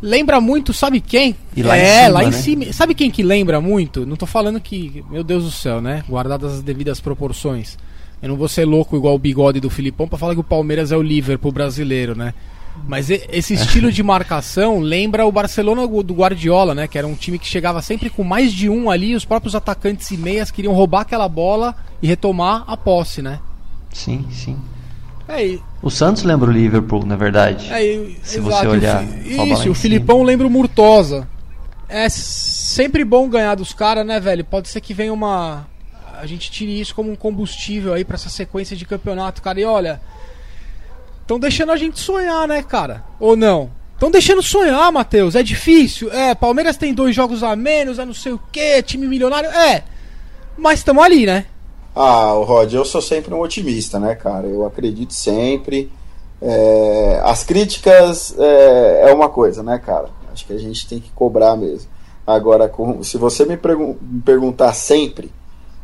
Lembra 0.02 0.42
muito, 0.42 0.74
sabe 0.74 1.00
quem? 1.00 1.36
E 1.56 1.62
lá 1.62 1.78
em 1.78 1.82
é, 1.82 2.04
cima, 2.06 2.10
lá 2.10 2.24
em 2.24 2.26
né? 2.26 2.32
cima. 2.32 2.74
Sabe 2.74 2.96
quem 2.96 3.12
que 3.12 3.22
lembra 3.22 3.62
muito? 3.62 4.06
Não 4.06 4.16
tô 4.16 4.26
falando 4.26 4.60
que, 4.60 5.04
meu 5.12 5.24
Deus 5.24 5.44
do 5.44 5.52
céu, 5.52 5.80
né? 5.80 6.04
Guardadas 6.10 6.54
as 6.54 6.62
devidas 6.62 7.00
proporções. 7.00 7.78
Eu 8.22 8.30
não 8.30 8.36
vou 8.36 8.48
ser 8.48 8.66
louco 8.66 8.96
igual 8.96 9.16
o 9.16 9.20
bigode 9.20 9.60
do 9.60 9.70
Filipão 9.70 10.08
pra 10.08 10.18
falar 10.18 10.34
que 10.34 10.40
o 10.40 10.44
Palmeiras 10.44 10.92
é 10.92 10.98
o 10.98 11.02
Liverpool 11.02 11.52
brasileiro, 11.52 12.16
né? 12.16 12.34
Mas 12.88 13.10
esse 13.10 13.54
estilo 13.54 13.92
de 13.92 14.02
marcação 14.02 14.80
lembra 14.82 15.26
o 15.26 15.32
Barcelona 15.32 15.88
do 15.88 16.14
Guardiola, 16.14 16.74
né? 16.74 16.88
Que 16.88 16.98
era 16.98 17.08
um 17.08 17.16
time 17.16 17.38
que 17.38 17.48
chegava 17.48 17.82
sempre 17.82 18.10
com 18.10 18.24
mais 18.24 18.52
de 18.54 18.70
um 18.70 18.90
ali, 18.90 19.16
os 19.16 19.26
próprios 19.26 19.56
atacantes 19.56 20.10
e 20.12 20.18
meias 20.18 20.52
queriam 20.52 20.74
roubar 20.74 21.02
aquela 21.02 21.28
bola 21.28 21.76
e 22.02 22.08
retomar 22.08 22.64
a 22.68 22.78
posse, 22.78 23.22
né? 23.22 23.40
Sim, 23.92 24.26
sim. 24.32 24.58
É, 25.28 25.58
O 25.82 25.90
Santos 25.90 26.24
lembra 26.24 26.50
o 26.50 26.54
Liverpool, 26.54 27.06
na 27.06 27.16
verdade. 27.16 27.72
é, 27.72 27.84
e- 27.84 28.18
Se 28.24 28.40
exato, 28.40 28.56
você 28.58 28.68
olhar 28.68 29.04
Isso, 29.26 29.70
o 29.70 29.74
Filipão 29.76 30.24
lembra 30.24 30.46
o 30.46 30.50
Murtosa. 30.50 31.28
É 31.88 32.08
sempre 32.10 33.04
bom 33.04 33.28
ganhar 33.30 33.56
dos 33.56 33.74
caras, 33.74 34.06
né, 34.06 34.20
velho? 34.20 34.44
Pode 34.46 34.70
ser 34.70 34.80
que 34.82 34.94
venha 34.94 35.14
uma. 35.14 35.68
A 36.20 36.26
gente 36.26 36.50
tire 36.52 36.80
isso 36.80 36.94
como 36.96 37.12
um 37.12 37.16
combustível 37.16 37.94
aí 37.94 38.06
pra 38.06 38.16
essa 38.16 38.30
sequência 38.30 38.76
de 38.78 38.86
campeonato, 38.86 39.42
cara. 39.42 39.60
E 39.60 39.66
olha. 39.66 40.00
Estão 41.22 41.40
deixando 41.40 41.72
a 41.72 41.78
gente 41.78 42.00
sonhar, 42.00 42.48
né, 42.48 42.62
cara? 42.62 43.04
Ou 43.20 43.36
não? 43.36 43.70
Estão 43.94 44.10
deixando 44.12 44.42
sonhar, 44.42 44.92
Matheus. 44.92 45.36
É 45.36 45.44
difícil. 45.44 46.12
É, 46.12 46.34
Palmeiras 46.36 46.76
tem 46.78 46.94
dois 46.94 47.16
jogos 47.16 47.44
a 47.44 47.56
menos, 47.56 48.00
é 48.00 48.06
não 48.06 48.14
sei 48.14 48.32
o 48.34 48.42
quê, 48.52 48.82
time 48.82 49.08
milionário. 49.08 49.50
É. 49.50 49.84
Mas 50.58 50.80
estamos 50.80 51.04
ali, 51.04 51.26
né? 51.26 51.46
Ah, 51.96 52.32
Rod, 52.32 52.74
eu 52.74 52.86
sou 52.86 53.02
sempre 53.02 53.34
um 53.34 53.42
otimista, 53.42 54.00
né, 54.00 54.16
cara? 54.16 54.48
Eu 54.48 54.66
acredito 54.66 55.14
sempre. 55.14 55.92
É, 56.42 57.22
as 57.24 57.44
críticas 57.44 58.34
é, 58.40 59.10
é 59.10 59.14
uma 59.14 59.30
coisa, 59.30 59.62
né, 59.62 59.78
cara? 59.78 60.10
Acho 60.32 60.46
que 60.46 60.54
a 60.54 60.58
gente 60.58 60.88
tem 60.88 61.00
que 61.00 61.12
cobrar 61.12 61.56
mesmo. 61.58 61.90
Agora, 62.26 62.70
com- 62.70 63.04
se 63.04 63.18
você 63.18 63.46
me, 63.46 63.58
pergun- 63.58 63.96
me 64.02 64.22
perguntar 64.22 64.74
sempre 64.74 65.32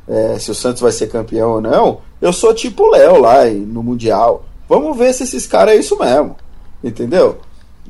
é, 0.08 0.40
se 0.40 0.50
o 0.50 0.56
Santos 0.56 0.82
vai 0.82 0.92
ser 0.94 1.08
campeão 1.08 1.52
ou 1.56 1.62
não, 1.62 2.00
eu 2.22 2.32
sou 2.32 2.54
tipo 2.54 2.90
Léo 2.90 3.20
lá 3.20 3.44
no 3.46 3.84
Mundial. 3.84 4.46
Vamos 4.70 4.98
ver 4.98 5.14
se 5.14 5.24
esses 5.24 5.46
caras 5.46 5.76
é 5.76 5.78
isso 5.78 5.98
mesmo. 6.00 6.36
Entendeu? 6.82 7.40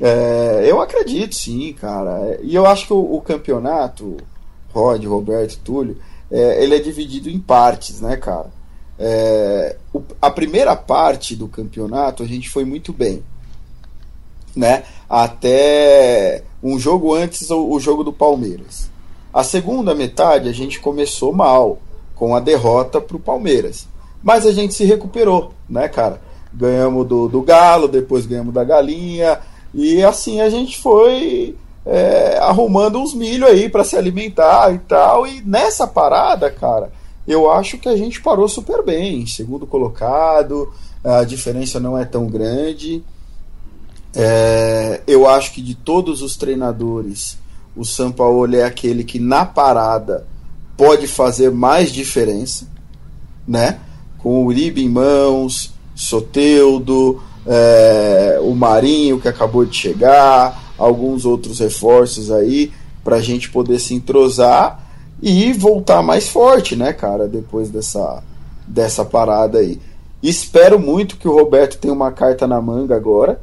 É, 0.00 0.64
eu 0.66 0.80
acredito 0.80 1.36
sim, 1.36 1.72
cara. 1.72 2.38
E 2.42 2.54
eu 2.54 2.66
acho 2.66 2.86
que 2.88 2.92
o, 2.92 3.14
o 3.16 3.20
campeonato, 3.20 4.16
Rod, 4.74 5.04
Roberto, 5.04 5.58
Túlio, 5.64 5.96
é, 6.30 6.62
ele 6.62 6.74
é 6.76 6.78
dividido 6.78 7.28
em 7.30 7.38
partes, 7.38 8.00
né, 8.00 8.16
cara? 8.16 8.50
É, 8.98 9.76
o- 9.94 10.02
a 10.20 10.30
primeira 10.30 10.74
parte 10.74 11.36
do 11.36 11.46
campeonato 11.48 12.22
a 12.22 12.26
gente 12.26 12.48
foi 12.48 12.64
muito 12.64 12.92
bem, 12.92 13.22
né? 14.54 14.82
Até 15.08 16.42
um 16.62 16.78
jogo 16.78 17.14
antes, 17.14 17.50
o, 17.50 17.70
o 17.70 17.78
jogo 17.80 18.02
do 18.02 18.12
Palmeiras. 18.12 18.90
A 19.32 19.44
segunda 19.44 19.94
metade 19.94 20.48
a 20.48 20.52
gente 20.52 20.80
começou 20.80 21.32
mal, 21.32 21.78
com 22.14 22.34
a 22.34 22.40
derrota 22.40 23.00
pro 23.00 23.18
Palmeiras. 23.18 23.86
Mas 24.22 24.44
a 24.44 24.52
gente 24.52 24.74
se 24.74 24.84
recuperou, 24.84 25.52
né, 25.68 25.86
cara? 25.88 26.20
Ganhamos 26.52 27.06
do, 27.06 27.28
do 27.28 27.40
Galo, 27.42 27.86
depois 27.86 28.26
ganhamos 28.26 28.52
da 28.52 28.64
Galinha, 28.64 29.38
e 29.72 30.02
assim 30.02 30.40
a 30.40 30.50
gente 30.50 30.80
foi 30.80 31.54
é, 31.88 32.36
arrumando 32.38 33.00
uns 33.00 33.14
milho 33.14 33.46
aí 33.46 33.66
para 33.66 33.82
se 33.82 33.96
alimentar 33.96 34.74
e 34.74 34.78
tal. 34.78 35.26
E 35.26 35.40
nessa 35.40 35.86
parada, 35.86 36.50
cara, 36.50 36.92
eu 37.26 37.50
acho 37.50 37.78
que 37.78 37.88
a 37.88 37.96
gente 37.96 38.20
parou 38.20 38.46
super 38.46 38.84
bem. 38.84 39.26
Segundo 39.26 39.66
colocado, 39.66 40.70
a 41.02 41.24
diferença 41.24 41.80
não 41.80 41.96
é 41.96 42.04
tão 42.04 42.26
grande. 42.26 43.02
É, 44.14 45.00
eu 45.06 45.26
acho 45.26 45.52
que 45.54 45.62
de 45.62 45.74
todos 45.74 46.20
os 46.20 46.36
treinadores, 46.36 47.38
o 47.74 47.84
Sampaoli 47.84 48.58
é 48.58 48.64
aquele 48.64 49.02
que 49.02 49.18
na 49.18 49.46
parada 49.46 50.26
pode 50.76 51.06
fazer 51.06 51.50
mais 51.50 51.90
diferença, 51.90 52.66
né? 53.46 53.80
Com 54.18 54.42
o 54.42 54.46
Uribe 54.46 54.84
em 54.84 54.88
mãos, 54.88 55.72
Soteudo, 55.94 57.22
é, 57.46 58.38
o 58.42 58.54
Marinho 58.54 59.18
que 59.20 59.28
acabou 59.28 59.64
de 59.64 59.74
chegar, 59.74 60.67
alguns 60.78 61.24
outros 61.24 61.58
reforços 61.58 62.30
aí 62.30 62.72
para 63.02 63.16
a 63.16 63.20
gente 63.20 63.50
poder 63.50 63.78
se 63.78 63.94
entrosar 63.94 64.86
e 65.20 65.52
voltar 65.52 66.02
mais 66.02 66.28
forte, 66.28 66.76
né, 66.76 66.92
cara? 66.92 67.26
Depois 67.26 67.70
dessa 67.70 68.22
dessa 68.66 69.04
parada 69.04 69.58
aí. 69.58 69.80
Espero 70.22 70.78
muito 70.78 71.16
que 71.16 71.26
o 71.26 71.34
Roberto 71.34 71.78
tenha 71.78 71.94
uma 71.94 72.12
carta 72.12 72.46
na 72.46 72.60
manga 72.60 72.94
agora 72.94 73.40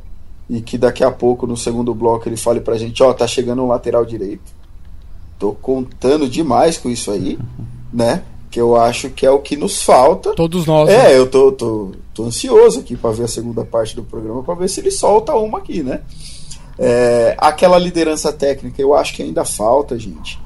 e 0.49 0.61
que 0.61 0.77
daqui 0.77 1.03
a 1.03 1.09
pouco 1.09 1.47
no 1.47 1.57
segundo 1.57 1.93
bloco 1.95 2.29
ele 2.29 2.37
fale 2.37 2.59
pra 2.61 2.77
gente, 2.77 3.01
ó, 3.01 3.11
tá 3.13 3.25
chegando 3.25 3.63
um 3.63 3.67
lateral 3.67 4.05
direito. 4.05 4.53
Tô 5.39 5.51
contando 5.53 6.29
demais 6.29 6.77
com 6.77 6.89
isso 6.89 7.11
aí, 7.11 7.39
né? 7.91 8.23
Que 8.51 8.61
eu 8.61 8.75
acho 8.75 9.09
que 9.09 9.25
é 9.25 9.31
o 9.31 9.39
que 9.39 9.57
nos 9.57 9.81
falta. 9.81 10.33
Todos 10.33 10.65
nós. 10.65 10.87
né? 10.87 11.13
É, 11.13 11.17
eu 11.17 11.27
tô, 11.27 11.51
tô, 11.51 11.91
tô 12.13 12.23
ansioso 12.25 12.79
aqui 12.79 12.95
pra 12.95 13.11
ver 13.11 13.23
a 13.23 13.27
segunda 13.27 13.65
parte 13.65 13.95
do 13.95 14.03
programa 14.03 14.43
pra 14.43 14.55
ver 14.55 14.69
se 14.69 14.79
ele 14.79 14.91
solta 14.91 15.33
uma 15.35 15.57
aqui, 15.57 15.81
né? 15.81 16.01
É, 16.77 17.35
aquela 17.37 17.77
liderança 17.77 18.33
técnica, 18.33 18.81
eu 18.81 18.93
acho 18.93 19.13
que 19.13 19.23
ainda 19.23 19.45
falta, 19.45 19.97
gente, 19.97 20.39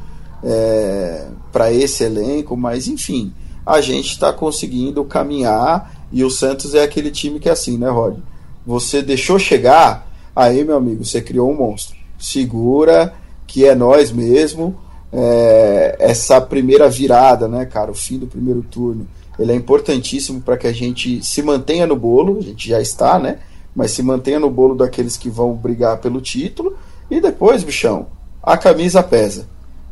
é, 0.44 1.28
para 1.52 1.72
esse 1.72 2.04
elenco, 2.04 2.56
mas 2.56 2.88
enfim, 2.88 3.34
a 3.66 3.82
gente 3.82 4.12
está 4.12 4.32
conseguindo 4.32 5.04
caminhar 5.04 6.08
e 6.12 6.24
o 6.24 6.30
Santos 6.30 6.74
é 6.74 6.84
aquele 6.84 7.12
time 7.12 7.40
que 7.40 7.50
é 7.50 7.52
assim, 7.52 7.78
né, 7.78 7.90
Rod? 7.90 8.18
Você 8.66 9.02
deixou 9.02 9.40
chegar, 9.40 10.08
aí, 10.36 10.64
meu 10.64 10.78
amigo, 10.78 11.04
você 11.04 11.22
criou 11.22 11.52
um 11.52 11.56
monstro. 11.56 11.98
Segura, 12.18 13.14
que 13.48 13.66
é 13.66 13.74
nós 13.74 14.12
mesmo. 14.12 14.76
É, 15.12 15.96
essa 16.00 16.40
primeira 16.40 16.90
virada, 16.90 17.48
né, 17.48 17.66
cara, 17.66 17.90
o 17.90 17.96
fim 17.96 18.20
do 18.20 18.28
primeiro 18.28 18.62
turno, 18.62 19.08
ele 19.40 19.52
é 19.52 19.56
importantíssimo 19.56 20.42
para 20.42 20.58
que 20.58 20.68
a 20.68 20.74
gente 20.74 21.26
se 21.26 21.42
mantenha 21.42 21.88
no 21.88 21.96
bolo, 21.96 22.38
a 22.38 22.42
gente 22.42 22.68
já 22.70 22.82
está, 22.82 23.18
né? 23.18 23.40
Mas 23.80 23.92
se 23.92 24.04
mantenha 24.04 24.42
no 24.42 24.50
bolo 24.50 24.76
daqueles 24.76 25.16
que 25.16 25.30
vão 25.30 25.54
brigar 25.54 26.00
pelo 26.00 26.20
título. 26.20 26.76
E 27.10 27.22
depois, 27.22 27.64
bichão, 27.64 28.08
a 28.44 28.58
camisa 28.58 29.02
pesa. 29.02 29.48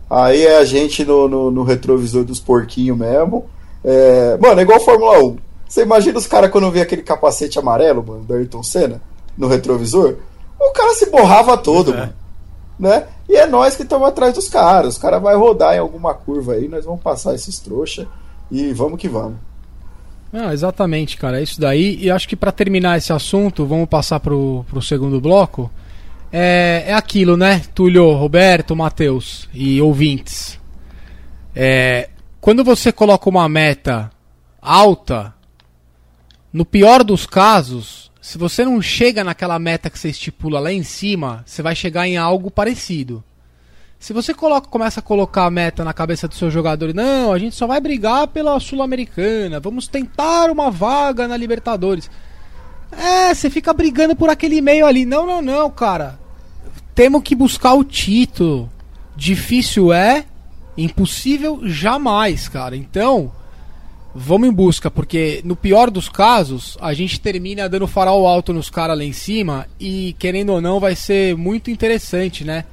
Aí 0.10 0.46
é 0.46 0.58
a 0.58 0.66
gente 0.66 1.06
no, 1.06 1.30
no, 1.30 1.50
no 1.50 1.64
retrovisor 1.64 2.26
dos 2.26 2.38
porquinhos 2.38 2.98
mesmo. 2.98 3.46
É, 3.86 4.38
mano, 4.42 4.60
é 4.60 4.64
igual 4.64 4.82
Fórmula 4.82 5.24
1. 5.24 5.38
Você 5.70 5.84
imagina 5.84 6.18
os 6.18 6.28
caras 6.28 6.52
quando 6.52 6.70
vê 6.70 6.82
aquele 6.82 7.02
capacete 7.02 7.58
amarelo, 7.58 8.04
mano, 8.06 8.26
da 8.26 8.36
Ayrton 8.36 8.62
Senna, 8.62 9.02
no 9.38 9.48
retrovisor? 9.48 10.16
O 10.60 10.72
cara 10.74 10.94
se 10.94 11.10
borrava 11.10 11.58
todo, 11.58 11.94
mano. 11.94 12.14
Né? 12.78 13.08
E 13.30 13.38
é 13.38 13.48
nós 13.48 13.78
que 13.78 13.84
estamos 13.84 14.06
atrás 14.06 14.34
dos 14.34 14.50
caras. 14.50 14.96
Os 14.96 15.02
caras 15.02 15.22
vai 15.22 15.38
rodar 15.38 15.76
em 15.76 15.80
alguma 15.80 16.14
curva 16.14 16.56
aí, 16.56 16.68
nós 16.68 16.84
vamos 16.84 17.00
passar 17.00 17.34
esses 17.36 17.58
trouxa 17.58 18.06
e 18.52 18.74
vamos 18.74 19.00
que 19.00 19.08
vamos. 19.08 19.38
Ah, 20.32 20.54
exatamente, 20.54 21.18
cara. 21.18 21.40
É 21.40 21.44
isso 21.44 21.60
daí. 21.60 21.98
E 22.02 22.12
acho 22.12 22.28
que 22.28 22.36
pra 22.36 22.52
terminar 22.52 22.98
esse 22.98 23.14
assunto, 23.14 23.66
vamos 23.66 23.88
passar 23.88 24.20
pro, 24.20 24.66
pro 24.70 24.82
segundo 24.82 25.22
bloco. 25.22 25.72
É, 26.32 26.86
é 26.88 26.94
aquilo, 26.94 27.38
né? 27.38 27.62
Túlio, 27.74 28.14
Roberto, 28.14 28.76
Matheus 28.76 29.48
e 29.54 29.82
ouvintes. 29.82 30.60
É, 31.56 32.10
quando 32.42 32.64
você 32.64 32.92
coloca 32.92 33.30
uma 33.30 33.48
meta 33.48 34.12
alta, 34.62 35.34
no 36.52 36.66
pior 36.66 37.04
dos 37.04 37.26
casos, 37.26 38.12
se 38.22 38.38
você 38.38 38.66
não 38.66 38.82
chega 38.82 39.24
naquela 39.24 39.58
meta 39.58 39.90
que 39.90 39.98
você 39.98 40.10
estipula 40.10 40.60
lá 40.60 40.72
em 40.72 40.84
cima, 40.84 41.44
você 41.46 41.62
vai 41.62 41.76
chegar 41.76 42.08
em 42.08 42.18
algo 42.18 42.52
parecido. 42.52 43.24
Se 44.00 44.14
você 44.14 44.34
coloca, 44.34 44.68
começa 44.68 45.00
a 45.00 45.04
colocar 45.04 45.46
a 45.46 45.52
meta 45.52 45.84
na 45.84 45.94
cabeça 45.94 46.28
do 46.28 46.36
seu 46.36 46.52
jogador, 46.52 46.94
não, 46.94 47.34
a 47.34 47.40
gente 47.40 47.56
só 47.56 47.66
vai 47.66 47.82
brigar 47.82 48.28
pela 48.28 48.60
Sul-Americana, 48.60 49.60
vamos 49.60 49.88
tentar 49.88 50.52
uma 50.52 50.70
vaga 50.70 51.28
na 51.28 51.36
Libertadores. 51.36 52.10
É, 52.92 53.34
você 53.34 53.50
fica 53.50 53.74
brigando 53.74 54.16
por 54.16 54.30
aquele 54.30 54.62
meio 54.62 54.86
ali. 54.86 55.06
Não, 55.06 55.26
não, 55.26 55.42
não, 55.42 55.70
cara. 55.70 56.20
Temos 56.96 57.22
que 57.24 57.36
buscar 57.36 57.74
o 57.74 57.84
título. 57.84 58.70
Difícil 59.16 59.92
é, 59.92 60.26
impossível 60.78 61.62
jamais, 61.64 62.48
cara. 62.48 62.78
Então, 62.78 63.32
vamos 64.14 64.48
em 64.48 64.52
busca, 64.52 64.90
porque 64.90 65.42
no 65.44 65.56
pior 65.56 65.90
dos 65.90 66.08
casos, 66.08 66.78
a 66.80 66.94
gente 66.94 67.20
termina 67.20 67.68
dando 67.68 67.88
farol 67.88 68.28
alto 68.28 68.54
nos 68.54 68.70
caras 68.70 68.98
lá 68.98 69.04
em 69.04 69.12
cima 69.12 69.68
e, 69.80 70.16
querendo 70.18 70.54
ou 70.54 70.62
não, 70.62 70.80
vai 70.80 70.96
ser 70.96 71.36
muito 71.36 71.70
interessante, 71.70 72.46
né? 72.46 72.64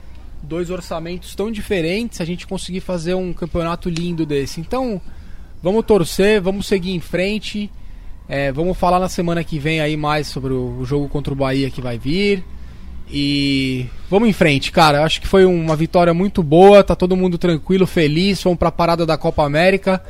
Dois 0.46 0.70
orçamentos 0.70 1.34
tão 1.34 1.50
diferentes, 1.50 2.20
a 2.20 2.24
gente 2.24 2.46
conseguir 2.46 2.80
fazer 2.80 3.14
um 3.14 3.32
campeonato 3.32 3.88
lindo 3.88 4.26
desse. 4.26 4.60
Então, 4.60 5.00
vamos 5.62 5.84
torcer, 5.86 6.40
vamos 6.40 6.66
seguir 6.66 6.92
em 6.92 7.00
frente. 7.00 7.70
É, 8.28 8.52
vamos 8.52 8.76
falar 8.76 8.98
na 8.98 9.08
semana 9.08 9.42
que 9.42 9.58
vem 9.58 9.80
aí 9.80 9.96
mais 9.96 10.26
sobre 10.26 10.52
o, 10.52 10.84
jogo 10.84 11.08
contra 11.08 11.32
o 11.32 11.36
Bahia 11.36 11.70
que 11.70 11.80
vai 11.80 11.98
vir. 11.98 12.44
E 13.10 13.86
vamos 14.10 14.28
em 14.28 14.32
frente, 14.32 14.70
cara. 14.72 15.04
Acho 15.04 15.20
que 15.20 15.26
foi 15.26 15.44
uma 15.44 15.76
vitória 15.76 16.12
muito 16.12 16.42
boa. 16.42 16.84
Tá 16.84 16.94
todo 16.94 17.16
mundo 17.16 17.38
tranquilo, 17.38 17.86
feliz. 17.86 18.42
Vamos 18.42 18.58
pra 18.58 18.70
parada 18.70 19.04
da 19.06 19.16
Copa 19.16 19.44
América. 19.44 20.02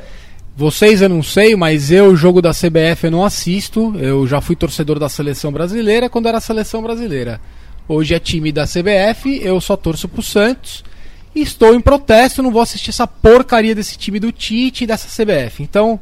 Vocês 0.57 1.01
eu 1.01 1.09
não 1.09 1.21
sei, 1.21 1.53
mas 1.55 1.91
eu, 1.91 2.07
o 2.07 2.15
jogo 2.15 2.41
da 2.41 2.51
CBF, 2.51 3.05
eu 3.05 3.11
não 3.11 3.25
assisto. 3.25 3.93
Eu 3.97 4.25
já 4.25 4.39
fui 4.39 4.55
torcedor 4.55 4.97
da 4.97 5.09
seleção 5.09 5.51
brasileira 5.51 6.09
quando 6.09 6.27
era 6.27 6.39
seleção 6.39 6.81
brasileira. 6.81 7.41
Hoje 7.87 8.13
é 8.15 8.19
time 8.19 8.51
da 8.51 8.65
CBF, 8.65 9.39
eu 9.43 9.59
só 9.61 9.75
torço 9.77 10.07
pro 10.07 10.21
Santos. 10.21 10.83
E 11.35 11.41
estou 11.41 11.75
em 11.75 11.81
protesto, 11.81 12.41
não 12.41 12.51
vou 12.51 12.61
assistir 12.61 12.91
essa 12.91 13.05
porcaria 13.05 13.75
desse 13.75 13.97
time 13.97 14.19
do 14.19 14.31
Tite 14.31 14.85
e 14.85 14.87
dessa 14.87 15.07
CBF. 15.07 15.61
Então, 15.61 15.99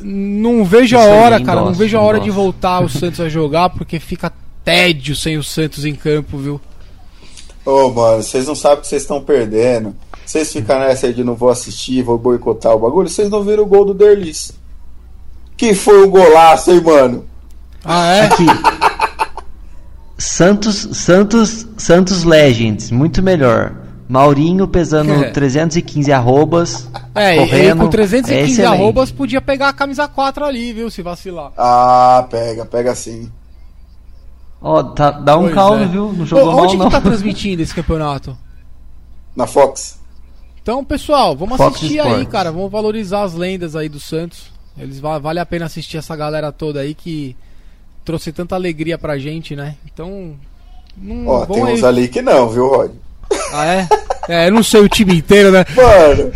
não 0.00 0.64
vejo 0.64 0.96
a 0.96 1.00
Isso 1.00 1.10
aí, 1.10 1.18
hora, 1.18 1.40
cara. 1.42 1.60
Não 1.60 1.74
vejo 1.74 1.98
a 1.98 2.00
hora 2.00 2.20
de 2.20 2.30
voltar 2.30 2.80
o 2.80 2.88
Santos 2.90 3.20
a 3.20 3.28
jogar, 3.28 3.70
porque 3.70 3.98
fica 3.98 4.32
tédio 4.64 5.16
sem 5.16 5.36
o 5.36 5.42
Santos 5.42 5.84
em 5.84 5.94
campo, 5.94 6.38
viu? 6.38 6.60
Ô, 7.66 7.90
mano, 7.90 8.22
vocês 8.22 8.46
não 8.46 8.54
sabem 8.54 8.78
o 8.78 8.80
que 8.82 8.86
vocês 8.86 9.02
estão 9.02 9.20
perdendo. 9.22 9.94
Vocês 10.24 10.52
ficam 10.52 10.78
nessa 10.78 11.06
aí 11.06 11.12
de 11.12 11.24
não 11.24 11.34
vou 11.34 11.50
assistir, 11.50 12.02
vou 12.02 12.16
boicotar 12.16 12.74
o 12.74 12.78
bagulho. 12.78 13.08
Vocês 13.08 13.28
não 13.28 13.42
viram 13.42 13.64
o 13.64 13.66
gol 13.66 13.84
do 13.84 13.94
Derlis. 13.94 14.52
Que 15.56 15.74
foi 15.74 16.06
um 16.06 16.10
golaço, 16.10 16.70
hein, 16.70 16.80
mano? 16.80 17.24
Ah, 17.84 18.14
é? 18.14 18.28
Santos, 20.16 20.76
Santos, 20.92 21.66
Santos 21.76 22.24
Legends, 22.24 22.90
muito 22.90 23.22
melhor. 23.22 23.74
Maurinho 24.08 24.68
pesando 24.68 25.12
É. 25.12 25.30
315 25.30 26.12
arrobas. 26.12 26.88
É, 27.16 27.36
ele 27.36 27.46
correndo, 27.48 27.78
com 27.84 27.88
315 27.90 28.60
é 28.60 28.66
arrobas 28.66 29.12
podia 29.12 29.40
pegar 29.40 29.68
a 29.68 29.72
camisa 29.72 30.08
4 30.08 30.44
ali, 30.44 30.72
viu? 30.72 30.90
Se 30.90 31.00
vacilar. 31.00 31.52
Ah, 31.56 32.26
pega, 32.28 32.64
pega 32.66 32.92
sim. 32.92 33.30
Ó, 34.60 34.82
tá- 34.82 35.12
dá 35.12 35.36
um 35.38 35.42
Pois 35.42 35.54
caldo, 35.54 35.84
é. 35.84 35.86
viu? 35.86 36.12
Não 36.12 36.24
Ô, 36.24 36.26
jogou 36.26 36.52
mal, 36.52 36.64
onde 36.64 36.76
não. 36.76 36.86
que 36.86 36.90
tá 36.90 37.00
transmitindo 37.00 37.62
esse 37.62 37.72
campeonato? 37.72 38.36
Na 39.36 39.46
Fox. 39.46 40.00
Então, 40.60 40.84
pessoal, 40.84 41.36
vamos 41.36 41.56
Fox 41.56 41.76
assistir 41.76 42.00
aí, 42.00 42.08
Sports. 42.08 42.32
cara. 42.32 42.50
Vamos 42.50 42.72
valorizar 42.72 43.22
as 43.22 43.34
lendas 43.34 43.76
aí 43.76 43.88
do 43.88 44.00
Santos. 44.00 44.50
Eles 44.76 44.98
va- 44.98 45.18
vale 45.20 45.38
a 45.38 45.46
pena 45.46 45.66
assistir 45.66 45.98
essa 45.98 46.16
galera 46.16 46.50
toda 46.50 46.80
aí 46.80 46.94
que 46.94 47.36
trouxe 48.04 48.32
tanta 48.32 48.54
alegria 48.54 48.98
pra 48.98 49.18
gente, 49.18 49.54
né? 49.56 49.76
Então, 49.92 50.34
não, 50.96 51.26
Ó, 51.28 51.46
tem 51.46 51.56
vamos 51.60 51.78
uns 51.78 51.84
aí. 51.84 51.88
ali 51.90 52.08
que 52.08 52.20
não, 52.22 52.48
viu, 52.48 52.68
Rod? 52.68 52.90
Ah, 53.52 53.66
é? 53.74 53.88
É, 54.28 54.48
eu 54.48 54.52
não 54.52 54.62
sei 54.62 54.80
o 54.80 54.88
time 54.88 55.16
inteiro, 55.16 55.50
né? 55.50 55.64
Mano, 55.74 56.32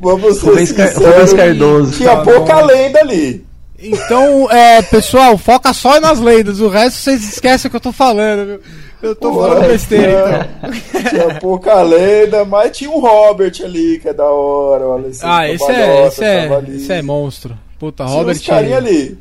vamos 0.00 0.38
ser 0.38 0.46
Rubens 0.50 1.32
Cardoso. 1.32 1.92
Tinha 1.96 2.16
Tá 2.16 2.22
pouca 2.22 2.54
bom. 2.60 2.66
lenda 2.66 3.00
ali. 3.00 3.44
Então, 3.78 4.48
é, 4.50 4.80
pessoal, 4.82 5.36
foca 5.36 5.72
só 5.72 5.98
nas 6.00 6.20
lendas. 6.20 6.60
O 6.60 6.68
resto 6.68 6.98
vocês 6.98 7.22
esquecem 7.24 7.68
o 7.68 7.70
que 7.70 7.76
eu 7.76 7.80
tô 7.80 7.92
falando, 7.92 8.46
viu? 8.46 8.60
Eu 9.02 9.16
tô 9.16 9.32
Pô, 9.32 9.40
falando 9.40 9.66
besteira, 9.66 10.48
tinha- 10.60 10.72
então. 11.00 11.10
Tinha 11.10 11.40
pouca 11.40 11.82
lenda, 11.82 12.44
mas 12.44 12.76
tinha 12.76 12.88
o 12.90 13.00
Robert 13.00 13.52
ali, 13.64 13.98
que 14.00 14.08
é 14.08 14.12
da 14.14 14.24
hora. 14.26 14.86
O 14.86 14.92
Alessandro 14.92 15.34
Ah, 15.36 15.48
esse 15.50 15.64
é, 15.72 16.06
esse 16.06 16.24
é, 16.24 16.62
esse 16.76 16.92
é 16.92 17.02
monstro. 17.02 17.58
Puta, 17.80 18.04
Tinha 18.04 18.16
Robert. 18.16 18.40
carinha 18.46 18.76
ali. 18.76 19.18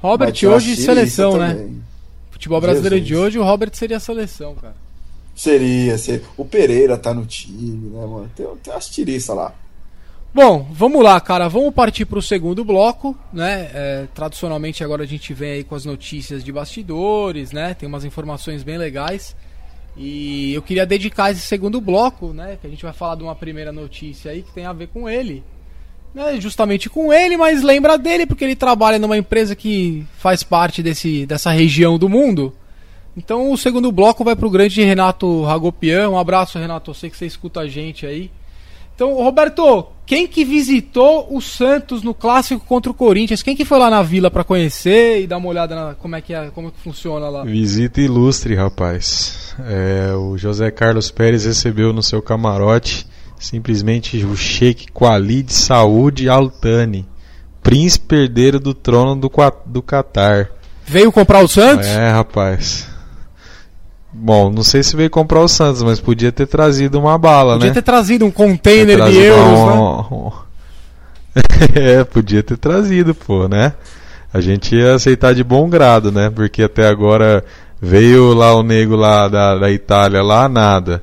Robert 0.00 0.34
hoje 0.44 0.76
seleção, 0.76 1.36
né? 1.36 1.54
também. 1.54 1.82
Futebol 2.30 2.60
brasileiro 2.60 2.96
Jesus. 2.96 3.08
de 3.08 3.16
hoje, 3.16 3.38
o 3.38 3.42
Robert 3.42 3.70
seria 3.74 3.98
seleção, 3.98 4.54
cara. 4.54 4.76
Seria, 5.34 5.98
seria. 5.98 6.22
O 6.36 6.44
Pereira 6.44 6.96
tá 6.96 7.12
no 7.12 7.26
time, 7.26 7.90
né, 7.90 8.06
mano? 8.06 8.30
Tem, 8.34 8.46
tem 8.62 8.72
umas 8.72 8.88
tiristas 8.88 9.36
lá. 9.36 9.54
Bom, 10.32 10.66
vamos 10.70 11.02
lá, 11.02 11.20
cara. 11.20 11.48
Vamos 11.48 11.74
partir 11.74 12.04
para 12.04 12.18
o 12.18 12.22
segundo 12.22 12.64
bloco, 12.64 13.16
né? 13.32 13.70
É, 13.72 14.06
tradicionalmente 14.14 14.84
agora 14.84 15.02
a 15.02 15.06
gente 15.06 15.32
vem 15.32 15.52
aí 15.52 15.64
com 15.64 15.74
as 15.74 15.84
notícias 15.84 16.44
de 16.44 16.52
bastidores, 16.52 17.50
né? 17.50 17.74
Tem 17.74 17.88
umas 17.88 18.04
informações 18.04 18.62
bem 18.62 18.78
legais. 18.78 19.34
E 19.96 20.54
eu 20.54 20.62
queria 20.62 20.86
dedicar 20.86 21.32
esse 21.32 21.40
segundo 21.40 21.80
bloco, 21.80 22.32
né? 22.32 22.56
Que 22.60 22.66
a 22.66 22.70
gente 22.70 22.84
vai 22.84 22.92
falar 22.92 23.16
de 23.16 23.24
uma 23.24 23.34
primeira 23.34 23.72
notícia 23.72 24.30
aí 24.30 24.42
que 24.42 24.52
tem 24.52 24.64
a 24.64 24.72
ver 24.72 24.88
com 24.88 25.08
ele. 25.08 25.42
Né, 26.18 26.40
justamente 26.40 26.90
com 26.90 27.12
ele, 27.12 27.36
mas 27.36 27.62
lembra 27.62 27.96
dele 27.96 28.26
porque 28.26 28.42
ele 28.42 28.56
trabalha 28.56 28.98
numa 28.98 29.16
empresa 29.16 29.54
que 29.54 30.04
faz 30.18 30.42
parte 30.42 30.82
desse, 30.82 31.24
dessa 31.24 31.52
região 31.52 31.96
do 31.96 32.08
mundo. 32.08 32.52
Então 33.16 33.52
o 33.52 33.56
segundo 33.56 33.92
bloco 33.92 34.24
vai 34.24 34.34
pro 34.34 34.50
grande 34.50 34.82
Renato 34.82 35.44
Ragopian. 35.44 36.10
Um 36.10 36.18
abraço, 36.18 36.58
Renato. 36.58 36.90
Eu 36.90 36.94
sei 36.94 37.08
que 37.08 37.16
você 37.16 37.24
escuta 37.24 37.60
a 37.60 37.68
gente 37.68 38.04
aí. 38.04 38.32
Então, 38.96 39.14
Roberto, 39.14 39.86
quem 40.04 40.26
que 40.26 40.44
visitou 40.44 41.28
o 41.30 41.40
Santos 41.40 42.02
no 42.02 42.12
clássico 42.12 42.66
contra 42.66 42.90
o 42.90 42.94
Corinthians? 42.94 43.40
Quem 43.40 43.54
que 43.54 43.64
foi 43.64 43.78
lá 43.78 43.88
na 43.88 44.02
vila 44.02 44.28
pra 44.28 44.42
conhecer 44.42 45.22
e 45.22 45.26
dar 45.28 45.36
uma 45.36 45.48
olhada 45.48 45.76
na 45.76 45.94
como 45.94 46.16
é 46.16 46.20
que 46.20 46.34
é, 46.34 46.50
como 46.50 46.72
que 46.72 46.80
funciona 46.80 47.28
lá? 47.28 47.44
Visita 47.44 48.00
ilustre, 48.00 48.56
rapaz. 48.56 49.54
É, 49.68 50.12
o 50.14 50.36
José 50.36 50.68
Carlos 50.72 51.12
Pérez 51.12 51.44
recebeu 51.44 51.92
no 51.92 52.02
seu 52.02 52.20
camarote 52.20 53.06
simplesmente 53.38 54.24
o 54.24 54.36
Sheik 54.36 54.86
Khalid 54.92 55.52
Saúde 55.52 56.28
Altani, 56.28 57.06
príncipe 57.62 58.16
herdeiro 58.16 58.58
do 58.58 58.74
trono 58.74 59.14
do, 59.16 59.30
do 59.66 59.82
Catar. 59.82 60.48
Veio 60.86 61.12
comprar 61.12 61.42
o 61.44 61.48
Santos? 61.48 61.86
É, 61.86 62.10
rapaz. 62.10 62.88
Bom, 64.12 64.50
não 64.50 64.62
sei 64.62 64.82
se 64.82 64.96
veio 64.96 65.10
comprar 65.10 65.40
o 65.40 65.48
Santos, 65.48 65.82
mas 65.82 66.00
podia 66.00 66.32
ter 66.32 66.46
trazido 66.46 66.98
uma 66.98 67.18
bala, 67.18 67.54
Podia 67.54 67.68
né? 67.68 67.74
ter 67.74 67.82
trazido 67.82 68.24
um 68.24 68.30
container 68.30 68.96
de 68.96 69.02
trazido 69.02 69.20
euros, 69.22 69.58
né? 69.60 69.74
um- 70.10 70.32
é, 71.78 72.04
podia 72.04 72.42
ter 72.42 72.56
trazido, 72.56 73.14
pô, 73.14 73.46
né? 73.46 73.74
A 74.32 74.40
gente 74.40 74.74
ia 74.74 74.94
aceitar 74.94 75.34
de 75.34 75.44
bom 75.44 75.68
grado, 75.68 76.10
né? 76.10 76.30
Porque 76.30 76.62
até 76.62 76.88
agora 76.88 77.44
veio 77.80 78.34
lá 78.34 78.54
o 78.54 78.62
nego 78.62 78.96
lá 78.96 79.28
da, 79.28 79.56
da 79.56 79.70
Itália, 79.70 80.22
lá 80.22 80.48
nada. 80.48 81.02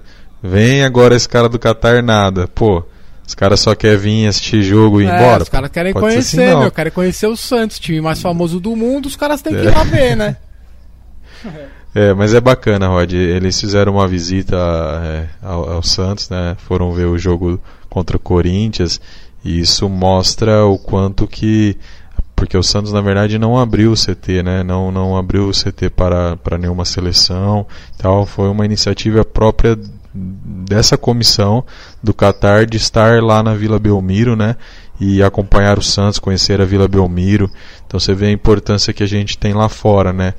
Vem 0.49 0.83
agora 0.83 1.15
esse 1.15 1.27
cara 1.27 1.47
do 1.49 1.57
Catar, 1.59 2.01
nada. 2.03 2.47
Pô, 2.47 2.83
os 3.27 3.33
caras 3.33 3.59
só 3.59 3.73
querem 3.75 3.97
vir 3.97 4.27
assistir 4.27 4.61
jogo 4.61 5.01
e 5.01 5.05
ir 5.05 5.09
É, 5.09 5.15
embora. 5.17 5.43
os 5.43 5.49
caras 5.49 5.69
querem 5.71 5.93
Pode 5.93 6.05
conhecer, 6.05 6.41
assim, 6.43 6.59
meu. 6.59 6.71
Querem 6.71 6.91
conhecer 6.91 7.27
o 7.27 7.35
Santos, 7.35 7.79
time 7.79 8.01
mais 8.01 8.21
famoso 8.21 8.59
do 8.59 8.75
mundo. 8.75 9.07
Os 9.07 9.15
caras 9.15 9.41
têm 9.41 9.53
que 9.53 9.59
É. 9.61 9.65
ir 9.65 9.73
lá 9.75 9.83
ver, 9.83 10.15
né? 10.15 10.37
É, 11.97 12.13
mas 12.13 12.33
é 12.33 12.41
bacana, 12.41 12.89
Rod. 12.89 13.13
Eles 13.13 13.57
fizeram 13.57 13.93
uma 13.93 14.05
visita 14.05 14.57
é, 15.01 15.27
ao, 15.41 15.75
ao 15.75 15.81
Santos, 15.81 16.29
né? 16.29 16.57
Foram 16.67 16.91
ver 16.91 17.05
o 17.05 17.17
jogo 17.17 17.57
contra 17.89 18.17
o 18.17 18.19
Corinthians 18.19 18.99
e 19.45 19.61
isso 19.61 19.87
mostra 19.87 20.65
o 20.65 20.77
quanto 20.77 21.25
que 21.25 21.77
porque 22.35 22.57
o 22.57 22.63
Santos 22.63 22.91
na 22.91 22.99
verdade 22.99 23.39
não 23.39 23.57
abriu 23.57 23.93
o 23.93 23.95
CT, 23.95 24.43
né? 24.43 24.61
Não 24.61 24.91
não 24.91 25.15
abriu 25.15 25.47
o 25.47 25.51
CT 25.53 25.89
para, 25.89 26.35
para 26.35 26.57
nenhuma 26.57 26.83
seleção, 26.83 27.65
tal. 27.97 28.25
Foi 28.25 28.49
uma 28.49 28.65
iniciativa 28.65 29.23
própria 29.23 29.79
dessa 30.15 30.97
comissão 30.97 31.63
do 32.01 32.13
Qatar 32.13 32.65
de 32.65 32.77
estar 32.77 33.21
lá 33.21 33.43
na 33.43 33.53
Vila 33.53 33.77
Belmiro, 33.77 34.35
né? 34.35 34.55
E 34.99 35.21
acompanhar 35.21 35.77
o 35.77 35.83
Santos, 35.83 36.19
conhecer 36.19 36.61
a 36.61 36.65
Vila 36.65 36.87
Belmiro. 36.87 37.51
Então 37.85 37.99
você 37.99 38.13
vê 38.13 38.27
a 38.27 38.31
importância 38.31 38.93
que 38.93 39.03
a 39.03 39.07
gente 39.07 39.37
tem 39.37 39.53
lá 39.53 39.67
fora, 39.67 40.13
né? 40.13 40.33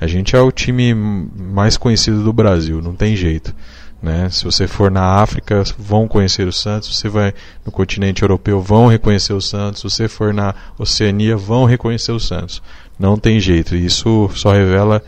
A 0.00 0.06
gente 0.06 0.34
é 0.34 0.40
o 0.40 0.50
time 0.50 0.94
mais 0.94 1.76
conhecido 1.76 2.22
do 2.22 2.32
Brasil, 2.32 2.80
não 2.80 2.94
tem 2.94 3.14
jeito. 3.16 3.54
Né? 4.00 4.28
Se 4.30 4.44
você 4.44 4.68
for 4.68 4.92
na 4.92 5.02
África, 5.02 5.64
vão 5.76 6.06
conhecer 6.06 6.46
o 6.46 6.52
Santos. 6.52 6.88
Se 6.90 6.94
você 6.94 7.08
vai 7.08 7.34
no 7.66 7.72
continente 7.72 8.22
europeu, 8.22 8.60
vão 8.60 8.86
reconhecer 8.86 9.32
o 9.32 9.40
Santos. 9.40 9.80
Se 9.80 9.90
você 9.90 10.08
for 10.08 10.32
na 10.32 10.54
Oceania, 10.78 11.36
vão 11.36 11.64
reconhecer 11.64 12.12
o 12.12 12.20
Santos. 12.20 12.62
Não 12.96 13.16
tem 13.16 13.40
jeito. 13.40 13.74
Isso 13.74 14.30
só 14.34 14.52
revela 14.52 15.02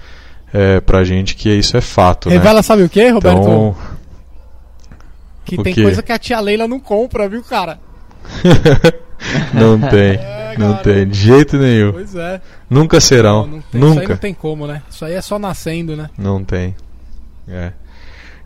é, 0.53 0.81
pra 0.81 1.05
gente 1.05 1.37
que 1.37 1.49
isso 1.51 1.77
é 1.77 1.81
fato. 1.81 2.29
Revela, 2.29 2.63
sabe 2.63 2.83
o 2.83 2.89
que, 2.89 3.05
né? 3.05 3.11
Roberto? 3.11 3.39
Então, 3.39 3.77
que 5.45 5.59
o 5.59 5.63
tem 5.63 5.75
quê? 5.75 5.83
coisa 5.83 6.03
que 6.03 6.13
a 6.13 6.19
tia 6.19 6.41
Leila 6.41 6.69
não 6.69 6.81
compra, 6.81 7.29
viu, 7.29 7.43
cara? 7.43 7.79
não 9.53 9.81
tem. 9.81 10.15
É, 10.15 10.55
não 10.59 10.77
tem, 10.77 11.09
de 11.09 11.19
jeito 11.19 11.57
nenhum. 11.57 11.93
Pois 11.93 12.15
é. 12.15 12.41
Nunca 12.69 13.01
serão. 13.01 13.47
Não, 13.47 13.53
não 13.53 13.61
tem, 13.61 13.81
Isso 13.81 13.89
aí 13.89 13.95
Nunca. 13.95 14.09
não 14.09 14.17
tem 14.17 14.35
como, 14.35 14.67
né? 14.67 14.83
Isso 14.91 15.05
aí 15.05 15.15
é 15.15 15.21
só 15.21 15.39
nascendo, 15.39 15.97
né? 15.97 16.11
Não 16.19 16.45
tem. 16.45 16.75
É. 17.49 17.73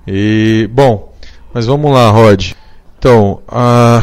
E 0.07 0.69
bom, 0.73 1.13
mas 1.53 1.67
vamos 1.67 1.93
lá, 1.93 2.11
Rod. 2.11 2.53
Então, 2.99 3.43
ah, 3.49 4.03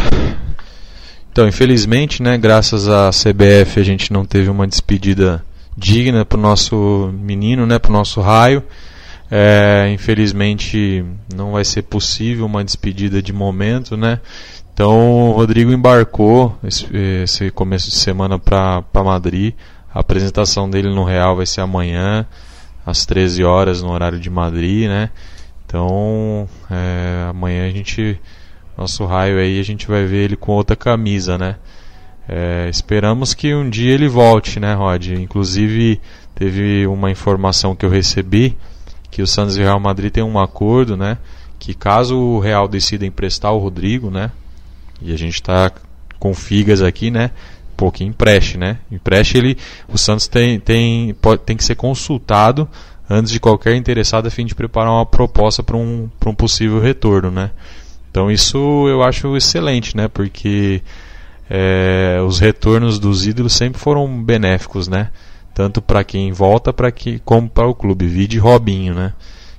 então, 1.31 1.47
infelizmente, 1.47 2.21
né, 2.21 2.37
graças 2.37 2.87
à 2.87 3.09
CBF 3.09 3.79
a 3.79 3.83
gente 3.83 4.11
não 4.11 4.25
teve 4.25 4.49
uma 4.49 4.67
despedida 4.67 5.43
digna 5.77 6.25
pro 6.25 6.39
nosso 6.39 7.11
menino, 7.13 7.65
né, 7.65 7.79
pro 7.79 7.91
nosso 7.91 8.19
raio. 8.21 8.63
É, 9.33 9.89
infelizmente 9.93 11.05
não 11.33 11.53
vai 11.53 11.63
ser 11.63 11.83
possível 11.83 12.45
uma 12.45 12.65
despedida 12.65 13.21
de 13.21 13.31
momento, 13.31 13.95
né? 13.95 14.19
Então 14.73 15.29
o 15.29 15.31
Rodrigo 15.31 15.71
embarcou 15.71 16.57
esse, 16.61 16.85
esse 17.23 17.49
começo 17.49 17.89
de 17.89 17.95
semana 17.95 18.37
para 18.37 18.83
Madrid. 18.93 19.53
A 19.93 20.01
apresentação 20.01 20.69
dele 20.69 20.89
no 20.89 21.05
Real 21.05 21.37
vai 21.37 21.45
ser 21.45 21.61
amanhã, 21.61 22.25
às 22.85 23.05
13 23.05 23.41
horas, 23.45 23.81
no 23.81 23.91
horário 23.91 24.19
de 24.19 24.29
Madrid, 24.29 24.89
né? 24.89 25.09
Então 25.65 26.49
é, 26.69 27.27
amanhã 27.29 27.67
a 27.67 27.71
gente. 27.71 28.19
Nosso 28.77 29.05
raio 29.05 29.37
aí 29.37 29.59
a 29.59 29.63
gente 29.63 29.87
vai 29.87 30.05
ver 30.05 30.25
ele 30.25 30.35
com 30.35 30.51
outra 30.51 30.75
camisa, 30.75 31.37
né? 31.37 31.55
É, 32.27 32.67
esperamos 32.69 33.33
que 33.33 33.53
um 33.53 33.69
dia 33.69 33.93
ele 33.93 34.09
volte, 34.09 34.59
né, 34.59 34.73
Rod? 34.73 35.07
Inclusive, 35.09 36.01
teve 36.35 36.85
uma 36.87 37.11
informação 37.11 37.75
que 37.75 37.85
eu 37.85 37.89
recebi 37.89 38.57
que 39.11 39.21
o 39.21 39.27
Santos 39.27 39.57
e 39.57 39.61
o 39.61 39.63
Real 39.63 39.79
Madrid 39.79 40.11
têm 40.11 40.23
um 40.23 40.39
acordo, 40.39 40.95
né? 40.95 41.17
Que 41.59 41.73
caso 41.73 42.17
o 42.17 42.39
Real 42.39 42.67
decida 42.67 43.05
emprestar 43.05 43.53
o 43.53 43.59
Rodrigo, 43.59 44.09
né? 44.09 44.31
E 45.01 45.13
a 45.13 45.17
gente 45.17 45.35
está 45.35 45.71
com 46.17 46.33
figas 46.33 46.81
aqui, 46.81 47.11
né? 47.11 47.31
Pô, 47.75 47.91
empreste, 47.99 48.57
né? 48.57 48.77
Empreste 48.91 49.37
ele. 49.37 49.57
O 49.87 49.97
Santos 49.97 50.27
tem, 50.27 50.59
tem, 50.59 51.13
pode, 51.15 51.41
tem 51.41 51.57
que 51.57 51.63
ser 51.63 51.75
consultado 51.75 52.67
antes 53.09 53.31
de 53.31 53.39
qualquer 53.39 53.75
interessado 53.75 54.27
a 54.27 54.31
fim 54.31 54.45
de 54.45 54.55
preparar 54.55 54.91
uma 54.91 55.05
proposta 55.05 55.61
para 55.61 55.75
um, 55.75 56.09
um 56.25 56.33
possível 56.33 56.79
retorno, 56.79 57.29
né? 57.29 57.51
Então 58.09 58.31
isso 58.31 58.87
eu 58.87 59.03
acho 59.03 59.35
excelente, 59.35 59.97
né? 59.97 60.07
Porque 60.07 60.81
é, 61.49 62.21
os 62.25 62.39
retornos 62.39 62.97
dos 62.97 63.25
ídolos 63.25 63.53
sempre 63.53 63.79
foram 63.79 64.23
benéficos, 64.23 64.87
né? 64.87 65.09
Tanto 65.53 65.81
para 65.81 66.03
quem 66.03 66.31
volta 66.31 66.71
para 66.71 66.91
que 66.91 67.19
como 67.19 67.49
para 67.49 67.67
o 67.67 67.75
clube. 67.75 68.07
Vide 68.07 68.37
Robinho, 68.37 68.93
né? 68.93 69.13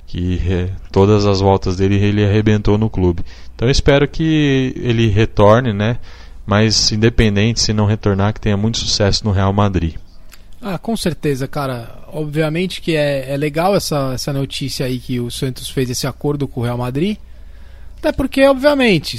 Que 0.07 0.69
todas 0.91 1.25
as 1.25 1.39
voltas 1.39 1.77
dele 1.77 1.95
ele 1.95 2.25
arrebentou 2.25 2.77
no 2.77 2.89
clube. 2.89 3.23
Então 3.55 3.67
eu 3.67 3.71
espero 3.71 4.07
que 4.07 4.73
ele 4.77 5.07
retorne, 5.07 5.73
né? 5.73 5.97
Mas 6.45 6.91
independente 6.91 7.61
se 7.61 7.73
não 7.73 7.85
retornar, 7.85 8.33
que 8.33 8.41
tenha 8.41 8.57
muito 8.57 8.77
sucesso 8.77 9.23
no 9.23 9.31
Real 9.31 9.53
Madrid. 9.53 9.95
Ah, 10.61 10.77
com 10.77 10.95
certeza, 10.95 11.47
cara. 11.47 12.03
Obviamente 12.07 12.81
que 12.81 12.95
é, 12.95 13.31
é 13.31 13.37
legal 13.37 13.75
essa, 13.75 14.13
essa 14.13 14.31
notícia 14.31 14.85
aí 14.85 14.99
que 14.99 15.19
o 15.19 15.29
Santos 15.29 15.69
fez 15.69 15.89
esse 15.89 16.07
acordo 16.07 16.47
com 16.47 16.61
o 16.61 16.63
Real 16.63 16.77
Madrid. 16.77 17.17
Até 17.97 18.11
porque, 18.11 18.45
obviamente, 18.45 19.17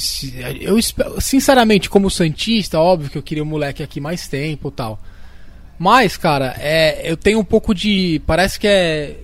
eu 0.60 0.76
sinceramente, 1.18 1.88
como 1.88 2.10
Santista, 2.10 2.78
óbvio 2.78 3.10
que 3.10 3.16
eu 3.16 3.22
queria 3.22 3.42
o 3.42 3.46
um 3.46 3.48
moleque 3.48 3.82
aqui 3.82 3.98
mais 3.98 4.28
tempo 4.28 4.70
tal. 4.70 5.00
Mas, 5.78 6.16
cara, 6.16 6.54
é, 6.58 7.10
eu 7.10 7.16
tenho 7.16 7.38
um 7.38 7.44
pouco 7.44 7.74
de. 7.74 8.20
Parece 8.26 8.58
que 8.58 8.66
é. 8.66 9.16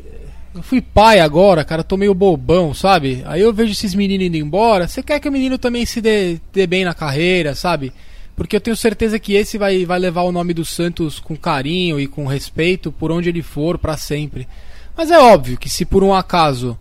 Eu 0.53 0.63
fui 0.63 0.81
pai 0.81 1.21
agora, 1.21 1.65
cara, 1.65 1.85
tô 1.85 1.97
meio 1.97 2.13
bobão, 2.13 2.75
sabe? 2.75 3.23
Aí 3.25 3.41
eu 3.41 3.53
vejo 3.53 3.71
esses 3.71 3.95
meninos 3.95 4.27
indo 4.27 4.37
embora. 4.37 4.89
Você 4.89 5.01
quer 5.01 5.21
que 5.21 5.29
o 5.29 5.33
menino 5.33 5.57
também 5.57 5.87
se 5.87 6.01
dê, 6.01 6.41
dê 6.53 6.67
bem 6.67 6.85
na 6.85 6.93
carreira, 6.93 7.55
sabe? 7.55 7.93
Porque 8.35 8.57
eu 8.57 8.61
tenho 8.61 8.77
certeza 8.77 9.19
que 9.19 9.35
esse 9.35 9.57
vai, 9.57 9.85
vai 9.85 9.99
levar 10.01 10.23
o 10.23 10.33
nome 10.33 10.53
do 10.53 10.65
Santos 10.65 11.21
com 11.21 11.37
carinho 11.37 12.01
e 12.01 12.09
com 12.09 12.27
respeito 12.27 12.91
por 12.91 13.13
onde 13.13 13.29
ele 13.29 13.43
for 13.43 13.79
para 13.79 13.97
sempre. 13.97 14.49
Mas 14.97 15.11
é 15.11 15.19
óbvio 15.19 15.57
que 15.57 15.69
se 15.69 15.85
por 15.85 16.03
um 16.03 16.13
acaso 16.13 16.77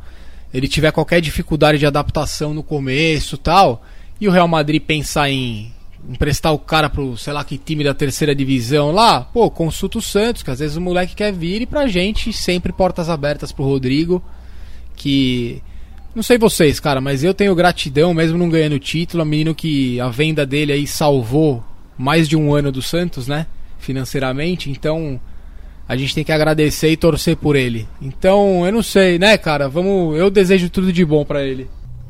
ele 0.54 0.68
tiver 0.68 0.92
qualquer 0.92 1.22
dificuldade 1.22 1.78
de 1.78 1.86
adaptação 1.86 2.54
no 2.54 2.64
começo 2.64 3.38
tal, 3.38 3.84
e 4.20 4.28
o 4.28 4.32
Real 4.32 4.48
Madrid 4.48 4.82
pensar 4.82 5.30
em 5.30 5.72
emprestar 6.08 6.54
o 6.54 6.60
cara 6.60 6.90
pro, 6.90 7.18
sei 7.18 7.34
lá 7.34 7.44
que 7.44 7.58
time 7.58 7.84
da 7.84 7.94
terceira 7.94 8.34
divisão 8.34 8.92
lá, 8.92 9.22
pô, 9.22 9.50
consulta 9.50 9.98
o 9.98 10.02
Santos, 10.02 10.44
que 10.44 10.52
às 10.52 10.60
vezes 10.60 10.78
o 10.78 10.82
moleque 10.82 11.16
quer 11.16 11.32
vir 11.32 11.62
e 11.62 11.66
pra 11.66 11.88
gente 11.88 12.32
sempre 12.32 12.72
portas 12.72 13.10
abertas 13.10 13.52
pro 13.52 13.66
Rodrigo, 13.66 14.24
que 14.96 15.62
não 16.16 16.24
sei 16.24 16.38
vocês, 16.38 16.80
cara, 16.80 17.00
mas 17.00 17.24
eu 17.24 17.34
tenho 17.34 17.54
gratidão, 17.54 18.14
mesmo 18.14 18.38
não 18.38 18.50
ganhando 18.50 18.80
título, 18.80 19.24
a 19.24 19.26
menino 19.26 19.54
que 19.54 20.00
a 20.00 20.10
venda 20.10 20.46
dele 20.46 20.72
aí 20.72 20.88
salvou 20.88 21.64
mais 21.98 22.28
de 22.28 22.36
um 22.36 22.54
ano 22.54 22.72
do 22.72 22.82
Santos, 22.82 23.28
né? 23.28 23.46
Financeiramente, 23.78 24.70
então 24.72 25.20
a 25.88 25.96
gente 25.96 26.16
tem 26.16 26.24
que 26.24 26.32
agradecer 26.32 26.90
e 26.92 26.98
torcer 26.98 27.36
por 27.36 27.56
ele. 27.56 27.88
Então, 28.02 28.66
eu 28.66 28.72
não 28.72 28.84
sei, 28.84 29.18
né, 29.18 29.38
cara? 29.38 29.68
Vamos, 29.68 30.18
eu 30.18 30.30
desejo 30.30 30.70
tudo 30.70 30.94
de 30.94 31.04
bom 31.04 31.26
para 31.26 31.44
ele. 31.44 31.68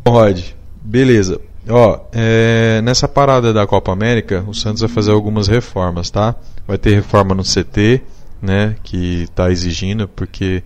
Rod, 0.07 0.41
beleza. 0.81 1.39
Ó, 1.68 1.99
é, 2.14 2.82
nessa 2.82 3.07
parada 3.07 3.53
da 3.53 3.68
Copa 3.68 3.91
América, 3.91 4.43
o 4.47 4.53
Santos 4.53 4.82
vai 4.82 4.89
fazer 4.89 5.12
algumas 5.12 5.47
reformas, 5.47 6.10
tá? 6.10 6.36
Vai 6.68 6.78
ter 6.78 6.95
reforma 6.95 7.36
no 7.36 7.43
CT, 7.43 8.01
né? 8.41 8.76
Que 8.84 9.24
está 9.24 9.51
exigindo, 9.51 10.07
porque 10.07 10.64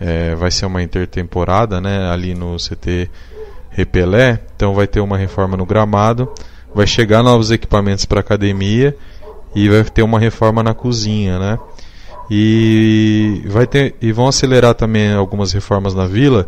é, 0.00 0.34
vai 0.34 0.50
ser 0.50 0.66
uma 0.66 0.82
intertemporada, 0.82 1.80
né? 1.80 2.10
Ali 2.10 2.34
no 2.34 2.56
CT 2.56 3.10
Repelé. 3.70 4.40
Então 4.56 4.74
vai 4.74 4.86
ter 4.86 5.00
uma 5.00 5.18
reforma 5.18 5.56
no 5.56 5.66
gramado. 5.66 6.32
Vai 6.74 6.86
chegar 6.86 7.22
novos 7.22 7.50
equipamentos 7.50 8.04
para 8.04 8.20
academia 8.20 8.96
e 9.54 9.68
vai 9.68 9.82
ter 9.84 10.02
uma 10.02 10.20
reforma 10.20 10.62
na 10.62 10.74
cozinha, 10.74 11.38
né? 11.38 11.58
E, 12.30 13.42
vai 13.46 13.66
ter, 13.66 13.94
e 14.02 14.12
vão 14.12 14.28
acelerar 14.28 14.74
também 14.74 15.12
algumas 15.14 15.52
reformas 15.52 15.94
na 15.94 16.06
vila, 16.06 16.46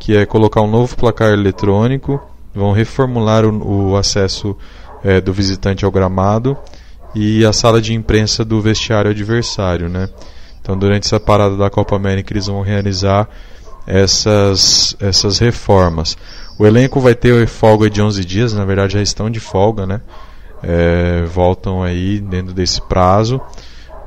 que 0.00 0.16
é 0.16 0.24
colocar 0.24 0.62
um 0.62 0.70
novo 0.70 0.96
placar 0.96 1.32
eletrônico, 1.32 2.20
vão 2.58 2.72
reformular 2.72 3.46
o, 3.46 3.90
o 3.90 3.96
acesso 3.96 4.56
é, 5.02 5.20
do 5.20 5.32
visitante 5.32 5.84
ao 5.84 5.90
gramado 5.90 6.56
e 7.14 7.44
a 7.44 7.52
sala 7.52 7.80
de 7.80 7.94
imprensa 7.94 8.44
do 8.44 8.60
vestiário 8.60 9.10
adversário, 9.10 9.88
né? 9.88 10.08
Então, 10.60 10.76
durante 10.76 11.06
essa 11.06 11.18
parada 11.18 11.56
da 11.56 11.70
Copa 11.70 11.96
América, 11.96 12.32
eles 12.32 12.46
vão 12.46 12.60
realizar 12.60 13.28
essas, 13.86 14.94
essas 15.00 15.38
reformas. 15.38 16.16
O 16.58 16.66
elenco 16.66 17.00
vai 17.00 17.14
ter 17.14 17.46
folga 17.46 17.88
de 17.88 18.02
11 18.02 18.24
dias, 18.24 18.52
na 18.52 18.64
verdade 18.64 18.94
já 18.94 19.02
estão 19.02 19.30
de 19.30 19.40
folga, 19.40 19.86
né? 19.86 20.00
É, 20.62 21.22
voltam 21.22 21.82
aí 21.82 22.20
dentro 22.20 22.52
desse 22.52 22.82
prazo. 22.82 23.40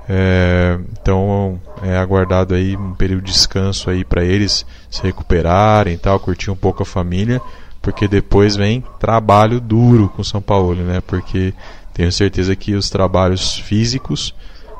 É, 0.07 0.77
então 0.91 1.59
é 1.81 1.97
aguardado 1.97 2.53
aí 2.53 2.75
um 2.75 2.93
período 2.93 3.23
de 3.23 3.31
descanso 3.31 3.89
aí 3.89 4.03
para 4.03 4.23
eles 4.23 4.65
se 4.89 5.01
recuperarem, 5.01 5.97
tal, 5.97 6.19
curtir 6.19 6.51
um 6.51 6.55
pouco 6.55 6.83
a 6.83 6.85
família, 6.85 7.41
porque 7.81 8.07
depois 8.07 8.55
vem 8.55 8.83
trabalho 8.99 9.59
duro 9.59 10.11
com 10.15 10.23
São 10.23 10.41
Paulo, 10.41 10.75
né? 10.75 11.01
Porque 11.01 11.53
tenho 11.93 12.11
certeza 12.11 12.55
que 12.55 12.73
os 12.73 12.89
trabalhos 12.89 13.57
físicos 13.57 14.33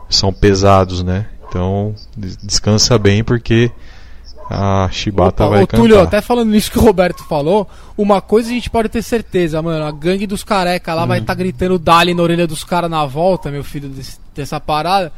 são 0.10 0.32
pesados, 0.32 1.04
né? 1.04 1.28
Então 1.48 1.96
descansa 2.16 2.98
bem 2.98 3.24
porque 3.24 3.72
a 4.50 4.90
Chibata 4.92 5.46
Opa, 5.46 5.56
vai 5.56 5.64
ô, 5.64 5.68
cantar. 5.68 5.82
Túlio, 5.82 6.00
até 6.00 6.22
falando 6.22 6.50
nisso 6.50 6.72
que 6.72 6.78
o 6.78 6.82
Roberto 6.82 7.24
falou, 7.24 7.68
uma 7.98 8.22
coisa 8.22 8.50
a 8.50 8.54
gente 8.54 8.70
pode 8.70 8.90
ter 8.90 9.02
certeza, 9.02 9.62
mano, 9.62 9.86
a 9.86 9.92
gangue 9.92 10.28
dos 10.28 10.44
careca 10.44 10.94
lá 10.94 11.04
hum. 11.04 11.08
vai 11.08 11.20
estar 11.20 11.34
tá 11.34 11.38
gritando 11.40 11.80
Dali 11.80 12.14
na 12.14 12.22
orelha 12.22 12.46
dos 12.46 12.64
caras 12.64 12.90
na 12.90 13.06
volta, 13.06 13.50
meu 13.50 13.64
filho, 13.64 13.90
desse, 13.90 14.20
dessa 14.36 14.60
parada. 14.60 15.12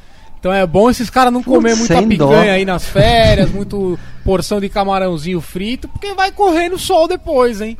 Então 0.43 0.51
é 0.51 0.67
bom 0.67 0.89
esses 0.89 1.09
caras 1.09 1.31
não 1.31 1.41
comer 1.41 1.73
muita 1.73 2.03
picanha 2.03 2.17
dó. 2.17 2.51
aí 2.51 2.65
nas 2.65 2.83
férias, 2.85 3.49
muito 3.49 3.97
porção 4.25 4.59
de 4.59 4.67
camarãozinho 4.67 5.39
frito, 5.39 5.87
porque 5.87 6.13
vai 6.13 6.33
correr 6.33 6.67
no 6.67 6.77
sol 6.77 7.07
depois, 7.07 7.61
hein? 7.61 7.77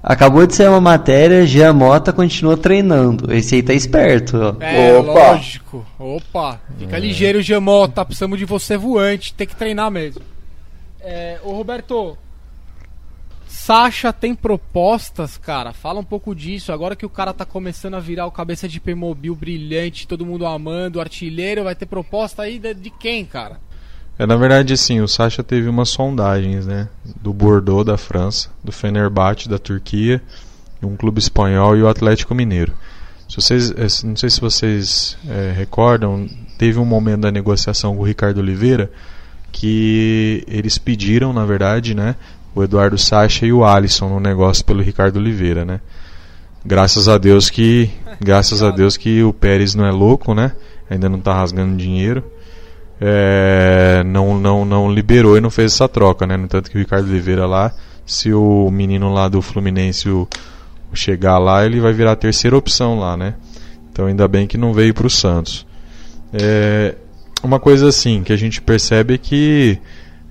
Acabou 0.00 0.46
de 0.46 0.54
ser 0.54 0.68
uma 0.68 0.80
matéria, 0.80 1.44
Jean 1.44 1.72
Mota 1.72 2.12
continua 2.12 2.56
treinando. 2.56 3.34
Esse 3.34 3.56
aí 3.56 3.64
tá 3.64 3.74
esperto, 3.74 4.36
ó. 4.36 4.62
É, 4.62 4.96
Opa. 4.96 5.32
lógico. 5.32 5.84
Opa, 5.98 6.60
fica 6.78 6.96
ligeiro, 7.00 7.42
Jean 7.42 7.58
Mota. 7.58 8.04
Precisamos 8.04 8.38
de 8.38 8.44
você 8.44 8.76
voante, 8.76 9.34
tem 9.34 9.48
que 9.48 9.56
treinar 9.56 9.90
mesmo. 9.90 10.22
É, 11.00 11.38
ô 11.42 11.50
Roberto, 11.50 12.16
Sasha 13.54 14.12
tem 14.12 14.34
propostas, 14.34 15.38
cara. 15.38 15.72
Fala 15.72 16.00
um 16.00 16.04
pouco 16.04 16.34
disso. 16.34 16.72
Agora 16.72 16.96
que 16.96 17.06
o 17.06 17.08
cara 17.08 17.32
tá 17.32 17.44
começando 17.44 17.94
a 17.94 18.00
virar 18.00 18.26
o 18.26 18.30
cabeça 18.30 18.68
de 18.68 18.80
Playmobil 18.80 19.34
brilhante, 19.34 20.08
todo 20.08 20.26
mundo 20.26 20.44
amando, 20.44 21.00
artilheiro, 21.00 21.62
vai 21.62 21.74
ter 21.74 21.86
proposta 21.86 22.42
aí 22.42 22.58
de, 22.58 22.74
de 22.74 22.90
quem, 22.90 23.24
cara? 23.24 23.60
É, 24.18 24.26
na 24.26 24.36
verdade, 24.36 24.76
sim, 24.76 25.00
o 25.00 25.06
Sasha 25.06 25.42
teve 25.42 25.68
umas 25.68 25.88
sondagens, 25.88 26.66
né? 26.66 26.88
Do 27.22 27.32
Bordeaux, 27.32 27.86
da 27.86 27.96
França, 27.96 28.50
do 28.62 28.72
Fenerbahçe, 28.72 29.48
da 29.48 29.58
Turquia, 29.58 30.20
um 30.82 30.96
clube 30.96 31.20
espanhol 31.20 31.76
e 31.76 31.82
o 31.82 31.88
Atlético 31.88 32.34
Mineiro. 32.34 32.74
Se 33.28 33.36
vocês, 33.36 33.70
é, 33.70 34.06
não 34.06 34.16
sei 34.16 34.30
se 34.30 34.40
vocês 34.40 35.16
é, 35.28 35.52
recordam, 35.56 36.28
teve 36.58 36.78
um 36.80 36.84
momento 36.84 37.20
da 37.20 37.30
negociação 37.30 37.94
com 37.94 38.02
o 38.02 38.06
Ricardo 38.06 38.38
Oliveira 38.38 38.90
que 39.54 40.44
eles 40.48 40.76
pediram, 40.76 41.32
na 41.32 41.44
verdade, 41.46 41.94
né, 41.94 42.16
o 42.54 42.62
Eduardo 42.62 42.96
Sacha 42.96 43.44
e 43.46 43.52
o 43.52 43.64
Alisson 43.64 44.08
no 44.08 44.20
negócio 44.20 44.64
pelo 44.64 44.82
Ricardo 44.82 45.16
Oliveira, 45.16 45.64
né? 45.64 45.80
Graças 46.64 47.08
a 47.08 47.18
Deus 47.18 47.50
que 47.50 47.90
graças 48.20 48.62
a 48.62 48.70
Deus 48.70 48.96
que 48.96 49.22
o 49.22 49.32
Pérez 49.32 49.74
não 49.74 49.84
é 49.84 49.90
louco, 49.90 50.34
né? 50.34 50.52
Ainda 50.88 51.08
não 51.08 51.18
está 51.18 51.34
rasgando 51.34 51.76
dinheiro. 51.76 52.22
É, 53.00 54.02
não, 54.06 54.38
não, 54.38 54.64
não 54.64 54.92
liberou 54.92 55.36
e 55.36 55.40
não 55.40 55.50
fez 55.50 55.72
essa 55.72 55.88
troca, 55.88 56.26
né? 56.26 56.36
No 56.36 56.46
tanto 56.46 56.70
que 56.70 56.76
o 56.76 56.80
Ricardo 56.80 57.08
Oliveira 57.08 57.46
lá, 57.46 57.72
se 58.06 58.32
o 58.32 58.70
menino 58.70 59.12
lá 59.12 59.28
do 59.28 59.42
Fluminense 59.42 60.08
o, 60.08 60.28
chegar 60.94 61.38
lá, 61.38 61.66
ele 61.66 61.80
vai 61.80 61.92
virar 61.92 62.12
a 62.12 62.16
terceira 62.16 62.56
opção 62.56 62.98
lá, 62.98 63.16
né? 63.16 63.34
Então 63.92 64.06
ainda 64.06 64.26
bem 64.28 64.46
que 64.46 64.56
não 64.56 64.72
veio 64.72 64.94
para 64.94 65.06
o 65.06 65.10
Santos. 65.10 65.66
É, 66.32 66.94
uma 67.42 67.60
coisa 67.60 67.88
assim 67.88 68.22
que 68.22 68.32
a 68.32 68.36
gente 68.36 68.60
percebe 68.62 69.14
é 69.14 69.18
que 69.18 69.78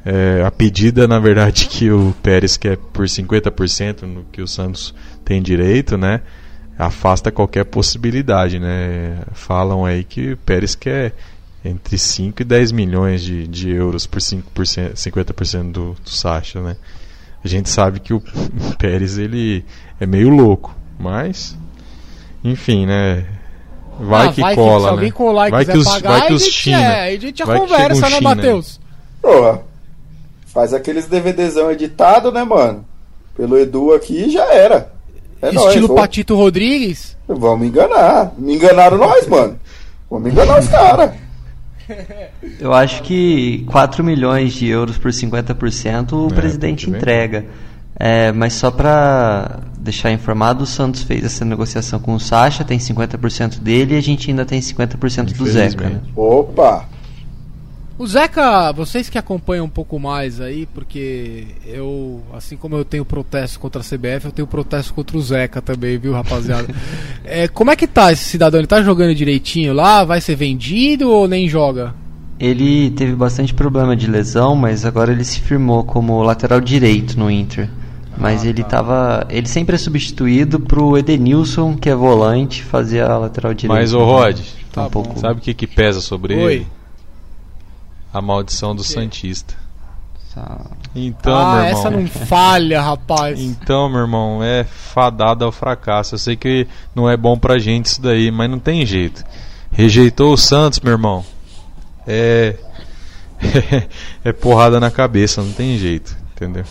é, 0.06 0.44
a 0.46 0.52
pedida, 0.52 1.08
na 1.08 1.20
verdade, 1.20 1.68
que 1.72 1.90
o 1.92 2.14
Pérez 2.22 2.58
quer 2.58 2.78
por 2.78 3.06
50% 3.06 4.02
no 4.04 4.24
que 4.32 4.42
o 4.42 4.48
Santos 4.48 4.94
tem 5.24 5.42
direito, 5.42 5.98
né? 5.98 6.22
Afasta 6.78 7.32
qualquer 7.32 7.66
possibilidade, 7.66 8.60
né? 8.60 9.20
Falam 9.34 9.86
aí 9.86 10.04
que 10.04 10.34
o 10.34 10.38
Pérez 10.38 10.76
quer 10.76 11.14
entre 11.64 11.98
5 11.98 12.42
e 12.42 12.46
10 12.46 12.72
milhões 12.72 13.22
de, 13.22 13.48
de 13.48 13.70
euros 13.70 14.06
por 14.06 14.20
5%, 14.20 14.94
50% 14.94 15.72
do, 15.72 15.94
do 16.04 16.10
Sacha, 16.10 16.62
né? 16.62 16.76
A 17.44 17.48
gente 17.48 17.70
sabe 17.70 18.00
que 18.00 18.14
o 18.14 18.22
Pérez 18.80 19.18
ele 19.18 19.64
é 20.00 20.06
meio 20.06 20.30
louco, 20.30 20.76
mas 21.00 21.58
enfim, 22.44 22.86
né? 22.86 23.26
Vai 24.00 24.28
Ah, 24.28 24.34
que 24.34 24.42
vai 24.42 24.56
cola, 24.56 24.80
se 24.80 24.86
né? 24.86 24.92
alguém 24.92 25.12
colar 25.12 25.48
e 25.48 25.52
vai 25.52 25.60
quiser 25.66 25.74
que 25.74 25.78
os, 25.78 25.88
pagar, 25.88 26.10
vai 26.10 26.28
que 26.28 26.34
a 26.34 26.36
os 26.36 26.44
gente, 26.44 26.54
China. 26.54 26.82
é, 26.82 27.08
a 27.16 27.20
gente 27.20 27.38
já 27.38 27.46
Vai 27.46 27.60
que 27.60 27.68
conversa, 27.68 28.08
um 28.08 28.10
né. 28.10 28.20
Matheus? 28.20 28.80
Porra. 29.22 29.73
Faz 30.54 30.74
aqueles 30.74 31.08
DVDzão 31.08 31.72
editado, 31.72 32.32
né, 32.32 32.44
mano? 32.44 32.86
Pelo 33.36 33.58
Edu 33.58 33.94
aqui 33.94 34.30
já 34.30 34.46
era. 34.54 34.92
É 35.42 35.52
nóis, 35.52 35.68
Estilo 35.70 35.88
vamos- 35.88 36.02
Patito 36.02 36.36
Rodrigues. 36.36 37.18
Vamos 37.28 37.68
enganar. 37.68 38.32
Me 38.38 38.54
enganaram 38.56 38.98
nós, 38.98 39.28
mano. 39.28 39.60
Vamos 40.10 40.32
enganar 40.32 40.60
os 40.60 40.68
caras. 40.68 41.12
Eu 42.60 42.72
acho 42.74 43.04
que 43.04 43.66
4 43.70 44.04
milhões 44.04 44.54
de 44.54 44.68
euros 44.68 44.98
por 44.98 45.12
50% 45.12 46.14
o 46.14 46.28
É, 46.32 46.34
presidente 46.36 46.90
entrega. 46.90 47.46
É, 48.00 48.32
mas 48.32 48.54
só 48.54 48.72
pra 48.72 49.60
deixar 49.78 50.12
informado, 50.12 50.64
o 50.64 50.68
Santos 50.68 51.04
fez 51.04 51.24
essa 51.26 51.44
negociação 51.44 52.00
com 52.00 52.14
o 52.16 52.20
Sacha, 52.20 52.64
tem 52.64 52.80
50% 52.80 53.60
dele 53.60 53.96
e 53.96 53.98
a 53.98 54.02
gente 54.02 54.30
ainda 54.30 54.46
tem 54.46 54.62
50% 54.62 55.34
do 55.34 55.46
Zeca. 55.46 55.90
Né? 55.90 56.00
Opa. 56.16 56.86
O 57.98 58.08
Zeca, 58.08 58.72
vocês 58.72 59.08
que 59.08 59.20
acompanham 59.20 59.66
um 59.66 59.70
pouco 59.70 60.00
mais 60.00 60.42
aí, 60.42 60.66
porque 60.74 61.46
eu, 61.68 62.22
assim 62.34 62.58
como 62.58 62.76
eu 62.76 62.84
tenho 62.84 63.06
protesto 63.06 63.60
contra 63.60 63.82
a 63.82 63.84
CBF, 63.84 64.26
eu 64.26 64.32
tenho 64.32 64.48
protesto 64.48 64.94
contra 64.96 65.16
o 65.16 65.22
Zeca 65.22 65.62
também, 65.62 65.98
viu, 65.98 66.14
rapaziada? 66.14 66.68
É, 67.26 67.48
como 67.48 67.72
é 67.72 67.76
que 67.76 67.88
tá 67.88 68.12
esse 68.12 68.26
cidadão? 68.26 68.60
Ele 68.60 68.68
tá 68.68 68.82
jogando 68.84 69.16
direitinho 69.16 69.74
lá? 69.74 70.04
Vai 70.04 70.20
ser 70.20 70.36
vendido 70.36 71.10
ou 71.10 71.26
nem 71.28 71.48
joga? 71.48 71.96
Ele 72.38 72.92
teve 72.92 73.14
bastante 73.16 73.54
problema 73.54 73.96
de 73.96 74.08
lesão, 74.08 74.56
mas 74.58 74.86
agora 74.86 75.14
ele 75.14 75.24
se 75.24 75.40
firmou 75.40 75.86
como 75.86 76.22
lateral 76.22 76.60
direito 76.60 77.18
no 77.18 77.32
Inter. 77.32 77.70
Mas 78.18 78.44
Ah, 78.44 78.48
ele 78.50 78.62
tá. 78.64 78.70
tava. 78.70 79.26
Ele 79.30 79.48
sempre 79.48 79.76
é 79.76 79.78
substituído 79.78 80.60
pro 80.60 80.98
Edenilson, 80.98 81.78
que 81.78 81.90
é 81.90 81.96
volante, 81.96 82.62
fazer 82.62 83.02
a 83.02 83.18
lateral 83.18 83.54
direita. 83.54 83.80
Mas, 83.82 83.94
ô 83.94 84.04
Rod, 84.04 84.38
Tá 84.74 84.82
um 84.82 84.84
Tá 84.86 84.90
pouco. 84.90 85.18
sabe 85.20 85.40
o 85.40 85.42
que, 85.42 85.54
que 85.54 85.66
pesa 85.66 86.02
sobre 86.02 86.36
Oi. 86.36 86.54
ele? 86.56 86.68
A 88.14 88.22
maldição 88.22 88.76
do 88.76 88.84
Santista. 88.84 89.56
Então, 90.96 91.36
ah, 91.36 91.56
meu 91.56 91.66
irmão. 91.66 91.80
essa 91.80 91.90
não 91.92 92.08
falha, 92.08 92.82
rapaz. 92.82 93.40
Então, 93.40 93.90
meu 93.90 94.02
irmão, 94.02 94.44
é 94.44 94.64
fadado 94.64 95.46
ao 95.46 95.52
fracasso. 95.52 96.16
Eu 96.16 96.20
sei 96.20 96.36
que 96.36 96.68
não 96.96 97.10
é 97.10 97.16
bom 97.16 97.38
pra 97.38 97.60
gente 97.60 97.88
isso 97.88 98.02
daí, 98.02 98.32
mas 98.32 98.50
não 98.50 98.60
tem 98.60 98.86
jeito. 98.86 99.24
Rejeitou 99.72 100.34
o 100.34 100.38
Santos, 100.38 100.80
meu 100.80 100.94
irmão. 100.94 101.26
É. 102.08 102.56
é 104.24 104.32
porrada 104.32 104.80
na 104.80 104.90
cabeça, 104.90 105.42
não 105.42 105.52
tem 105.52 105.78
jeito, 105.78 106.16
entendeu? 106.32 106.64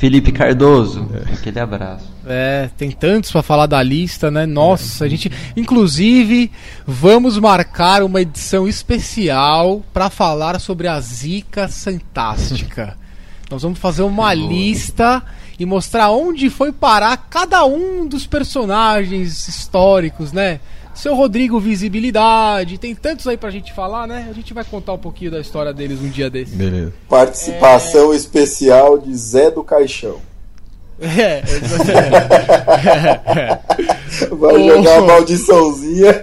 Felipe 0.00 0.32
Cardoso, 0.32 1.06
aquele 1.30 1.60
abraço. 1.60 2.06
É, 2.26 2.70
tem 2.74 2.90
tantos 2.90 3.30
pra 3.30 3.42
falar 3.42 3.66
da 3.66 3.82
lista, 3.82 4.30
né? 4.30 4.46
Nossa, 4.46 5.04
a 5.04 5.08
gente. 5.08 5.30
Inclusive, 5.54 6.50
vamos 6.86 7.36
marcar 7.38 8.02
uma 8.02 8.22
edição 8.22 8.66
especial 8.66 9.84
pra 9.92 10.08
falar 10.08 10.58
sobre 10.58 10.88
a 10.88 10.98
Zica 11.02 11.68
Fantástica. 11.68 12.96
Nós 13.50 13.62
vamos 13.62 13.78
fazer 13.78 14.00
uma 14.00 14.32
lista 14.32 15.22
e 15.58 15.66
mostrar 15.66 16.10
onde 16.10 16.48
foi 16.48 16.72
parar 16.72 17.14
cada 17.28 17.66
um 17.66 18.08
dos 18.08 18.26
personagens 18.26 19.48
históricos, 19.48 20.32
né? 20.32 20.60
Seu 21.00 21.14
Rodrigo 21.14 21.58
Visibilidade, 21.58 22.76
tem 22.76 22.94
tantos 22.94 23.26
aí 23.26 23.38
pra 23.38 23.50
gente 23.50 23.72
falar, 23.72 24.06
né? 24.06 24.26
A 24.28 24.34
gente 24.34 24.52
vai 24.52 24.62
contar 24.62 24.92
um 24.92 24.98
pouquinho 24.98 25.30
da 25.30 25.40
história 25.40 25.72
deles 25.72 25.98
um 25.98 26.10
dia 26.10 26.28
desse. 26.28 26.54
Beleza. 26.54 26.92
Participação 27.08 28.12
especial 28.12 28.98
de 28.98 29.16
Zé 29.16 29.50
do 29.50 29.64
Caixão. 29.64 30.20
É, 31.00 31.40
Vai 34.32 34.54
Ô. 34.56 34.68
jogar 34.76 34.98
a 34.98 35.00
maldiçãozinha. 35.00 36.22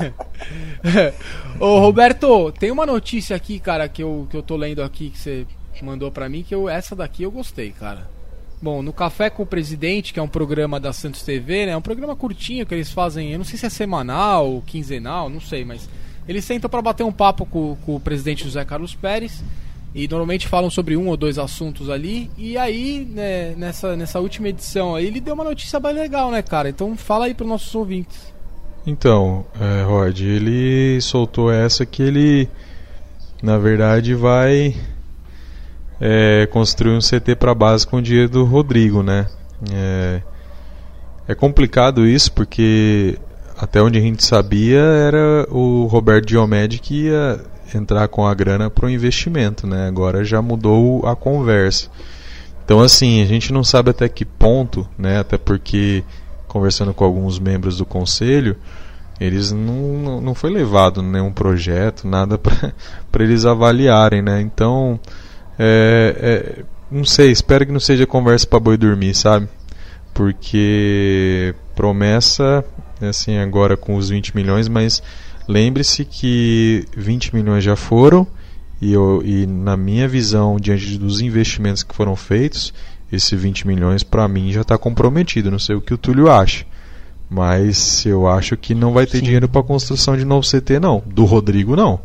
Ô 1.60 1.80
Roberto, 1.80 2.50
tem 2.52 2.70
uma 2.70 2.86
notícia 2.86 3.36
aqui, 3.36 3.60
cara, 3.60 3.86
que 3.90 4.02
eu, 4.02 4.26
que 4.30 4.36
eu 4.38 4.42
tô 4.42 4.56
lendo 4.56 4.82
aqui 4.82 5.10
que 5.10 5.18
você 5.18 5.46
mandou 5.82 6.10
pra 6.10 6.30
mim, 6.30 6.42
que 6.42 6.54
eu, 6.54 6.66
essa 6.66 6.96
daqui 6.96 7.24
eu 7.24 7.30
gostei, 7.30 7.72
cara. 7.72 8.08
Bom, 8.62 8.82
no 8.82 8.92
Café 8.92 9.30
com 9.30 9.42
o 9.42 9.46
Presidente, 9.46 10.12
que 10.12 10.20
é 10.20 10.22
um 10.22 10.28
programa 10.28 10.78
da 10.78 10.92
Santos 10.92 11.22
TV, 11.22 11.64
né? 11.64 11.72
É 11.72 11.76
um 11.76 11.80
programa 11.82 12.14
curtinho 12.14 12.66
que 12.66 12.74
eles 12.74 12.92
fazem, 12.92 13.32
eu 13.32 13.38
não 13.38 13.44
sei 13.44 13.58
se 13.58 13.64
é 13.64 13.70
semanal 13.70 14.50
ou 14.50 14.62
quinzenal, 14.62 15.30
não 15.30 15.40
sei, 15.40 15.64
mas 15.64 15.88
eles 16.28 16.44
sentam 16.44 16.68
pra 16.68 16.82
bater 16.82 17.02
um 17.02 17.12
papo 17.12 17.46
com, 17.46 17.76
com 17.86 17.96
o 17.96 18.00
presidente 18.00 18.44
José 18.44 18.62
Carlos 18.64 18.94
Pérez 18.94 19.42
e 19.94 20.06
normalmente 20.06 20.46
falam 20.46 20.68
sobre 20.68 20.96
um 20.96 21.08
ou 21.08 21.16
dois 21.16 21.38
assuntos 21.38 21.88
ali. 21.88 22.30
E 22.36 22.58
aí, 22.58 23.08
né, 23.10 23.54
nessa, 23.56 23.96
nessa 23.96 24.20
última 24.20 24.48
edição 24.48 24.94
aí, 24.94 25.06
ele 25.06 25.20
deu 25.20 25.34
uma 25.34 25.44
notícia 25.44 25.80
bem 25.80 25.94
legal, 25.94 26.30
né, 26.30 26.42
cara? 26.42 26.68
Então 26.68 26.94
fala 26.96 27.24
aí 27.24 27.34
pros 27.34 27.48
nossos 27.48 27.74
ouvintes. 27.74 28.30
Então, 28.86 29.44
é, 29.58 29.82
Rod, 29.82 30.20
ele 30.20 31.00
soltou 31.00 31.50
essa 31.50 31.84
que 31.84 32.02
ele, 32.02 32.48
na 33.42 33.58
verdade, 33.58 34.14
vai 34.14 34.74
é, 36.00 36.48
construir 36.50 36.96
um 36.96 37.00
CT 37.00 37.36
para 37.36 37.54
base 37.54 37.86
com 37.86 37.98
o 37.98 38.02
dinheiro 38.02 38.30
do 38.30 38.44
Rodrigo, 38.44 39.02
né? 39.02 39.26
É, 39.72 40.22
é 41.28 41.34
complicado 41.34 42.06
isso 42.06 42.32
porque 42.32 43.18
até 43.58 43.82
onde 43.82 43.98
a 43.98 44.00
gente 44.00 44.24
sabia 44.24 44.80
era 44.80 45.46
o 45.50 45.86
Roberto 45.86 46.26
Diomed 46.26 46.78
que 46.78 47.06
ia 47.06 47.40
entrar 47.74 48.08
com 48.08 48.26
a 48.26 48.34
grana 48.34 48.70
para 48.70 48.86
o 48.86 48.90
investimento, 48.90 49.66
né? 49.66 49.86
Agora 49.86 50.24
já 50.24 50.40
mudou 50.40 51.06
a 51.06 51.14
conversa. 51.14 51.88
Então, 52.64 52.80
assim, 52.80 53.22
a 53.22 53.26
gente 53.26 53.52
não 53.52 53.62
sabe 53.62 53.90
até 53.90 54.08
que 54.08 54.24
ponto, 54.24 54.88
né? 54.96 55.18
Até 55.18 55.36
porque 55.36 56.02
conversando 56.48 56.92
com 56.92 57.04
alguns 57.04 57.38
membros 57.38 57.76
do 57.76 57.84
conselho, 57.84 58.56
eles 59.20 59.52
não, 59.52 60.20
não, 60.20 60.34
foi 60.34 60.50
levado 60.50 61.02
nenhum 61.02 61.32
projeto, 61.32 62.08
nada 62.08 62.38
para 63.12 63.22
eles 63.22 63.44
avaliarem, 63.44 64.22
né? 64.22 64.40
Então, 64.40 64.98
é, 65.62 66.16
é, 66.18 66.64
não 66.90 67.04
sei, 67.04 67.30
espero 67.30 67.66
que 67.66 67.72
não 67.72 67.80
seja 67.80 68.06
conversa 68.06 68.46
para 68.46 68.58
boi 68.58 68.78
dormir, 68.78 69.14
sabe? 69.14 69.46
Porque 70.14 71.54
promessa, 71.76 72.64
assim, 73.00 73.36
agora 73.36 73.76
com 73.76 73.94
os 73.94 74.08
20 74.08 74.34
milhões, 74.34 74.68
mas 74.68 75.02
lembre-se 75.46 76.06
que 76.06 76.86
20 76.96 77.34
milhões 77.34 77.62
já 77.62 77.76
foram 77.76 78.26
e, 78.80 78.90
eu, 78.94 79.20
e 79.22 79.46
na 79.46 79.76
minha 79.76 80.08
visão, 80.08 80.56
diante 80.58 80.96
dos 80.96 81.20
investimentos 81.20 81.82
que 81.82 81.94
foram 81.94 82.16
feitos, 82.16 82.72
esse 83.12 83.36
20 83.36 83.66
milhões 83.66 84.02
para 84.02 84.26
mim 84.26 84.50
já 84.50 84.62
está 84.62 84.78
comprometido. 84.78 85.50
Não 85.50 85.58
sei 85.58 85.76
o 85.76 85.80
que 85.82 85.92
o 85.92 85.98
Túlio 85.98 86.30
acha. 86.30 86.64
Mas 87.28 88.06
eu 88.06 88.26
acho 88.26 88.56
que 88.56 88.74
não 88.74 88.92
vai 88.92 89.06
ter 89.06 89.18
Sim. 89.18 89.24
dinheiro 89.24 89.48
para 89.48 89.62
construção 89.62 90.16
de 90.16 90.24
novo 90.24 90.46
CT, 90.46 90.80
não. 90.80 91.02
Do 91.06 91.26
Rodrigo, 91.26 91.76
não. 91.76 92.00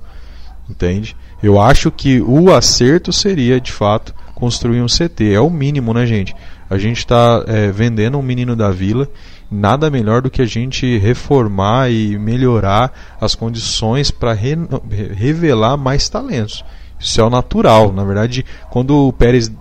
Entende? 0.69 1.15
Eu 1.41 1.59
acho 1.59 1.91
que 1.91 2.21
o 2.21 2.53
acerto 2.53 3.13
seria, 3.13 3.59
de 3.59 3.71
fato, 3.71 4.13
construir 4.33 4.81
um 4.81 4.87
CT. 4.87 5.33
É 5.33 5.39
o 5.39 5.49
mínimo, 5.49 5.93
né, 5.93 6.05
gente? 6.05 6.35
A 6.69 6.77
gente 6.77 6.97
está 6.97 7.43
vendendo 7.73 8.17
um 8.17 8.23
menino 8.23 8.55
da 8.55 8.71
vila. 8.71 9.07
Nada 9.51 9.91
melhor 9.91 10.23
do 10.23 10.31
que 10.31 10.41
a 10.41 10.45
gente 10.45 10.97
reformar 10.97 11.91
e 11.91 12.17
melhorar 12.17 12.91
as 13.21 13.35
condições 13.35 14.09
para 14.09 14.33
revelar 14.33 15.77
mais 15.77 16.09
talentos. 16.09 16.65
Isso 16.99 17.21
é 17.21 17.23
o 17.23 17.29
natural. 17.29 17.93
Na 17.93 18.03
verdade, 18.03 18.43
quando 18.71 19.07
o 19.07 19.13
Pérez 19.13 19.51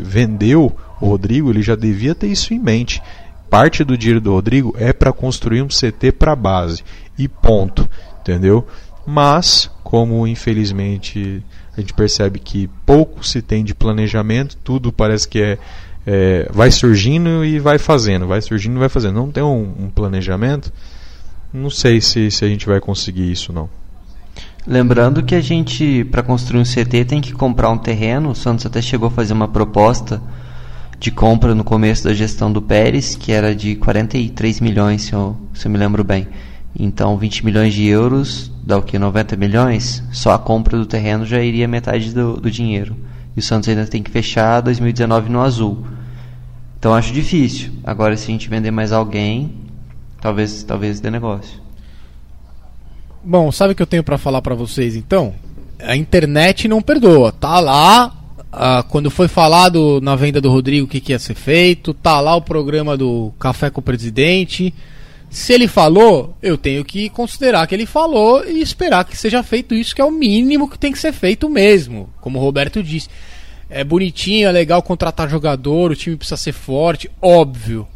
vendeu 0.00 0.72
o 1.00 1.06
Rodrigo, 1.06 1.50
ele 1.50 1.62
já 1.62 1.74
devia 1.74 2.14
ter 2.14 2.28
isso 2.28 2.54
em 2.54 2.60
mente. 2.60 3.02
Parte 3.50 3.82
do 3.82 3.98
dinheiro 3.98 4.20
do 4.20 4.32
Rodrigo 4.32 4.72
é 4.78 4.92
para 4.92 5.12
construir 5.12 5.62
um 5.62 5.68
CT 5.68 6.12
para 6.12 6.36
base. 6.36 6.84
E 7.18 7.26
ponto. 7.26 7.88
Entendeu? 8.20 8.64
Mas, 9.06 9.70
como 9.82 10.26
infelizmente 10.26 11.42
a 11.76 11.80
gente 11.80 11.94
percebe 11.94 12.38
que 12.38 12.68
pouco 12.84 13.26
se 13.26 13.40
tem 13.40 13.64
de 13.64 13.74
planejamento, 13.74 14.56
tudo 14.62 14.92
parece 14.92 15.26
que 15.26 15.40
é, 15.40 15.58
é, 16.06 16.48
vai 16.52 16.70
surgindo 16.70 17.44
e 17.44 17.58
vai 17.58 17.78
fazendo, 17.78 18.26
vai 18.26 18.40
surgindo 18.40 18.76
e 18.76 18.78
vai 18.78 18.88
fazendo. 18.88 19.14
Não 19.14 19.30
tem 19.30 19.42
um, 19.42 19.72
um 19.80 19.90
planejamento. 19.90 20.72
Não 21.52 21.70
sei 21.70 22.00
se, 22.00 22.30
se 22.30 22.44
a 22.44 22.48
gente 22.48 22.66
vai 22.66 22.80
conseguir 22.80 23.30
isso 23.30 23.52
não. 23.52 23.68
Lembrando 24.66 25.22
que 25.22 25.34
a 25.34 25.40
gente, 25.40 26.04
para 26.04 26.22
construir 26.22 26.60
um 26.60 26.64
CT, 26.64 27.04
tem 27.04 27.20
que 27.20 27.32
comprar 27.32 27.70
um 27.70 27.78
terreno. 27.78 28.30
O 28.30 28.34
Santos 28.34 28.64
até 28.64 28.80
chegou 28.80 29.08
a 29.08 29.10
fazer 29.10 29.32
uma 29.32 29.48
proposta 29.48 30.22
de 31.00 31.10
compra 31.10 31.52
no 31.52 31.64
começo 31.64 32.04
da 32.04 32.14
gestão 32.14 32.52
do 32.52 32.62
Pérez, 32.62 33.16
que 33.16 33.32
era 33.32 33.56
de 33.56 33.74
43 33.74 34.60
milhões, 34.60 35.02
se 35.02 35.12
eu, 35.12 35.36
se 35.52 35.66
eu 35.66 35.70
me 35.72 35.76
lembro 35.76 36.04
bem. 36.04 36.28
Então, 36.78 37.16
20 37.16 37.44
milhões 37.44 37.74
de 37.74 37.86
euros 37.86 38.50
dá 38.64 38.78
o 38.78 38.82
que? 38.82 38.98
90 38.98 39.36
milhões? 39.36 40.02
Só 40.12 40.32
a 40.32 40.38
compra 40.38 40.78
do 40.78 40.86
terreno 40.86 41.26
já 41.26 41.42
iria 41.42 41.68
metade 41.68 42.12
do, 42.12 42.38
do 42.38 42.50
dinheiro. 42.50 42.96
E 43.36 43.40
o 43.40 43.42
Santos 43.42 43.68
ainda 43.68 43.86
tem 43.86 44.02
que 44.02 44.10
fechar 44.10 44.60
2019 44.60 45.28
no 45.28 45.40
azul. 45.40 45.86
Então, 46.78 46.94
acho 46.94 47.12
difícil. 47.12 47.72
Agora, 47.84 48.16
se 48.16 48.24
a 48.24 48.32
gente 48.32 48.48
vender 48.48 48.70
mais 48.70 48.92
alguém, 48.92 49.52
talvez, 50.20 50.62
talvez 50.62 51.00
dê 51.00 51.10
negócio. 51.10 51.60
Bom, 53.24 53.52
sabe 53.52 53.72
o 53.72 53.76
que 53.76 53.82
eu 53.82 53.86
tenho 53.86 54.02
pra 54.02 54.18
falar 54.18 54.42
pra 54.42 54.54
vocês 54.54 54.96
então? 54.96 55.32
A 55.80 55.94
internet 55.94 56.66
não 56.66 56.82
perdoa. 56.82 57.30
Tá 57.30 57.60
lá, 57.60 58.12
ah, 58.52 58.84
quando 58.88 59.10
foi 59.10 59.28
falado 59.28 60.00
na 60.02 60.16
venda 60.16 60.40
do 60.40 60.50
Rodrigo 60.50 60.86
o 60.86 60.88
que, 60.88 61.00
que 61.00 61.12
ia 61.12 61.18
ser 61.18 61.34
feito, 61.34 61.94
tá 61.94 62.20
lá 62.20 62.34
o 62.34 62.42
programa 62.42 62.96
do 62.96 63.32
Café 63.38 63.70
com 63.70 63.80
o 63.80 63.84
Presidente. 63.84 64.74
Se 65.32 65.54
ele 65.54 65.66
falou, 65.66 66.36
eu 66.42 66.58
tenho 66.58 66.84
que 66.84 67.08
considerar 67.08 67.66
que 67.66 67.74
ele 67.74 67.86
falou 67.86 68.46
e 68.46 68.60
esperar 68.60 69.06
que 69.06 69.16
seja 69.16 69.42
feito 69.42 69.74
isso, 69.74 69.94
que 69.94 70.02
é 70.02 70.04
o 70.04 70.10
mínimo 70.10 70.68
que 70.68 70.78
tem 70.78 70.92
que 70.92 70.98
ser 70.98 71.10
feito 71.10 71.48
mesmo, 71.48 72.10
como 72.20 72.38
o 72.38 72.42
Roberto 72.42 72.82
disse. 72.82 73.08
É 73.70 73.82
bonitinho, 73.82 74.46
é 74.46 74.52
legal 74.52 74.82
contratar 74.82 75.30
jogador, 75.30 75.90
o 75.90 75.96
time 75.96 76.18
precisa 76.18 76.36
ser 76.36 76.52
forte, 76.52 77.10
óbvio. 77.20 77.88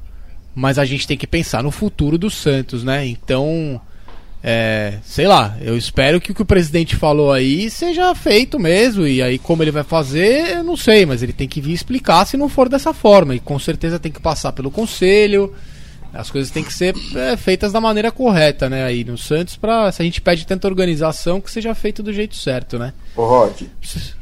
Mas 0.54 0.78
a 0.78 0.86
gente 0.86 1.06
tem 1.06 1.18
que 1.18 1.26
pensar 1.26 1.62
no 1.62 1.70
futuro 1.70 2.16
do 2.16 2.30
Santos, 2.30 2.82
né? 2.82 3.06
Então, 3.06 3.78
é, 4.42 4.94
sei 5.04 5.26
lá, 5.26 5.58
eu 5.60 5.76
espero 5.76 6.18
que 6.18 6.32
o 6.32 6.34
que 6.34 6.40
o 6.40 6.46
presidente 6.46 6.96
falou 6.96 7.30
aí 7.30 7.68
seja 7.68 8.14
feito 8.14 8.58
mesmo. 8.58 9.06
E 9.06 9.20
aí, 9.20 9.38
como 9.38 9.62
ele 9.62 9.70
vai 9.70 9.84
fazer, 9.84 10.56
eu 10.56 10.64
não 10.64 10.74
sei, 10.74 11.04
mas 11.04 11.22
ele 11.22 11.34
tem 11.34 11.46
que 11.46 11.60
vir 11.60 11.74
explicar 11.74 12.24
se 12.24 12.38
não 12.38 12.48
for 12.48 12.66
dessa 12.66 12.94
forma. 12.94 13.34
E 13.34 13.40
com 13.40 13.58
certeza 13.58 13.98
tem 13.98 14.10
que 14.10 14.22
passar 14.22 14.52
pelo 14.52 14.70
conselho. 14.70 15.52
As 16.18 16.30
coisas 16.30 16.50
têm 16.50 16.64
que 16.64 16.72
ser 16.72 16.94
é, 17.14 17.36
feitas 17.36 17.72
da 17.72 17.80
maneira 17.80 18.10
correta, 18.10 18.68
né? 18.68 18.84
Aí 18.84 19.04
no 19.04 19.16
Santos, 19.16 19.56
pra, 19.56 19.90
se 19.92 20.02
a 20.02 20.04
gente 20.04 20.20
pede 20.20 20.46
tanta 20.46 20.68
organização, 20.68 21.40
que 21.40 21.50
seja 21.50 21.74
feito 21.74 22.02
do 22.02 22.12
jeito 22.12 22.36
certo, 22.36 22.78
né? 22.78 22.92
Ô, 23.16 23.24
Rod. 23.24 23.62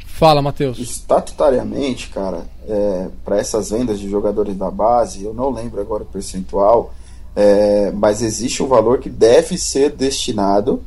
Fala, 0.06 0.40
Matheus. 0.40 0.78
Estatutariamente, 0.78 2.08
cara, 2.08 2.42
é, 2.68 3.08
para 3.24 3.38
essas 3.38 3.70
vendas 3.70 3.98
de 3.98 4.08
jogadores 4.08 4.56
da 4.56 4.70
base, 4.70 5.24
eu 5.24 5.34
não 5.34 5.50
lembro 5.50 5.80
agora 5.80 6.04
o 6.04 6.06
percentual 6.06 6.94
é, 7.36 7.90
mas 7.90 8.22
existe 8.22 8.62
um 8.62 8.66
valor 8.66 8.98
que 8.98 9.10
deve 9.10 9.58
ser 9.58 9.90
destinado 9.90 10.82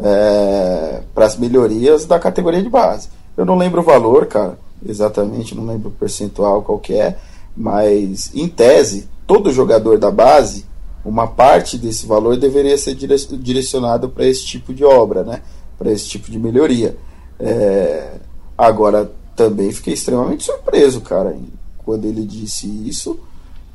é, 0.00 1.02
para 1.14 1.26
as 1.26 1.36
melhorias 1.36 2.04
da 2.04 2.18
categoria 2.18 2.62
de 2.62 2.68
base. 2.68 3.08
Eu 3.36 3.44
não 3.44 3.56
lembro 3.56 3.80
o 3.80 3.84
valor, 3.84 4.26
cara, 4.26 4.58
exatamente, 4.86 5.54
não 5.54 5.64
lembro 5.64 5.88
o 5.88 5.92
percentual 5.92 6.62
qual 6.62 6.78
que 6.78 6.94
é, 6.94 7.16
mas 7.56 8.34
em 8.34 8.48
tese, 8.48 9.08
todo 9.26 9.52
jogador 9.52 9.98
da 9.98 10.10
base, 10.10 10.64
uma 11.04 11.26
parte 11.26 11.76
desse 11.78 12.06
valor 12.06 12.36
deveria 12.36 12.76
ser 12.76 12.94
direcionado 12.94 14.08
para 14.08 14.26
esse 14.26 14.44
tipo 14.44 14.74
de 14.74 14.84
obra, 14.84 15.22
né? 15.22 15.42
para 15.78 15.92
esse 15.92 16.08
tipo 16.08 16.30
de 16.30 16.38
melhoria. 16.38 16.96
É, 17.38 18.14
agora, 18.56 19.10
também 19.34 19.70
fiquei 19.70 19.94
extremamente 19.94 20.44
surpreso, 20.44 21.00
cara, 21.02 21.36
quando 21.78 22.06
ele 22.06 22.24
disse 22.24 22.66
isso, 22.88 23.20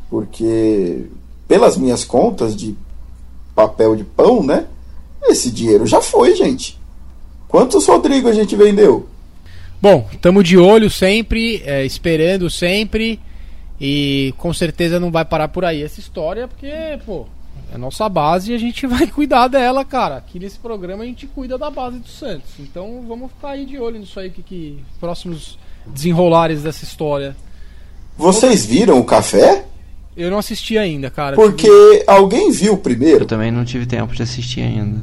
porque 0.09 1.05
pelas 1.47 1.77
minhas 1.77 2.03
contas 2.03 2.55
de 2.55 2.75
papel 3.53 3.95
de 3.95 4.03
pão, 4.03 4.43
né? 4.43 4.65
Esse 5.23 5.51
dinheiro 5.51 5.85
já 5.85 6.01
foi, 6.01 6.35
gente. 6.35 6.79
Quantos 7.47 7.85
Rodrigo 7.85 8.27
a 8.27 8.33
gente 8.33 8.55
vendeu? 8.55 9.05
Bom, 9.79 10.07
estamos 10.11 10.43
de 10.43 10.57
olho 10.57 10.89
sempre, 10.89 11.61
é, 11.65 11.85
esperando 11.85 12.49
sempre. 12.49 13.19
E 13.83 14.31
com 14.37 14.53
certeza 14.53 14.99
não 14.99 15.09
vai 15.09 15.25
parar 15.25 15.47
por 15.47 15.65
aí 15.65 15.81
essa 15.81 15.99
história, 15.99 16.47
porque, 16.47 16.71
pô, 17.03 17.25
é 17.73 17.79
nossa 17.79 18.07
base 18.07 18.51
e 18.51 18.55
a 18.55 18.57
gente 18.59 18.85
vai 18.85 19.07
cuidar 19.07 19.47
dela, 19.47 19.83
cara. 19.83 20.17
Aqui 20.17 20.37
nesse 20.37 20.59
programa 20.59 21.01
a 21.01 21.07
gente 21.07 21.25
cuida 21.25 21.57
da 21.57 21.71
base 21.71 21.97
do 21.97 22.07
Santos. 22.07 22.51
Então 22.59 23.03
vamos 23.07 23.31
ficar 23.31 23.49
aí 23.49 23.65
de 23.65 23.79
olho 23.79 23.97
nisso 23.97 24.19
aí, 24.19 24.29
que, 24.29 24.43
que 24.43 24.83
próximos 24.99 25.57
desenrolares 25.87 26.61
dessa 26.61 26.83
história. 26.83 27.35
Vocês 28.15 28.67
viram 28.67 28.99
o 28.99 29.03
café? 29.03 29.65
Eu 30.15 30.29
não 30.29 30.37
assisti 30.37 30.77
ainda, 30.77 31.09
cara. 31.09 31.35
Porque 31.35 32.03
alguém 32.05 32.51
viu 32.51 32.73
o 32.73 32.77
primeiro? 32.77 33.23
Eu 33.23 33.27
também 33.27 33.49
não 33.49 33.65
tive 33.65 33.87
tempo 33.87 34.13
de 34.13 34.21
assistir 34.21 34.61
ainda. 34.61 35.01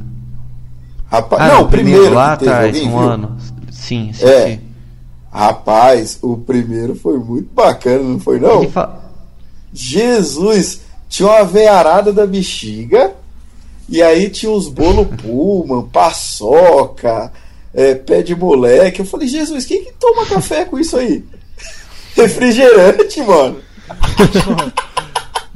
Rapaz, 1.10 1.42
ah, 1.42 1.48
não, 1.48 1.62
o 1.62 1.68
primeiro, 1.68 2.02
primeiro 2.02 2.14
lá 2.14 2.34
atrás, 2.34 2.76
um 2.80 2.90
viu? 2.90 2.98
ano. 2.98 3.38
Sim, 3.72 4.10
assisti. 4.10 4.26
É. 4.26 4.60
Rapaz, 5.32 6.18
o 6.22 6.36
primeiro 6.36 6.94
foi 6.94 7.18
muito 7.18 7.52
bacana, 7.52 8.02
não 8.02 8.18
foi 8.18 8.40
não? 8.40 8.68
Fa... 8.70 8.98
Jesus, 9.72 10.80
tinha 11.08 11.28
uma 11.28 11.44
veiarada 11.44 12.12
da 12.12 12.26
bexiga 12.26 13.12
e 13.88 14.02
aí 14.02 14.28
tinha 14.30 14.50
uns 14.50 14.68
bolo 14.68 15.06
Pullman, 15.06 15.88
paçoca, 15.92 17.32
é, 17.74 17.94
pé 17.94 18.22
de 18.22 18.34
moleque. 18.34 19.00
Eu 19.00 19.06
falei, 19.06 19.28
Jesus, 19.28 19.64
quem 19.64 19.84
que 19.84 19.92
toma 19.92 20.26
café 20.26 20.64
com 20.64 20.78
isso 20.78 20.96
aí? 20.96 21.24
Refrigerante, 22.16 23.22
mano. 23.22 23.58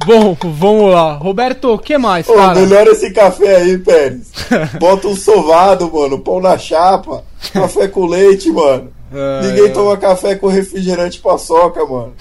Bom, 0.05 0.35
vamos 0.41 0.91
lá. 0.91 1.13
Roberto, 1.13 1.73
o 1.73 1.77
que 1.77 1.97
mais, 1.97 2.27
Ô, 2.27 2.33
cara? 2.33 2.59
Melhora 2.59 2.91
esse 2.91 3.11
café 3.11 3.57
aí, 3.57 3.77
Pérez. 3.77 4.31
Bota 4.79 5.07
um 5.07 5.15
sovado, 5.15 5.91
mano. 5.91 6.19
Pão 6.19 6.41
na 6.41 6.57
chapa. 6.57 7.23
Café 7.51 7.87
com 7.87 8.05
leite, 8.05 8.51
mano. 8.51 8.91
É, 9.11 9.41
Ninguém 9.47 9.65
é... 9.65 9.69
toma 9.69 9.97
café 9.97 10.35
com 10.35 10.47
refrigerante 10.47 11.19
paçoca, 11.19 11.85
mano. 11.85 12.13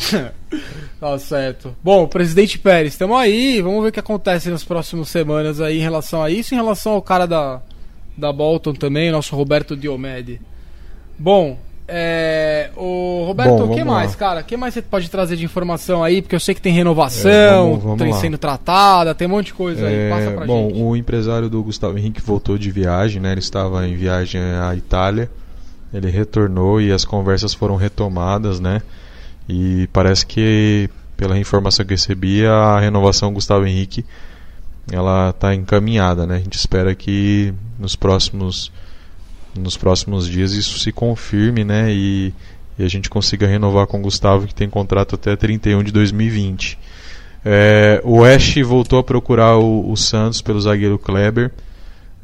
tá 1.01 1.19
certo. 1.19 1.75
Bom, 1.83 2.07
presidente 2.07 2.59
Pérez, 2.59 2.95
estamos 2.95 3.17
aí. 3.17 3.61
Vamos 3.61 3.83
ver 3.83 3.89
o 3.89 3.93
que 3.93 4.01
acontece 4.01 4.51
nas 4.51 4.65
próximas 4.65 5.09
semanas 5.09 5.61
aí 5.61 5.79
em 5.79 5.83
relação 5.83 6.23
a 6.23 6.31
isso. 6.31 6.55
Em 6.55 6.59
relação 6.59 6.93
ao 6.93 7.03
cara 7.03 7.27
da, 7.27 7.61
da 8.17 8.33
Bolton 8.33 8.75
também, 8.75 9.11
nosso 9.11 9.35
Roberto 9.35 9.77
Diomede. 9.77 10.41
Bom, 11.19 11.57
é, 11.95 12.71
o 12.75 13.25
Roberto, 13.27 13.65
o 13.65 13.75
que 13.75 13.85
mais, 13.85 14.13
lá. 14.13 14.17
cara? 14.17 14.41
O 14.41 14.45
que 14.45 14.57
mais 14.57 14.73
você 14.73 14.81
pode 14.81 15.11
trazer 15.11 15.37
de 15.37 15.45
informação 15.45 16.03
aí? 16.03 16.23
Porque 16.23 16.35
eu 16.35 16.41
sei 16.41 16.55
que 16.55 16.63
tem 16.63 16.73
renovação, 16.73 17.31
é, 17.31 17.51
vamos, 17.51 17.83
vamos 17.83 17.99
tem 17.99 18.13
sendo 18.15 18.39
tratada, 18.39 19.15
tem 19.15 19.29
um 19.29 19.33
monte 19.33 19.47
de 19.47 19.55
coisa 19.55 19.87
aí. 19.87 19.95
É, 19.95 20.09
Passa 20.09 20.31
pra 20.31 20.47
bom, 20.47 20.71
gente. 20.71 20.81
o 20.81 20.97
empresário 20.97 21.51
do 21.51 21.63
Gustavo 21.63 21.99
Henrique 21.99 22.23
voltou 22.23 22.57
de 22.57 22.71
viagem, 22.71 23.21
né? 23.21 23.33
Ele 23.33 23.41
estava 23.41 23.87
em 23.87 23.95
viagem 23.95 24.41
à 24.41 24.75
Itália. 24.75 25.31
Ele 25.93 26.09
retornou 26.09 26.81
e 26.81 26.91
as 26.91 27.05
conversas 27.05 27.53
foram 27.53 27.77
retomadas, 27.77 28.59
né? 28.59 28.81
E 29.47 29.87
parece 29.93 30.25
que, 30.25 30.89
pela 31.15 31.39
informação 31.39 31.85
que 31.85 31.93
recebi, 31.93 32.47
a 32.47 32.81
renovação 32.81 33.35
Gustavo 33.35 33.67
Henrique 33.67 34.03
ela 34.91 35.29
está 35.29 35.55
encaminhada, 35.55 36.27
né? 36.27 36.37
A 36.37 36.39
gente 36.39 36.57
espera 36.57 36.95
que 36.95 37.53
nos 37.79 37.95
próximos 37.95 38.73
nos 39.59 39.77
próximos 39.77 40.29
dias 40.29 40.53
isso 40.53 40.79
se 40.79 40.93
confirme, 40.93 41.65
né? 41.65 41.93
E, 41.93 42.33
e 42.79 42.85
a 42.85 42.89
gente 42.89 43.11
consiga 43.11 43.47
renovar 43.47 43.87
com 43.87 43.99
o 43.99 44.03
Gustavo, 44.03 44.47
que 44.47 44.55
tem 44.55 44.69
contrato 44.69 45.15
até 45.15 45.37
31 45.37 45.83
de 45.83 45.93
2020. 45.93 46.79
É, 47.45 48.01
o 48.05 48.19
West 48.21 48.61
voltou 48.63 48.99
a 48.99 49.05
procurar 49.05 49.57
o, 49.57 49.91
o 49.91 49.97
Santos 49.97 50.41
pelo 50.41 50.61
zagueiro 50.61 50.99
Kleber, 50.99 51.51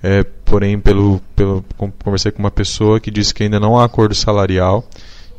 é, 0.03 0.23
porém, 0.45 0.79
pelo, 0.79 1.21
pelo, 1.35 1.65
conversei 1.77 2.31
com 2.31 2.39
uma 2.39 2.51
pessoa 2.51 3.01
que 3.01 3.11
disse 3.11 3.35
que 3.35 3.43
ainda 3.43 3.59
não 3.59 3.77
há 3.77 3.85
acordo 3.85 4.15
salarial. 4.15 4.89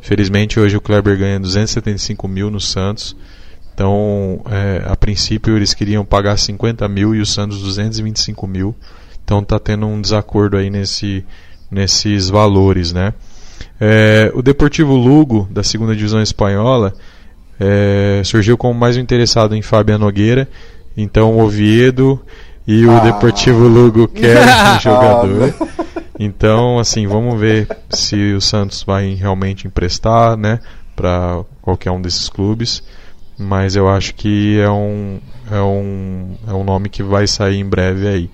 Infelizmente, 0.01 0.59
hoje 0.59 0.75
o 0.75 0.81
Kleber 0.81 1.17
ganha 1.17 1.39
275 1.39 2.27
mil 2.27 2.49
no 2.49 2.59
Santos. 2.59 3.15
Então, 3.73 4.41
é, 4.49 4.83
a 4.85 4.95
princípio, 4.97 5.55
eles 5.55 5.73
queriam 5.73 6.03
pagar 6.03 6.37
50 6.37 6.87
mil 6.89 7.15
e 7.15 7.21
o 7.21 7.25
Santos 7.25 7.61
225 7.61 8.45
mil. 8.45 8.75
Então, 9.23 9.39
está 9.39 9.57
tendo 9.57 9.85
um 9.85 10.01
desacordo 10.01 10.57
aí 10.57 10.69
nesse, 10.69 11.23
nesses 11.69 12.29
valores, 12.29 12.93
né? 12.93 13.13
É, 13.79 14.31
o 14.33 14.41
Deportivo 14.41 14.95
Lugo, 14.95 15.47
da 15.51 15.63
segunda 15.63 15.95
divisão 15.95 16.21
espanhola, 16.21 16.93
é, 17.59 18.21
surgiu 18.23 18.57
como 18.57 18.77
mais 18.77 18.97
interessado 18.97 19.55
em 19.55 19.61
Fabiano 19.61 20.05
Nogueira, 20.05 20.47
então 20.95 21.33
o 21.33 21.43
Oviedo 21.43 22.19
e 22.67 22.85
o 22.85 22.91
ah. 22.91 22.99
Deportivo 22.99 23.67
Lugo 23.67 24.07
querem 24.07 24.43
um 24.75 24.79
jogador. 24.79 25.53
Então, 26.19 26.77
assim, 26.77 27.07
vamos 27.07 27.39
ver 27.39 27.67
se 27.89 28.33
o 28.33 28.41
Santos 28.41 28.83
vai 28.83 29.13
realmente 29.13 29.65
emprestar, 29.65 30.35
né, 30.35 30.59
para 30.95 31.43
qualquer 31.61 31.91
um 31.91 32.01
desses 32.01 32.27
clubes. 32.27 32.83
Mas 33.37 33.77
eu 33.77 33.87
acho 33.87 34.13
que 34.15 34.59
é 34.59 34.69
um, 34.69 35.19
é 35.49 35.61
um, 35.61 36.35
é 36.45 36.53
um 36.53 36.63
nome 36.65 36.89
que 36.89 37.01
vai 37.01 37.25
sair 37.25 37.57
em 37.57 37.65
breve 37.65 38.05
aí. 38.05 38.29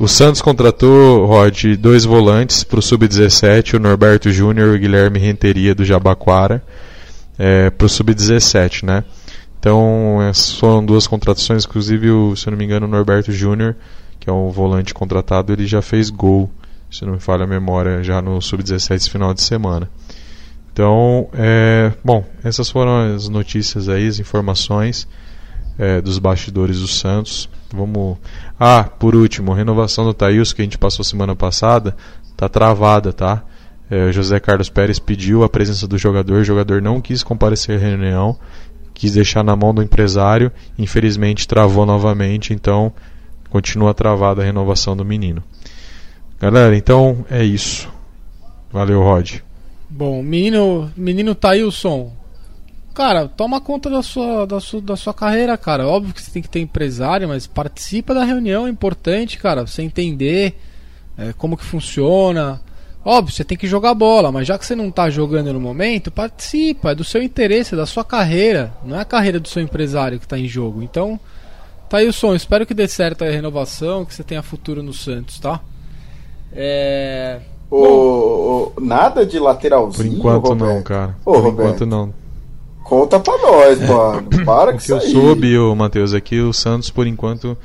O 0.00 0.06
Santos 0.06 0.40
contratou, 0.40 1.26
Rod, 1.26 1.76
dois 1.76 2.04
volantes 2.04 2.62
para 2.62 2.78
o 2.78 2.82
Sub-17, 2.82 3.74
o 3.74 3.80
Norberto 3.80 4.30
Júnior 4.30 4.72
e 4.72 4.76
o 4.76 4.80
Guilherme 4.80 5.18
Renteria 5.18 5.74
do 5.74 5.84
Jabaquara, 5.84 6.62
é, 7.36 7.68
para 7.68 7.84
o 7.84 7.88
Sub-17, 7.88 8.84
né? 8.84 9.02
Então, 9.58 10.18
foram 10.60 10.86
duas 10.86 11.08
contratações, 11.08 11.64
inclusive, 11.64 12.12
o, 12.12 12.36
se 12.36 12.46
eu 12.46 12.52
não 12.52 12.58
me 12.58 12.64
engano, 12.64 12.86
o 12.86 12.88
Norberto 12.88 13.32
Júnior, 13.32 13.74
que 14.20 14.30
é 14.30 14.32
um 14.32 14.50
volante 14.50 14.94
contratado, 14.94 15.52
ele 15.52 15.66
já 15.66 15.82
fez 15.82 16.10
gol, 16.10 16.48
se 16.88 17.04
não 17.04 17.14
me 17.14 17.20
falha 17.20 17.42
a 17.42 17.48
memória, 17.48 18.00
já 18.04 18.22
no 18.22 18.40
Sub-17 18.40 18.94
esse 18.94 19.10
final 19.10 19.34
de 19.34 19.42
semana. 19.42 19.90
Então, 20.72 21.28
é, 21.34 21.90
bom, 22.04 22.24
essas 22.44 22.70
foram 22.70 23.16
as 23.16 23.28
notícias 23.28 23.88
aí, 23.88 24.06
as 24.06 24.20
informações 24.20 25.08
é, 25.78 26.00
dos 26.00 26.18
bastidores 26.18 26.80
do 26.80 26.88
Santos. 26.88 27.48
Vamos. 27.72 28.18
Ah, 28.58 28.84
por 28.84 29.14
último, 29.14 29.52
renovação 29.52 30.04
do 30.04 30.12
Thaís 30.12 30.52
que 30.52 30.60
a 30.60 30.64
gente 30.64 30.76
passou 30.76 31.04
semana 31.04 31.36
passada, 31.36 31.96
tá 32.36 32.48
travada, 32.48 33.12
tá? 33.12 33.44
É, 33.90 34.12
José 34.12 34.38
Carlos 34.40 34.68
Pérez 34.68 34.98
pediu 34.98 35.42
a 35.44 35.48
presença 35.48 35.86
do 35.86 35.96
jogador, 35.96 36.40
o 36.40 36.44
jogador 36.44 36.82
não 36.82 37.00
quis 37.00 37.22
comparecer 37.22 37.78
à 37.78 37.80
reunião, 37.80 38.36
quis 38.92 39.12
deixar 39.12 39.42
na 39.42 39.56
mão 39.56 39.72
do 39.72 39.82
empresário, 39.82 40.52
infelizmente 40.78 41.48
travou 41.48 41.86
novamente, 41.86 42.52
então 42.52 42.92
continua 43.48 43.94
travada 43.94 44.42
a 44.42 44.44
renovação 44.44 44.96
do 44.96 45.04
menino. 45.04 45.42
Galera, 46.38 46.76
então 46.76 47.24
é 47.30 47.42
isso. 47.42 47.88
Valeu, 48.70 49.02
Rod. 49.02 49.36
Bom, 49.88 50.22
menino, 50.22 50.90
menino 50.94 51.34
Thailson, 51.34 52.12
cara, 52.98 53.28
toma 53.28 53.60
conta 53.60 53.88
da 53.88 54.02
sua, 54.02 54.44
da 54.44 54.58
sua, 54.58 54.80
da 54.80 54.96
sua 54.96 55.14
carreira, 55.14 55.56
cara. 55.56 55.86
Óbvio 55.86 56.12
que 56.12 56.20
você 56.20 56.32
tem 56.32 56.42
que 56.42 56.48
ter 56.48 56.58
empresário, 56.58 57.28
mas 57.28 57.46
participa 57.46 58.12
da 58.12 58.24
reunião, 58.24 58.66
é 58.66 58.70
importante, 58.70 59.38
cara. 59.38 59.64
Você 59.64 59.82
entender 59.82 60.58
é, 61.16 61.32
como 61.38 61.56
que 61.56 61.64
funciona. 61.64 62.60
Óbvio, 63.04 63.32
você 63.32 63.44
tem 63.44 63.56
que 63.56 63.68
jogar 63.68 63.94
bola, 63.94 64.32
mas 64.32 64.48
já 64.48 64.58
que 64.58 64.66
você 64.66 64.74
não 64.74 64.90
tá 64.90 65.08
jogando 65.08 65.52
no 65.52 65.60
momento, 65.60 66.10
participa, 66.10 66.90
é 66.90 66.94
do 66.96 67.04
seu 67.04 67.22
interesse, 67.22 67.72
é 67.74 67.76
da 67.76 67.86
sua 67.86 68.04
carreira. 68.04 68.72
Não 68.84 68.96
é 68.96 69.00
a 69.02 69.04
carreira 69.04 69.38
do 69.38 69.46
seu 69.46 69.62
empresário 69.62 70.18
que 70.18 70.26
tá 70.26 70.36
em 70.36 70.48
jogo. 70.48 70.82
Então, 70.82 71.18
tá 71.88 71.98
aí 71.98 72.08
o 72.08 72.12
som. 72.12 72.34
Espero 72.34 72.66
que 72.66 72.74
dê 72.74 72.88
certo 72.88 73.22
a 73.24 73.30
renovação, 73.30 74.04
que 74.04 74.12
você 74.12 74.24
tenha 74.24 74.42
futuro 74.42 74.82
no 74.82 74.92
Santos, 74.92 75.38
tá? 75.38 75.60
É. 76.52 77.40
O, 77.70 78.72
o- 78.76 78.80
nada 78.80 79.24
de 79.24 79.38
Por 79.38 79.44
lateralzinho. 79.44 80.14
enquanto 80.18 80.54
não, 80.54 80.66
Roberto? 80.66 80.84
cara. 80.84 81.16
Ô, 81.24 81.32
Por 81.32 81.42
Roberto. 81.44 81.52
enquanto 81.84 81.86
não. 81.86 82.12
Conta 82.88 83.20
pra 83.20 83.36
nós, 83.38 83.80
mano. 83.80 84.28
Para 84.44 84.70
O 84.70 84.72
com 84.72 84.78
que 84.78 84.84
isso 84.84 84.92
eu 84.92 84.98
aí. 84.98 85.12
soube, 85.12 85.58
ô, 85.58 85.74
Matheus, 85.74 86.14
é 86.14 86.20
que 86.20 86.40
o 86.40 86.52
Santos, 86.52 86.90
por 86.90 87.06
enquanto, 87.06 87.56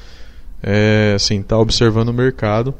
é, 0.61 1.13
assim, 1.15 1.41
tá 1.41 1.57
observando 1.57 2.09
o 2.09 2.13
mercado. 2.13 2.73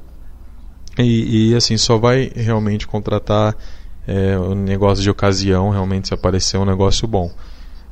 E, 0.98 1.52
e, 1.52 1.56
assim, 1.56 1.78
só 1.78 1.98
vai 1.98 2.32
realmente 2.36 2.86
contratar 2.86 3.56
é, 4.08 4.38
um 4.38 4.54
negócio 4.56 5.02
de 5.02 5.10
ocasião, 5.10 5.70
realmente, 5.70 6.10
se 6.10 6.14
aparecer 6.14 6.58
um 6.58 6.66
negócio 6.66 7.08
bom. 7.08 7.32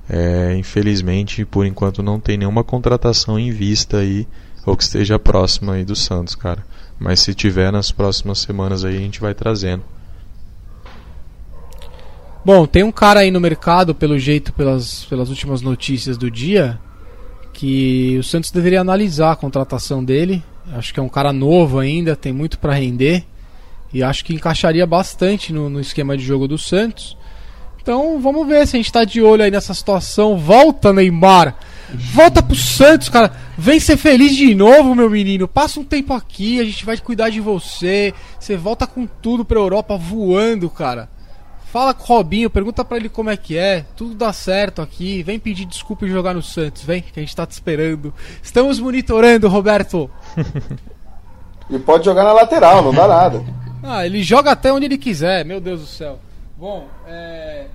É, 0.09 0.53
infelizmente, 0.57 1.45
por 1.45 1.65
enquanto, 1.65 2.03
não 2.03 2.19
tem 2.19 2.37
nenhuma 2.37 2.63
contratação 2.63 3.39
em 3.39 3.51
vista 3.51 3.97
aí, 3.97 4.27
ou 4.65 4.75
que 4.75 4.83
esteja 4.83 5.17
próxima 5.17 5.73
aí 5.73 5.85
do 5.85 5.95
Santos, 5.95 6.35
cara. 6.35 6.63
Mas 6.99 7.21
se 7.21 7.33
tiver 7.33 7.71
nas 7.71 7.91
próximas 7.91 8.39
semanas 8.39 8.83
aí, 8.83 8.97
a 8.97 8.99
gente 8.99 9.21
vai 9.21 9.33
trazendo. 9.33 9.83
Bom, 12.43 12.65
tem 12.65 12.81
um 12.81 12.91
cara 12.91 13.19
aí 13.19 13.29
no 13.29 13.39
mercado, 13.39 13.93
pelo 13.93 14.17
jeito, 14.17 14.51
pelas, 14.51 15.05
pelas 15.05 15.29
últimas 15.29 15.61
notícias 15.61 16.17
do 16.17 16.31
dia, 16.31 16.79
que 17.53 18.17
o 18.17 18.23
Santos 18.23 18.49
deveria 18.49 18.81
analisar 18.81 19.31
a 19.31 19.35
contratação 19.35 20.03
dele. 20.03 20.43
Acho 20.73 20.91
que 20.91 20.99
é 20.99 21.03
um 21.03 21.09
cara 21.09 21.31
novo 21.31 21.77
ainda, 21.77 22.15
tem 22.15 22.33
muito 22.33 22.57
pra 22.57 22.73
render. 22.73 23.25
E 23.93 24.01
acho 24.01 24.25
que 24.25 24.33
encaixaria 24.33 24.87
bastante 24.87 25.53
no, 25.53 25.69
no 25.69 25.79
esquema 25.79 26.17
de 26.17 26.23
jogo 26.23 26.47
do 26.47 26.57
Santos. 26.57 27.15
Então 27.79 28.19
vamos 28.19 28.47
ver 28.47 28.65
se 28.65 28.75
a 28.75 28.79
gente 28.79 28.91
tá 28.91 29.03
de 29.03 29.21
olho 29.21 29.43
aí 29.43 29.51
nessa 29.51 29.75
situação. 29.75 30.35
Volta, 30.35 30.91
Neymar! 30.91 31.55
Volta 31.93 32.41
pro 32.41 32.55
Santos, 32.55 33.07
cara! 33.07 33.33
Vem 33.55 33.79
ser 33.79 33.97
feliz 33.97 34.35
de 34.35 34.55
novo, 34.55 34.95
meu 34.95 35.11
menino! 35.11 35.47
Passa 35.47 35.79
um 35.79 35.83
tempo 35.83 36.13
aqui, 36.13 36.59
a 36.59 36.63
gente 36.63 36.85
vai 36.85 36.97
cuidar 36.97 37.29
de 37.29 37.39
você. 37.39 38.15
Você 38.39 38.57
volta 38.57 38.87
com 38.87 39.05
tudo 39.05 39.45
pra 39.45 39.59
Europa 39.59 39.95
voando, 39.95 40.69
cara. 40.71 41.07
Fala 41.71 41.93
com 41.93 42.03
o 42.03 42.17
Robinho, 42.17 42.49
pergunta 42.49 42.83
pra 42.83 42.97
ele 42.97 43.07
como 43.07 43.29
é 43.29 43.37
que 43.37 43.57
é. 43.57 43.85
Tudo 43.95 44.13
dá 44.13 44.33
certo 44.33 44.81
aqui. 44.81 45.23
Vem 45.23 45.39
pedir 45.39 45.63
desculpa 45.63 46.05
e 46.05 46.09
jogar 46.09 46.33
no 46.33 46.41
Santos, 46.41 46.83
vem, 46.83 47.01
que 47.01 47.17
a 47.17 47.23
gente 47.23 47.33
tá 47.33 47.45
te 47.45 47.51
esperando. 47.51 48.13
Estamos 48.43 48.77
monitorando, 48.77 49.47
Roberto. 49.47 50.11
E 51.69 51.79
pode 51.79 52.03
jogar 52.03 52.25
na 52.25 52.33
lateral, 52.33 52.83
não 52.83 52.93
dá 52.93 53.07
nada. 53.07 53.41
Ah, 53.83 54.05
ele 54.05 54.21
joga 54.21 54.51
até 54.51 54.71
onde 54.71 54.85
ele 54.85 54.97
quiser, 54.97 55.43
meu 55.43 55.59
Deus 55.59 55.81
do 55.81 55.87
céu. 55.87 56.19
Bom, 56.55 56.87
é. 57.07 57.65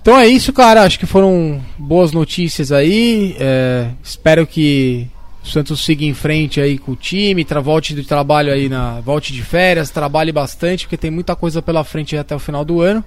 Então 0.00 0.16
é 0.16 0.28
isso, 0.28 0.52
cara. 0.52 0.84
Acho 0.84 0.96
que 0.96 1.06
foram 1.06 1.60
boas 1.76 2.12
notícias 2.12 2.70
aí. 2.70 3.34
É, 3.40 3.88
espero 4.00 4.46
que 4.46 5.08
o 5.42 5.48
Santos 5.48 5.84
siga 5.84 6.04
em 6.04 6.14
frente 6.14 6.60
aí 6.60 6.78
com 6.78 6.92
o 6.92 6.96
time, 6.96 7.44
volte 7.64 7.96
de 7.96 8.04
trabalho 8.04 8.52
aí 8.52 8.68
na. 8.68 9.00
Volte 9.00 9.32
de 9.32 9.42
férias, 9.42 9.90
trabalhe 9.90 10.30
bastante, 10.30 10.84
porque 10.84 10.96
tem 10.96 11.10
muita 11.10 11.34
coisa 11.34 11.60
pela 11.60 11.82
frente 11.82 12.14
aí 12.14 12.20
até 12.20 12.32
o 12.32 12.38
final 12.38 12.64
do 12.64 12.80
ano. 12.80 13.04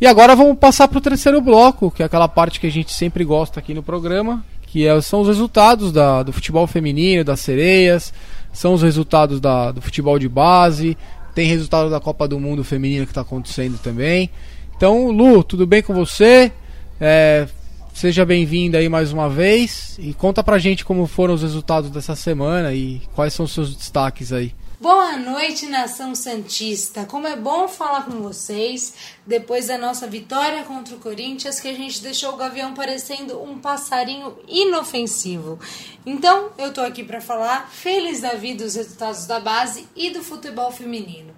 E 0.00 0.06
agora 0.06 0.34
vamos 0.34 0.56
passar 0.58 0.88
para 0.88 0.98
o 0.98 1.00
terceiro 1.00 1.40
bloco, 1.40 1.90
que 1.90 2.02
é 2.02 2.06
aquela 2.06 2.26
parte 2.26 2.58
que 2.58 2.66
a 2.66 2.70
gente 2.70 2.92
sempre 2.94 3.22
gosta 3.22 3.60
aqui 3.60 3.74
no 3.74 3.82
programa, 3.82 4.42
que 4.62 4.86
é- 4.86 5.00
são 5.02 5.20
os 5.20 5.28
resultados 5.28 5.92
da- 5.92 6.22
do 6.22 6.32
futebol 6.32 6.66
feminino, 6.66 7.22
das 7.22 7.40
sereias, 7.40 8.12
são 8.52 8.72
os 8.72 8.82
resultados 8.82 9.40
da- 9.40 9.72
do 9.72 9.82
futebol 9.82 10.18
de 10.18 10.28
base, 10.28 10.96
tem 11.34 11.46
resultado 11.46 11.90
da 11.90 12.00
Copa 12.00 12.26
do 12.26 12.40
Mundo 12.40 12.64
feminina 12.64 13.04
que 13.04 13.10
está 13.10 13.20
acontecendo 13.20 13.78
também. 13.78 14.30
Então, 14.74 15.10
Lu, 15.10 15.44
tudo 15.44 15.66
bem 15.66 15.82
com 15.82 15.92
você? 15.92 16.50
É, 16.98 17.46
seja 17.92 18.24
bem-vinda 18.24 18.78
aí 18.78 18.88
mais 18.88 19.12
uma 19.12 19.28
vez 19.28 19.98
e 19.98 20.14
conta 20.14 20.42
pra 20.42 20.58
gente 20.58 20.82
como 20.82 21.06
foram 21.06 21.34
os 21.34 21.42
resultados 21.42 21.90
dessa 21.90 22.16
semana 22.16 22.72
e 22.72 23.02
quais 23.14 23.34
são 23.34 23.44
os 23.44 23.52
seus 23.52 23.74
destaques 23.76 24.32
aí. 24.32 24.54
Boa 24.80 25.14
noite, 25.18 25.66
nação 25.66 26.14
Santista. 26.14 27.04
Como 27.04 27.26
é 27.26 27.36
bom 27.36 27.68
falar 27.68 28.06
com 28.06 28.22
vocês 28.22 28.94
depois 29.26 29.66
da 29.66 29.76
nossa 29.76 30.06
vitória 30.06 30.64
contra 30.64 30.96
o 30.96 30.98
Corinthians, 30.98 31.60
que 31.60 31.68
a 31.68 31.74
gente 31.74 32.00
deixou 32.00 32.32
o 32.32 32.36
Gavião 32.38 32.72
parecendo 32.72 33.42
um 33.42 33.58
passarinho 33.58 34.38
inofensivo. 34.48 35.60
Então, 36.06 36.52
eu 36.56 36.72
tô 36.72 36.80
aqui 36.80 37.04
para 37.04 37.20
falar 37.20 37.68
feliz 37.70 38.22
da 38.22 38.32
vida 38.32 38.64
dos 38.64 38.74
resultados 38.74 39.26
da 39.26 39.38
base 39.38 39.86
e 39.94 40.08
do 40.08 40.24
futebol 40.24 40.72
feminino. 40.72 41.34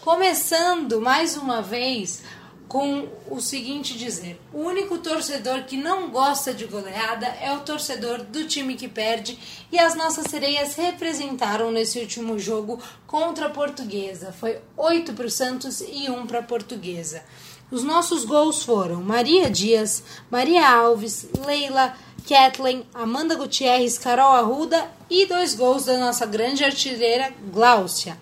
Começando 0.00 0.98
mais 0.98 1.36
uma 1.36 1.60
vez 1.60 2.22
com 2.68 3.08
o 3.30 3.40
seguinte 3.40 3.96
dizer: 3.96 4.40
o 4.52 4.60
único 4.60 4.98
torcedor 4.98 5.64
que 5.64 5.76
não 5.76 6.10
gosta 6.10 6.52
de 6.52 6.66
goleada 6.66 7.26
é 7.40 7.52
o 7.52 7.60
torcedor 7.60 8.22
do 8.22 8.46
time 8.46 8.74
que 8.74 8.88
perde, 8.88 9.38
e 9.70 9.78
as 9.78 9.94
nossas 9.94 10.26
sereias 10.26 10.74
representaram 10.74 11.70
nesse 11.70 11.98
último 11.98 12.38
jogo 12.38 12.80
contra 13.06 13.46
a 13.46 13.50
Portuguesa. 13.50 14.32
Foi 14.32 14.58
8 14.76 15.12
para 15.12 15.26
o 15.26 15.30
Santos 15.30 15.80
e 15.80 16.10
1 16.10 16.26
para 16.26 16.40
a 16.40 16.42
Portuguesa. 16.42 17.22
Os 17.70 17.82
nossos 17.82 18.24
gols 18.24 18.62
foram 18.62 19.02
Maria 19.02 19.50
Dias, 19.50 20.02
Maria 20.30 20.68
Alves, 20.68 21.26
Leila, 21.44 21.94
Kathleen, 22.28 22.86
Amanda 22.94 23.34
Gutierrez, 23.34 23.98
Carol 23.98 24.32
Arruda 24.32 24.88
e 25.10 25.26
dois 25.26 25.54
gols 25.54 25.84
da 25.84 25.96
nossa 25.98 26.26
grande 26.26 26.64
artilheira 26.64 27.32
Gláucia. 27.52 28.16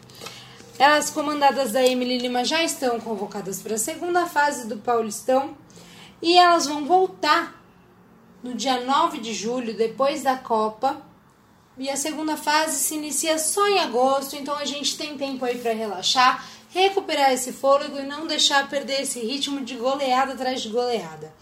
Elas, 0.77 1.09
comandadas 1.09 1.71
da 1.71 1.85
Emily 1.85 2.19
Lima, 2.19 2.45
já 2.45 2.65
estão 2.65 2.99
convocadas 2.99 3.63
para 3.63 3.77
a 3.77 3.79
segunda 3.79 4.27
fase 4.27 4.67
do 4.67 4.77
Paulistão 4.79 5.57
e 6.21 6.37
elas 6.37 6.67
vão 6.67 6.85
voltar 6.85 7.63
no 8.43 8.55
dia 8.55 8.81
9 8.81 9.19
de 9.19 9.33
julho, 9.33 9.77
depois 9.77 10.25
da 10.25 10.37
Copa. 10.37 11.01
E 11.79 11.89
a 11.89 11.97
segunda 11.97 12.37
fase 12.37 12.77
se 12.77 12.97
inicia 12.97 13.39
só 13.39 13.67
em 13.69 13.79
agosto, 13.79 14.35
então 14.35 14.57
a 14.57 14.65
gente 14.65 14.99
tem 14.99 15.17
tempo 15.17 15.45
aí 15.45 15.59
para 15.59 15.73
relaxar, 15.73 16.45
recuperar 16.71 17.33
esse 17.33 17.53
fôlego 17.53 17.99
e 17.99 18.07
não 18.07 18.27
deixar 18.27 18.69
perder 18.69 19.03
esse 19.03 19.21
ritmo 19.21 19.65
de 19.65 19.77
goleada 19.77 20.33
atrás 20.33 20.61
de 20.61 20.71
goleada. 20.71 21.33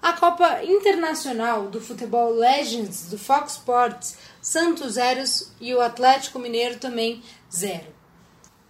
A 0.00 0.14
Copa 0.14 0.64
Internacional 0.64 1.68
do 1.68 1.80
Futebol 1.80 2.32
Legends 2.32 3.10
do 3.10 3.18
Fox 3.18 3.52
Sports, 3.52 4.16
Santos 4.40 4.94
zeros 4.94 5.52
e 5.60 5.74
o 5.74 5.80
Atlético 5.80 6.38
Mineiro 6.38 6.78
também 6.78 7.22
zero. 7.54 8.01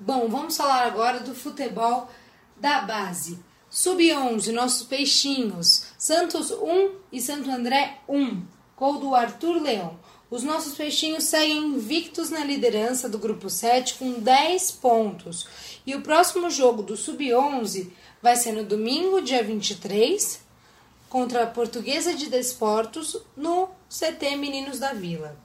Bom, 0.05 0.29
vamos 0.29 0.57
falar 0.57 0.85
agora 0.85 1.21
do 1.21 1.33
futebol 1.33 2.11
da 2.57 2.81
base. 2.81 3.39
Sub-11, 3.71 4.51
nossos 4.51 4.85
peixinhos. 4.85 5.85
Santos 5.97 6.51
1 6.51 6.91
e 7.13 7.21
Santo 7.21 7.49
André 7.49 7.99
1. 8.09 8.43
Gol 8.77 8.99
do 8.99 9.15
Arthur 9.15 9.63
Leão. 9.63 9.97
Os 10.29 10.43
nossos 10.43 10.75
peixinhos 10.75 11.23
seguem 11.23 11.69
invictos 11.69 12.31
na 12.31 12.45
liderança 12.45 13.09
do 13.09 13.17
grupo 13.17 13.49
7 13.49 13.95
com 13.95 14.15
10 14.15 14.73
pontos. 14.73 15.47
E 15.87 15.95
o 15.95 16.03
próximo 16.03 16.51
jogo 16.51 16.83
do 16.83 16.97
Sub-11 16.97 17.93
vai 18.21 18.35
ser 18.35 18.51
no 18.51 18.65
domingo, 18.65 19.23
dia 19.23 19.45
23, 19.45 20.41
contra 21.09 21.45
a 21.45 21.47
Portuguesa 21.47 22.13
de 22.13 22.29
Desportos, 22.29 23.17
no 23.37 23.69
CT 23.89 24.35
Meninos 24.37 24.81
da 24.81 24.93
Vila. 24.93 25.39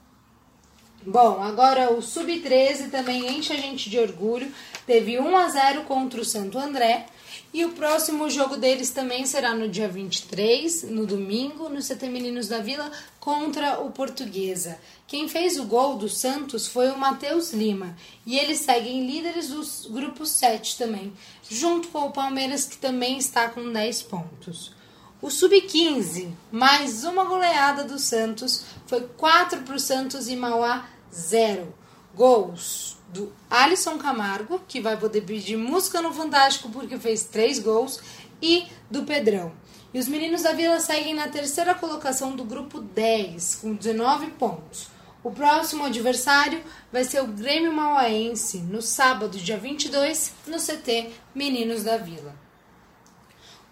Bom, 1.10 1.42
agora 1.42 1.90
o 1.90 2.02
Sub-13 2.02 2.90
também 2.90 3.38
enche 3.38 3.54
a 3.54 3.56
gente 3.56 3.88
de 3.88 3.98
orgulho. 3.98 4.52
Teve 4.86 5.18
1 5.18 5.36
a 5.38 5.48
0 5.48 5.84
contra 5.84 6.20
o 6.20 6.24
Santo 6.24 6.58
André. 6.58 7.06
E 7.50 7.64
o 7.64 7.72
próximo 7.72 8.28
jogo 8.28 8.58
deles 8.58 8.90
também 8.90 9.24
será 9.24 9.54
no 9.54 9.70
dia 9.70 9.88
23, 9.88 10.82
no 10.90 11.06
domingo, 11.06 11.70
no 11.70 11.80
CT 11.80 12.10
Meninos 12.10 12.46
da 12.46 12.58
Vila, 12.58 12.92
contra 13.18 13.80
o 13.80 13.90
Portuguesa. 13.90 14.78
Quem 15.06 15.30
fez 15.30 15.58
o 15.58 15.64
gol 15.64 15.96
do 15.96 16.10
Santos 16.10 16.66
foi 16.66 16.90
o 16.90 16.98
Matheus 16.98 17.54
Lima. 17.54 17.96
E 18.26 18.38
eles 18.38 18.58
seguem 18.58 19.06
líderes 19.06 19.48
do 19.48 19.64
grupo 19.90 20.26
7 20.26 20.76
também, 20.76 21.10
junto 21.48 21.88
com 21.88 22.00
o 22.00 22.12
Palmeiras, 22.12 22.66
que 22.66 22.76
também 22.76 23.16
está 23.16 23.48
com 23.48 23.72
10 23.72 24.02
pontos. 24.02 24.76
O 25.22 25.30
Sub-15, 25.30 26.32
mais 26.52 27.02
uma 27.02 27.24
goleada 27.24 27.82
do 27.82 27.98
Santos, 27.98 28.62
foi 28.86 29.00
4 29.16 29.62
para 29.62 29.74
o 29.74 29.80
Santos 29.80 30.28
e 30.28 30.36
Mauá 30.36 30.86
0. 31.12 31.74
Gols 32.14 32.96
do 33.08 33.32
Alisson 33.48 33.96
Camargo, 33.98 34.60
que 34.66 34.80
vai 34.80 34.96
poder 34.96 35.22
pedir 35.22 35.56
música 35.56 36.02
no 36.02 36.12
Fantástico 36.12 36.68
porque 36.68 36.98
fez 36.98 37.24
3 37.24 37.58
gols, 37.60 38.00
e 38.42 38.66
do 38.90 39.04
Pedrão. 39.04 39.52
E 39.92 39.98
os 39.98 40.08
meninos 40.08 40.42
da 40.42 40.52
Vila 40.52 40.80
seguem 40.80 41.14
na 41.14 41.28
terceira 41.28 41.74
colocação 41.74 42.36
do 42.36 42.44
grupo 42.44 42.80
10, 42.80 43.56
com 43.56 43.74
19 43.74 44.32
pontos. 44.32 44.88
O 45.24 45.30
próximo 45.30 45.84
adversário 45.84 46.62
vai 46.92 47.04
ser 47.04 47.22
o 47.22 47.26
Grêmio 47.26 47.72
Mauaense, 47.72 48.58
no 48.58 48.80
sábado, 48.80 49.36
dia 49.38 49.58
22, 49.58 50.32
no 50.46 50.58
CT 50.58 51.10
Meninos 51.34 51.82
da 51.82 51.96
Vila. 51.96 52.34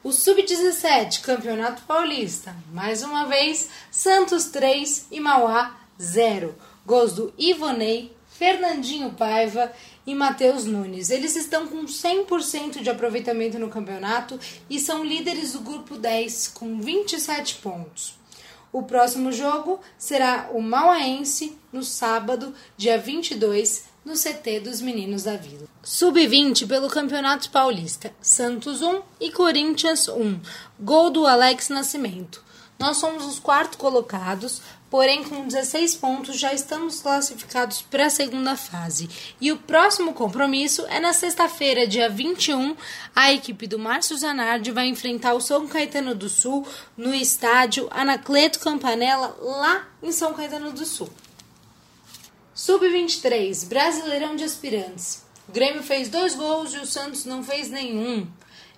O 0.03 0.13
Sub-17, 0.13 1.21
Campeonato 1.21 1.83
Paulista. 1.83 2.55
Mais 2.73 3.03
uma 3.03 3.27
vez, 3.27 3.69
Santos 3.91 4.47
3 4.47 5.09
e 5.11 5.21
Mauá 5.21 5.77
0. 6.01 6.55
Gols 6.87 7.13
do 7.15 7.35
Ivonei, 7.37 8.15
Fernandinho 8.29 9.11
Paiva 9.11 9.73
e 10.07 10.15
Matheus 10.15 10.65
Nunes. 10.65 11.11
Eles 11.11 11.35
estão 11.35 11.67
com 11.67 11.85
100% 11.85 12.81
de 12.81 12.89
aproveitamento 12.89 13.59
no 13.59 13.69
campeonato 13.69 14.39
e 14.71 14.79
são 14.79 15.05
líderes 15.05 15.55
do 15.55 15.61
grupo 15.61 15.97
10 15.99 16.49
com 16.49 16.81
27 16.81 17.57
pontos. 17.57 18.15
O 18.73 18.85
próximo 18.85 19.33
jogo 19.33 19.81
será 19.99 20.51
o 20.53 20.63
Mauaense 20.63 21.59
no 21.73 21.83
sábado, 21.83 22.55
dia 22.77 22.97
22, 22.97 23.85
no 24.05 24.15
CT 24.15 24.61
dos 24.61 24.81
Meninos 24.81 25.25
da 25.25 25.37
Vila. 25.37 25.67
Sub-20 25.83 26.69
pelo 26.69 26.89
Campeonato 26.89 27.51
Paulista. 27.51 28.15
Santos 28.21 28.81
1 28.81 29.03
e 29.21 29.33
Corinthians 29.33 30.07
1. 30.07 30.41
Gol 30.79 31.11
do 31.11 31.27
Alex 31.27 31.69
Nascimento. 31.69 32.45
Nós 32.79 32.99
somos 32.99 33.25
os 33.25 33.39
quartos 33.39 33.79
colocados, 33.79 34.61
porém 34.91 35.25
com 35.25 35.47
16 35.47 35.97
pontos 35.97 36.39
já 36.39 36.53
estamos 36.53 37.01
classificados 37.01 37.83
para 37.83 38.07
a 38.07 38.11
segunda 38.11 38.57
fase. 38.57 39.09
E 39.41 39.51
o 39.51 39.57
próximo 39.57 40.13
compromisso 40.13 40.87
é 40.89 41.01
na 41.01 41.13
sexta-feira, 41.13 41.87
dia 41.87 42.09
21, 42.09 42.77
a 43.15 43.33
equipe 43.33 43.67
do 43.67 43.79
Márcio 43.79 44.17
Zanardi 44.17 44.71
vai 44.71 44.87
enfrentar 44.87 45.35
o 45.35 45.41
São 45.41 45.67
Caetano 45.67 46.15
do 46.15 46.29
Sul 46.29 46.67
no 46.97 47.15
estádio 47.15 47.89
Anacleto 47.91 48.61
Campanella, 48.61 49.37
lá 49.41 49.89
em 50.03 50.13
São 50.13 50.33
Caetano 50.35 50.73
do 50.73 50.85
Sul. 50.85 51.11
Sub-23, 52.55 53.69
Brasileirão 53.69 54.35
de 54.35 54.45
Aspirantes. 54.45 55.25
O 55.49 55.53
Grêmio 55.53 55.83
fez 55.83 56.09
dois 56.09 56.35
gols 56.35 56.73
e 56.73 56.79
o 56.79 56.87
Santos 56.87 57.25
não 57.25 57.45
fez 57.45 57.71
nenhum. 57.71 58.27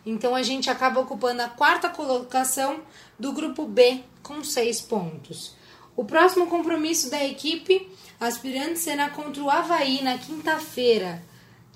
Então 0.04 0.34
a 0.34 0.42
gente 0.42 0.68
acaba 0.68 1.00
ocupando 1.00 1.42
a 1.42 1.48
quarta 1.48 1.88
colocação 1.88 2.80
do 3.18 3.32
grupo 3.32 3.66
B 3.66 4.02
com 4.22 4.42
seis 4.42 4.80
pontos. 4.80 5.56
O 5.99 6.05
próximo 6.05 6.46
compromisso 6.46 7.11
da 7.11 7.24
equipe 7.24 7.90
aspirante 8.20 8.78
será 8.78 9.11
contra 9.11 9.42
o 9.42 9.51
Havaí 9.51 10.01
na 10.01 10.16
quinta-feira. 10.16 11.20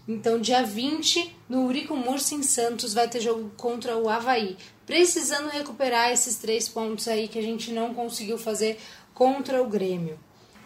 Então, 0.06 0.40
dia 0.40 0.62
20, 0.62 1.34
no 1.48 1.66
Urico 1.66 1.96
Mursi 1.96 2.36
em 2.36 2.42
Santos, 2.44 2.94
vai 2.94 3.08
ter 3.08 3.20
jogo 3.20 3.50
contra 3.56 3.96
o 3.96 4.08
Havaí. 4.08 4.56
Precisando 4.86 5.50
recuperar 5.50 6.12
esses 6.12 6.36
três 6.36 6.68
pontos 6.68 7.08
aí 7.08 7.26
que 7.26 7.36
a 7.36 7.42
gente 7.42 7.72
não 7.72 7.92
conseguiu 7.92 8.38
fazer 8.38 8.78
contra 9.12 9.60
o 9.60 9.66
Grêmio. 9.66 10.16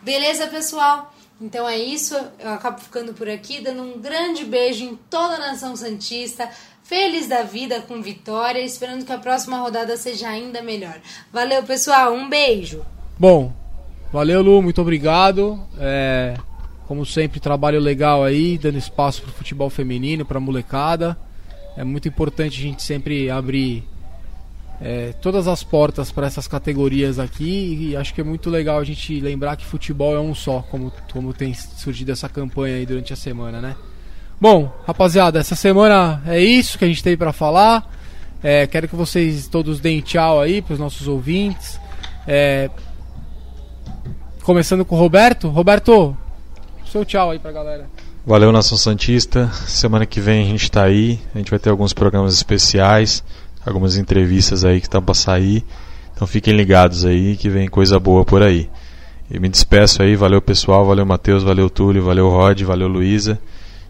Beleza, 0.02 0.48
pessoal? 0.48 1.14
Então 1.40 1.66
é 1.66 1.78
isso, 1.78 2.14
eu 2.38 2.50
acabo 2.50 2.78
ficando 2.78 3.14
por 3.14 3.26
aqui, 3.26 3.62
dando 3.62 3.82
um 3.84 3.98
grande 3.98 4.44
beijo 4.44 4.84
em 4.84 4.96
toda 5.08 5.36
a 5.36 5.38
nação 5.38 5.74
Santista, 5.74 6.50
feliz 6.82 7.26
da 7.26 7.42
vida 7.42 7.80
com 7.80 8.02
vitória, 8.02 8.60
esperando 8.60 9.06
que 9.06 9.12
a 9.12 9.18
próxima 9.18 9.56
rodada 9.56 9.96
seja 9.96 10.28
ainda 10.28 10.60
melhor. 10.60 11.00
Valeu, 11.32 11.62
pessoal, 11.62 12.12
um 12.12 12.28
beijo! 12.28 12.84
Bom, 13.18 13.52
valeu, 14.12 14.42
Lu, 14.42 14.60
muito 14.60 14.80
obrigado. 14.82 15.58
É, 15.78 16.34
como 16.86 17.06
sempre, 17.06 17.40
trabalho 17.40 17.80
legal 17.80 18.22
aí, 18.22 18.58
dando 18.58 18.76
espaço 18.76 19.22
para 19.22 19.30
o 19.30 19.34
futebol 19.34 19.70
feminino, 19.70 20.24
para 20.24 20.36
a 20.36 20.40
molecada. 20.40 21.16
É 21.76 21.82
muito 21.82 22.06
importante 22.06 22.58
a 22.58 22.62
gente 22.62 22.82
sempre 22.82 23.30
abrir 23.30 23.84
é, 24.80 25.14
todas 25.22 25.48
as 25.48 25.64
portas 25.64 26.12
para 26.12 26.26
essas 26.26 26.46
categorias 26.46 27.18
aqui 27.18 27.90
e 27.90 27.96
acho 27.96 28.12
que 28.12 28.20
é 28.20 28.24
muito 28.24 28.50
legal 28.50 28.78
a 28.78 28.84
gente 28.84 29.18
lembrar 29.20 29.56
que 29.56 29.64
futebol 29.64 30.14
é 30.14 30.20
um 30.20 30.34
só, 30.34 30.60
como, 30.70 30.92
como 31.10 31.32
tem 31.32 31.54
surgido 31.54 32.12
essa 32.12 32.28
campanha 32.28 32.76
aí 32.76 32.84
durante 32.84 33.12
a 33.12 33.16
semana, 33.16 33.60
né? 33.60 33.76
Bom, 34.38 34.70
rapaziada, 34.86 35.38
essa 35.38 35.56
semana 35.56 36.22
é 36.26 36.38
isso 36.38 36.78
que 36.78 36.84
a 36.84 36.88
gente 36.88 37.02
tem 37.02 37.16
para 37.16 37.32
falar. 37.32 37.90
É, 38.42 38.66
quero 38.66 38.86
que 38.86 38.94
vocês 38.94 39.48
todos 39.48 39.80
deem 39.80 40.02
tchau 40.02 40.38
aí 40.38 40.60
para 40.60 40.74
os 40.74 40.78
nossos 40.78 41.08
ouvintes. 41.08 41.80
É, 42.26 42.68
começando 44.46 44.84
com 44.84 44.94
o 44.94 44.98
Roberto. 44.98 45.48
Roberto, 45.48 46.16
seu 46.90 47.04
tchau 47.04 47.32
aí 47.32 47.38
para 47.38 47.50
a 47.50 47.54
galera. 47.54 47.90
Valeu, 48.24 48.50
Nação 48.52 48.78
Santista. 48.78 49.50
Semana 49.66 50.06
que 50.06 50.20
vem 50.20 50.42
a 50.42 50.46
gente 50.48 50.62
está 50.62 50.84
aí. 50.84 51.20
A 51.34 51.38
gente 51.38 51.50
vai 51.50 51.58
ter 51.58 51.68
alguns 51.68 51.92
programas 51.92 52.32
especiais 52.32 53.22
algumas 53.66 53.96
entrevistas 53.96 54.64
aí 54.64 54.80
que 54.80 54.86
estão 54.86 55.02
para 55.02 55.14
sair. 55.14 55.64
Então 56.14 56.26
fiquem 56.26 56.54
ligados 56.54 57.04
aí 57.04 57.36
que 57.36 57.50
vem 57.50 57.68
coisa 57.68 57.98
boa 57.98 58.24
por 58.24 58.40
aí. 58.40 58.70
E 59.28 59.40
me 59.40 59.48
despeço 59.48 60.02
aí, 60.02 60.14
valeu 60.14 60.40
pessoal, 60.40 60.86
valeu 60.86 61.04
Matheus, 61.04 61.42
valeu 61.42 61.68
Túlio, 61.68 62.04
valeu 62.04 62.30
Rod, 62.30 62.62
valeu 62.62 62.86
Luísa. 62.86 63.40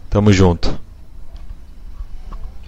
Tamo 0.09 0.33
junto. 0.33 0.79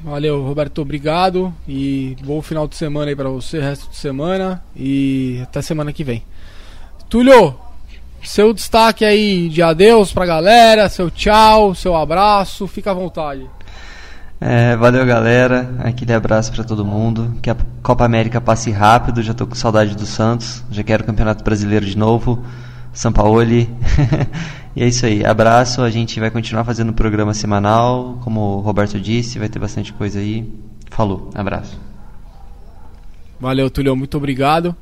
Valeu, 0.01 0.43
Roberto, 0.43 0.81
obrigado 0.81 1.53
e 1.67 2.15
bom 2.23 2.41
final 2.41 2.67
de 2.67 2.75
semana 2.75 3.09
aí 3.09 3.15
para 3.15 3.27
você, 3.27 3.59
resto 3.59 3.89
de 3.89 3.97
semana 3.97 4.63
e 4.75 5.39
até 5.41 5.61
semana 5.61 5.91
que 5.91 6.05
vem. 6.05 6.23
Túlio, 7.09 7.55
seu 8.27 8.53
destaque 8.53 9.05
aí 9.05 9.49
de 9.49 9.61
adeus 9.61 10.11
pra 10.11 10.25
galera, 10.25 10.89
seu 10.89 11.09
tchau, 11.09 11.73
seu 11.73 11.95
abraço, 11.95 12.67
fica 12.67 12.91
à 12.91 12.93
vontade. 12.93 13.49
É, 14.41 14.75
valeu, 14.77 15.05
galera. 15.05 15.75
Aquele 15.79 16.13
abraço 16.13 16.51
para 16.53 16.63
todo 16.63 16.85
mundo. 16.85 17.35
Que 17.41 17.49
a 17.49 17.57
Copa 17.83 18.05
América 18.05 18.39
passe 18.39 18.71
rápido. 18.71 19.21
Já 19.21 19.33
tô 19.33 19.45
com 19.45 19.53
saudade 19.53 19.95
do 19.95 20.05
Santos. 20.05 20.63
Já 20.71 20.81
quero 20.81 21.03
o 21.03 21.05
Campeonato 21.05 21.43
Brasileiro 21.43 21.85
de 21.85 21.97
novo. 21.97 22.41
São 22.93 23.11
Paulo. 23.11 23.43
e 23.43 23.67
é 24.77 24.87
isso 24.87 25.05
aí. 25.05 25.25
Abraço. 25.25 25.81
A 25.81 25.89
gente 25.89 26.21
vai 26.21 26.31
continuar 26.31 26.63
fazendo 26.63 26.89
o 26.89 26.93
programa 26.93 27.33
semanal. 27.33 28.17
Como 28.23 28.39
o 28.39 28.59
Roberto 28.61 28.97
disse, 28.97 29.37
vai 29.37 29.49
ter 29.49 29.59
bastante 29.59 29.91
coisa 29.91 30.19
aí. 30.19 30.49
Falou. 30.89 31.29
Abraço. 31.35 31.77
Valeu, 33.41 33.69
Tulio. 33.69 33.95
Muito 33.95 34.15
obrigado. 34.15 34.73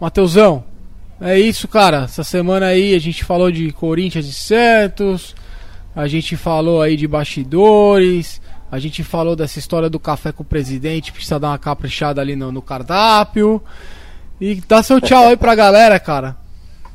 Mateusão, 0.00 0.64
é 1.20 1.38
isso, 1.38 1.66
cara. 1.66 2.04
Essa 2.04 2.24
semana 2.24 2.66
aí 2.66 2.94
a 2.94 2.98
gente 2.98 3.24
falou 3.24 3.50
de 3.50 3.72
Corinthians 3.72 4.26
e 4.26 4.32
Santos. 4.32 5.34
A 5.94 6.06
gente 6.06 6.36
falou 6.36 6.82
aí 6.82 6.96
de 6.96 7.06
bastidores. 7.06 8.40
A 8.70 8.78
gente 8.78 9.02
falou 9.02 9.36
dessa 9.36 9.58
história 9.58 9.88
do 9.88 9.98
café 9.98 10.32
com 10.32 10.42
o 10.42 10.46
presidente, 10.46 11.12
precisa 11.12 11.38
dar 11.38 11.48
uma 11.48 11.58
caprichada 11.58 12.20
ali 12.20 12.34
no, 12.34 12.50
no 12.50 12.60
cardápio. 12.60 13.62
E 14.40 14.56
dá 14.68 14.82
seu 14.82 15.00
tchau 15.00 15.28
aí 15.28 15.36
pra 15.36 15.54
galera, 15.54 15.98
cara. 15.98 16.36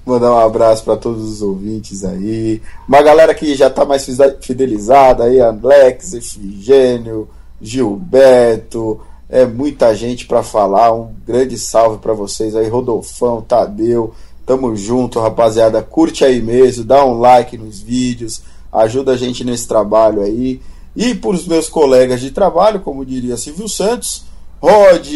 Mandar 0.05 0.31
um 0.33 0.39
abraço 0.39 0.83
para 0.83 0.97
todos 0.97 1.23
os 1.23 1.41
ouvintes 1.41 2.03
aí. 2.03 2.61
Uma 2.87 3.01
galera 3.01 3.33
que 3.33 3.55
já 3.55 3.69
tá 3.69 3.85
mais 3.85 4.05
fidelizada 4.41 5.23
aí, 5.23 5.39
Alex, 5.39 6.13
Efigênio, 6.13 7.29
Gilberto, 7.61 8.99
é 9.31 9.45
muita 9.45 9.95
gente 9.95 10.27
para 10.27 10.43
falar. 10.43 10.93
Um 10.93 11.15
grande 11.25 11.57
salve 11.57 11.99
para 11.99 12.13
vocês 12.13 12.53
aí, 12.53 12.67
Rodolfão, 12.67 13.41
Tadeu. 13.41 14.13
Tamo 14.45 14.75
junto, 14.75 15.21
rapaziada. 15.21 15.81
Curte 15.81 16.25
aí 16.25 16.41
mesmo, 16.41 16.83
dá 16.83 17.05
um 17.05 17.17
like 17.17 17.57
nos 17.57 17.79
vídeos, 17.79 18.41
ajuda 18.71 19.13
a 19.13 19.17
gente 19.17 19.45
nesse 19.45 19.65
trabalho 19.65 20.21
aí. 20.21 20.59
E 20.93 21.15
para 21.15 21.29
os 21.29 21.47
meus 21.47 21.69
colegas 21.69 22.19
de 22.19 22.31
trabalho, 22.31 22.81
como 22.81 23.05
diria 23.05 23.37
Silvio 23.37 23.69
Santos, 23.69 24.25
Rod, 24.61 25.07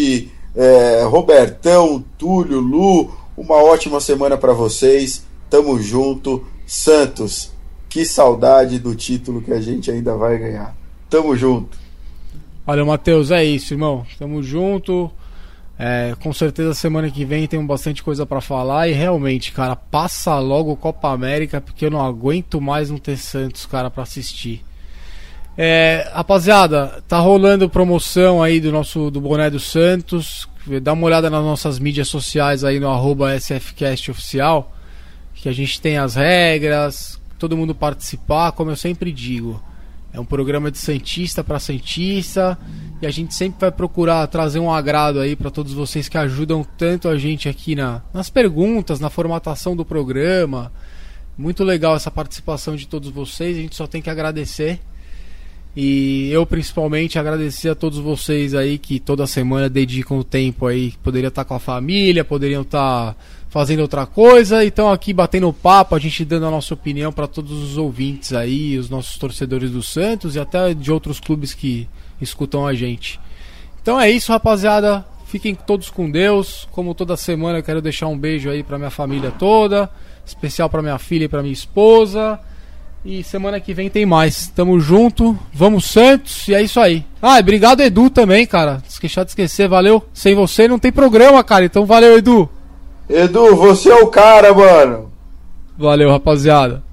é, 0.55 1.03
Robertão, 1.03 2.01
Túlio, 2.17 2.61
Lu, 2.61 3.11
uma 3.35 3.57
ótima 3.57 3.99
semana 3.99 4.37
para 4.37 4.53
vocês. 4.53 5.23
Tamo 5.49 5.77
junto. 5.81 6.45
Santos, 6.65 7.51
que 7.89 8.05
saudade 8.05 8.79
do 8.79 8.95
título 8.95 9.41
que 9.41 9.51
a 9.51 9.61
gente 9.61 9.91
ainda 9.91 10.15
vai 10.15 10.37
ganhar. 10.37 10.75
Tamo 11.09 11.35
junto. 11.35 11.84
Valeu, 12.65 12.85
Matheus. 12.85 13.31
É 13.31 13.43
isso, 13.43 13.73
irmão. 13.73 14.05
Tamo 14.17 14.41
junto. 14.41 15.11
É, 15.77 16.15
com 16.21 16.31
certeza 16.31 16.73
semana 16.73 17.11
que 17.11 17.25
vem 17.25 17.47
tem 17.47 17.63
bastante 17.65 18.01
coisa 18.01 18.25
para 18.25 18.39
falar 18.39 18.87
e 18.87 18.93
realmente, 18.93 19.51
cara, 19.51 19.75
passa 19.75 20.39
logo 20.39 20.73
Copa 20.77 21.09
América 21.09 21.59
porque 21.59 21.85
eu 21.85 21.91
não 21.91 22.03
aguento 22.03 22.61
mais 22.61 22.89
não 22.89 22.97
ter 22.97 23.17
Santos, 23.17 23.65
cara, 23.65 23.91
para 23.91 24.03
assistir. 24.03 24.63
É, 25.57 26.09
rapaziada, 26.13 27.03
tá 27.07 27.19
rolando 27.19 27.69
promoção 27.69 28.41
aí 28.41 28.61
do 28.61 28.71
nosso 28.71 29.11
do 29.11 29.19
boné 29.19 29.49
do 29.49 29.59
Santos. 29.59 30.47
Dá 30.81 30.93
uma 30.93 31.05
olhada 31.05 31.29
nas 31.29 31.43
nossas 31.43 31.77
mídias 31.77 32.07
sociais 32.07 32.63
aí 32.63 32.79
no 32.79 32.89
arroba 32.89 33.35
SFCast 33.37 34.11
oficial. 34.11 34.71
Que 35.35 35.49
a 35.49 35.53
gente 35.53 35.79
tem 35.79 35.97
as 35.97 36.15
regras, 36.15 37.19
todo 37.37 37.57
mundo 37.57 37.75
participar, 37.75 38.53
como 38.53 38.71
eu 38.71 38.75
sempre 38.75 39.11
digo. 39.11 39.61
É 40.15 40.19
um 40.19 40.23
programa 40.23 40.71
de 40.71 40.77
Santista 40.77 41.43
para 41.43 41.59
Santista. 41.59 42.57
E 43.01 43.05
a 43.05 43.11
gente 43.11 43.33
sempre 43.33 43.59
vai 43.59 43.71
procurar 43.71 44.25
trazer 44.27 44.59
um 44.59 44.71
agrado 44.71 45.19
aí 45.19 45.35
para 45.35 45.51
todos 45.51 45.73
vocês 45.73 46.07
que 46.07 46.17
ajudam 46.17 46.65
tanto 46.77 47.09
a 47.09 47.17
gente 47.17 47.49
aqui 47.49 47.75
na, 47.75 48.01
nas 48.13 48.29
perguntas, 48.29 49.01
na 49.01 49.09
formatação 49.09 49.75
do 49.75 49.83
programa. 49.83 50.71
Muito 51.37 51.65
legal 51.65 51.97
essa 51.97 52.09
participação 52.09 52.77
de 52.77 52.87
todos 52.87 53.09
vocês. 53.09 53.57
A 53.57 53.59
gente 53.59 53.75
só 53.75 53.85
tem 53.87 54.01
que 54.01 54.09
agradecer. 54.09 54.79
E 55.75 56.29
eu 56.31 56.45
principalmente 56.45 57.19
agradecer 57.19 57.67
a 57.67 57.75
todos 57.75 57.99
vocês 57.99 58.53
aí 58.53 58.77
que 58.77 59.01
toda 59.01 59.27
semana 59.27 59.69
dedicam 59.69 60.17
o 60.17 60.23
tempo 60.23 60.65
aí. 60.65 60.93
Poderia 61.03 61.27
estar 61.27 61.43
com 61.43 61.55
a 61.55 61.59
família, 61.59 62.23
poderiam 62.23 62.61
estar 62.61 63.17
fazendo 63.55 63.79
outra 63.79 64.05
coisa 64.05 64.65
e 64.65 64.67
estão 64.67 64.91
aqui 64.91 65.13
batendo 65.13 65.53
papo, 65.53 65.95
a 65.95 65.99
gente 65.99 66.25
dando 66.25 66.45
a 66.45 66.51
nossa 66.51 66.73
opinião 66.73 67.09
para 67.09 67.25
todos 67.25 67.53
os 67.53 67.77
ouvintes 67.77 68.33
aí, 68.33 68.77
os 68.77 68.89
nossos 68.89 69.17
torcedores 69.17 69.71
do 69.71 69.81
Santos 69.81 70.35
e 70.35 70.39
até 70.41 70.73
de 70.73 70.91
outros 70.91 71.21
clubes 71.21 71.53
que 71.53 71.87
escutam 72.19 72.67
a 72.67 72.73
gente. 72.73 73.17
Então 73.81 73.97
é 73.97 74.11
isso, 74.11 74.29
rapaziada. 74.33 75.05
Fiquem 75.27 75.55
todos 75.55 75.89
com 75.89 76.11
Deus. 76.11 76.67
Como 76.69 76.93
toda 76.93 77.15
semana, 77.15 77.59
eu 77.59 77.63
quero 77.63 77.81
deixar 77.81 78.07
um 78.07 78.17
beijo 78.17 78.49
aí 78.49 78.61
pra 78.61 78.77
minha 78.77 78.89
família 78.89 79.31
toda, 79.31 79.89
especial 80.25 80.69
pra 80.69 80.81
minha 80.81 80.99
filha 80.99 81.23
e 81.23 81.29
pra 81.29 81.41
minha 81.41 81.53
esposa. 81.53 82.37
E 83.05 83.23
semana 83.23 83.57
que 83.61 83.73
vem 83.73 83.89
tem 83.89 84.05
mais. 84.05 84.49
Tamo 84.49 84.81
junto. 84.81 85.39
Vamos 85.53 85.85
Santos. 85.85 86.45
E 86.49 86.53
é 86.53 86.61
isso 86.61 86.77
aí. 86.77 87.05
Ah, 87.21 87.39
obrigado 87.39 87.79
Edu 87.79 88.09
também, 88.09 88.45
cara. 88.45 88.83
Esqueci 88.85 89.15
de 89.15 89.29
esquecer, 89.29 89.69
valeu. 89.69 90.03
Sem 90.13 90.35
você 90.35 90.67
não 90.67 90.77
tem 90.77 90.91
programa, 90.91 91.41
cara. 91.41 91.63
Então 91.63 91.85
valeu, 91.85 92.17
Edu. 92.17 92.49
Edu, 93.09 93.55
você 93.55 93.89
é 93.91 93.95
o 93.95 94.07
cara, 94.07 94.53
mano. 94.53 95.11
Valeu, 95.77 96.09
rapaziada. 96.09 96.84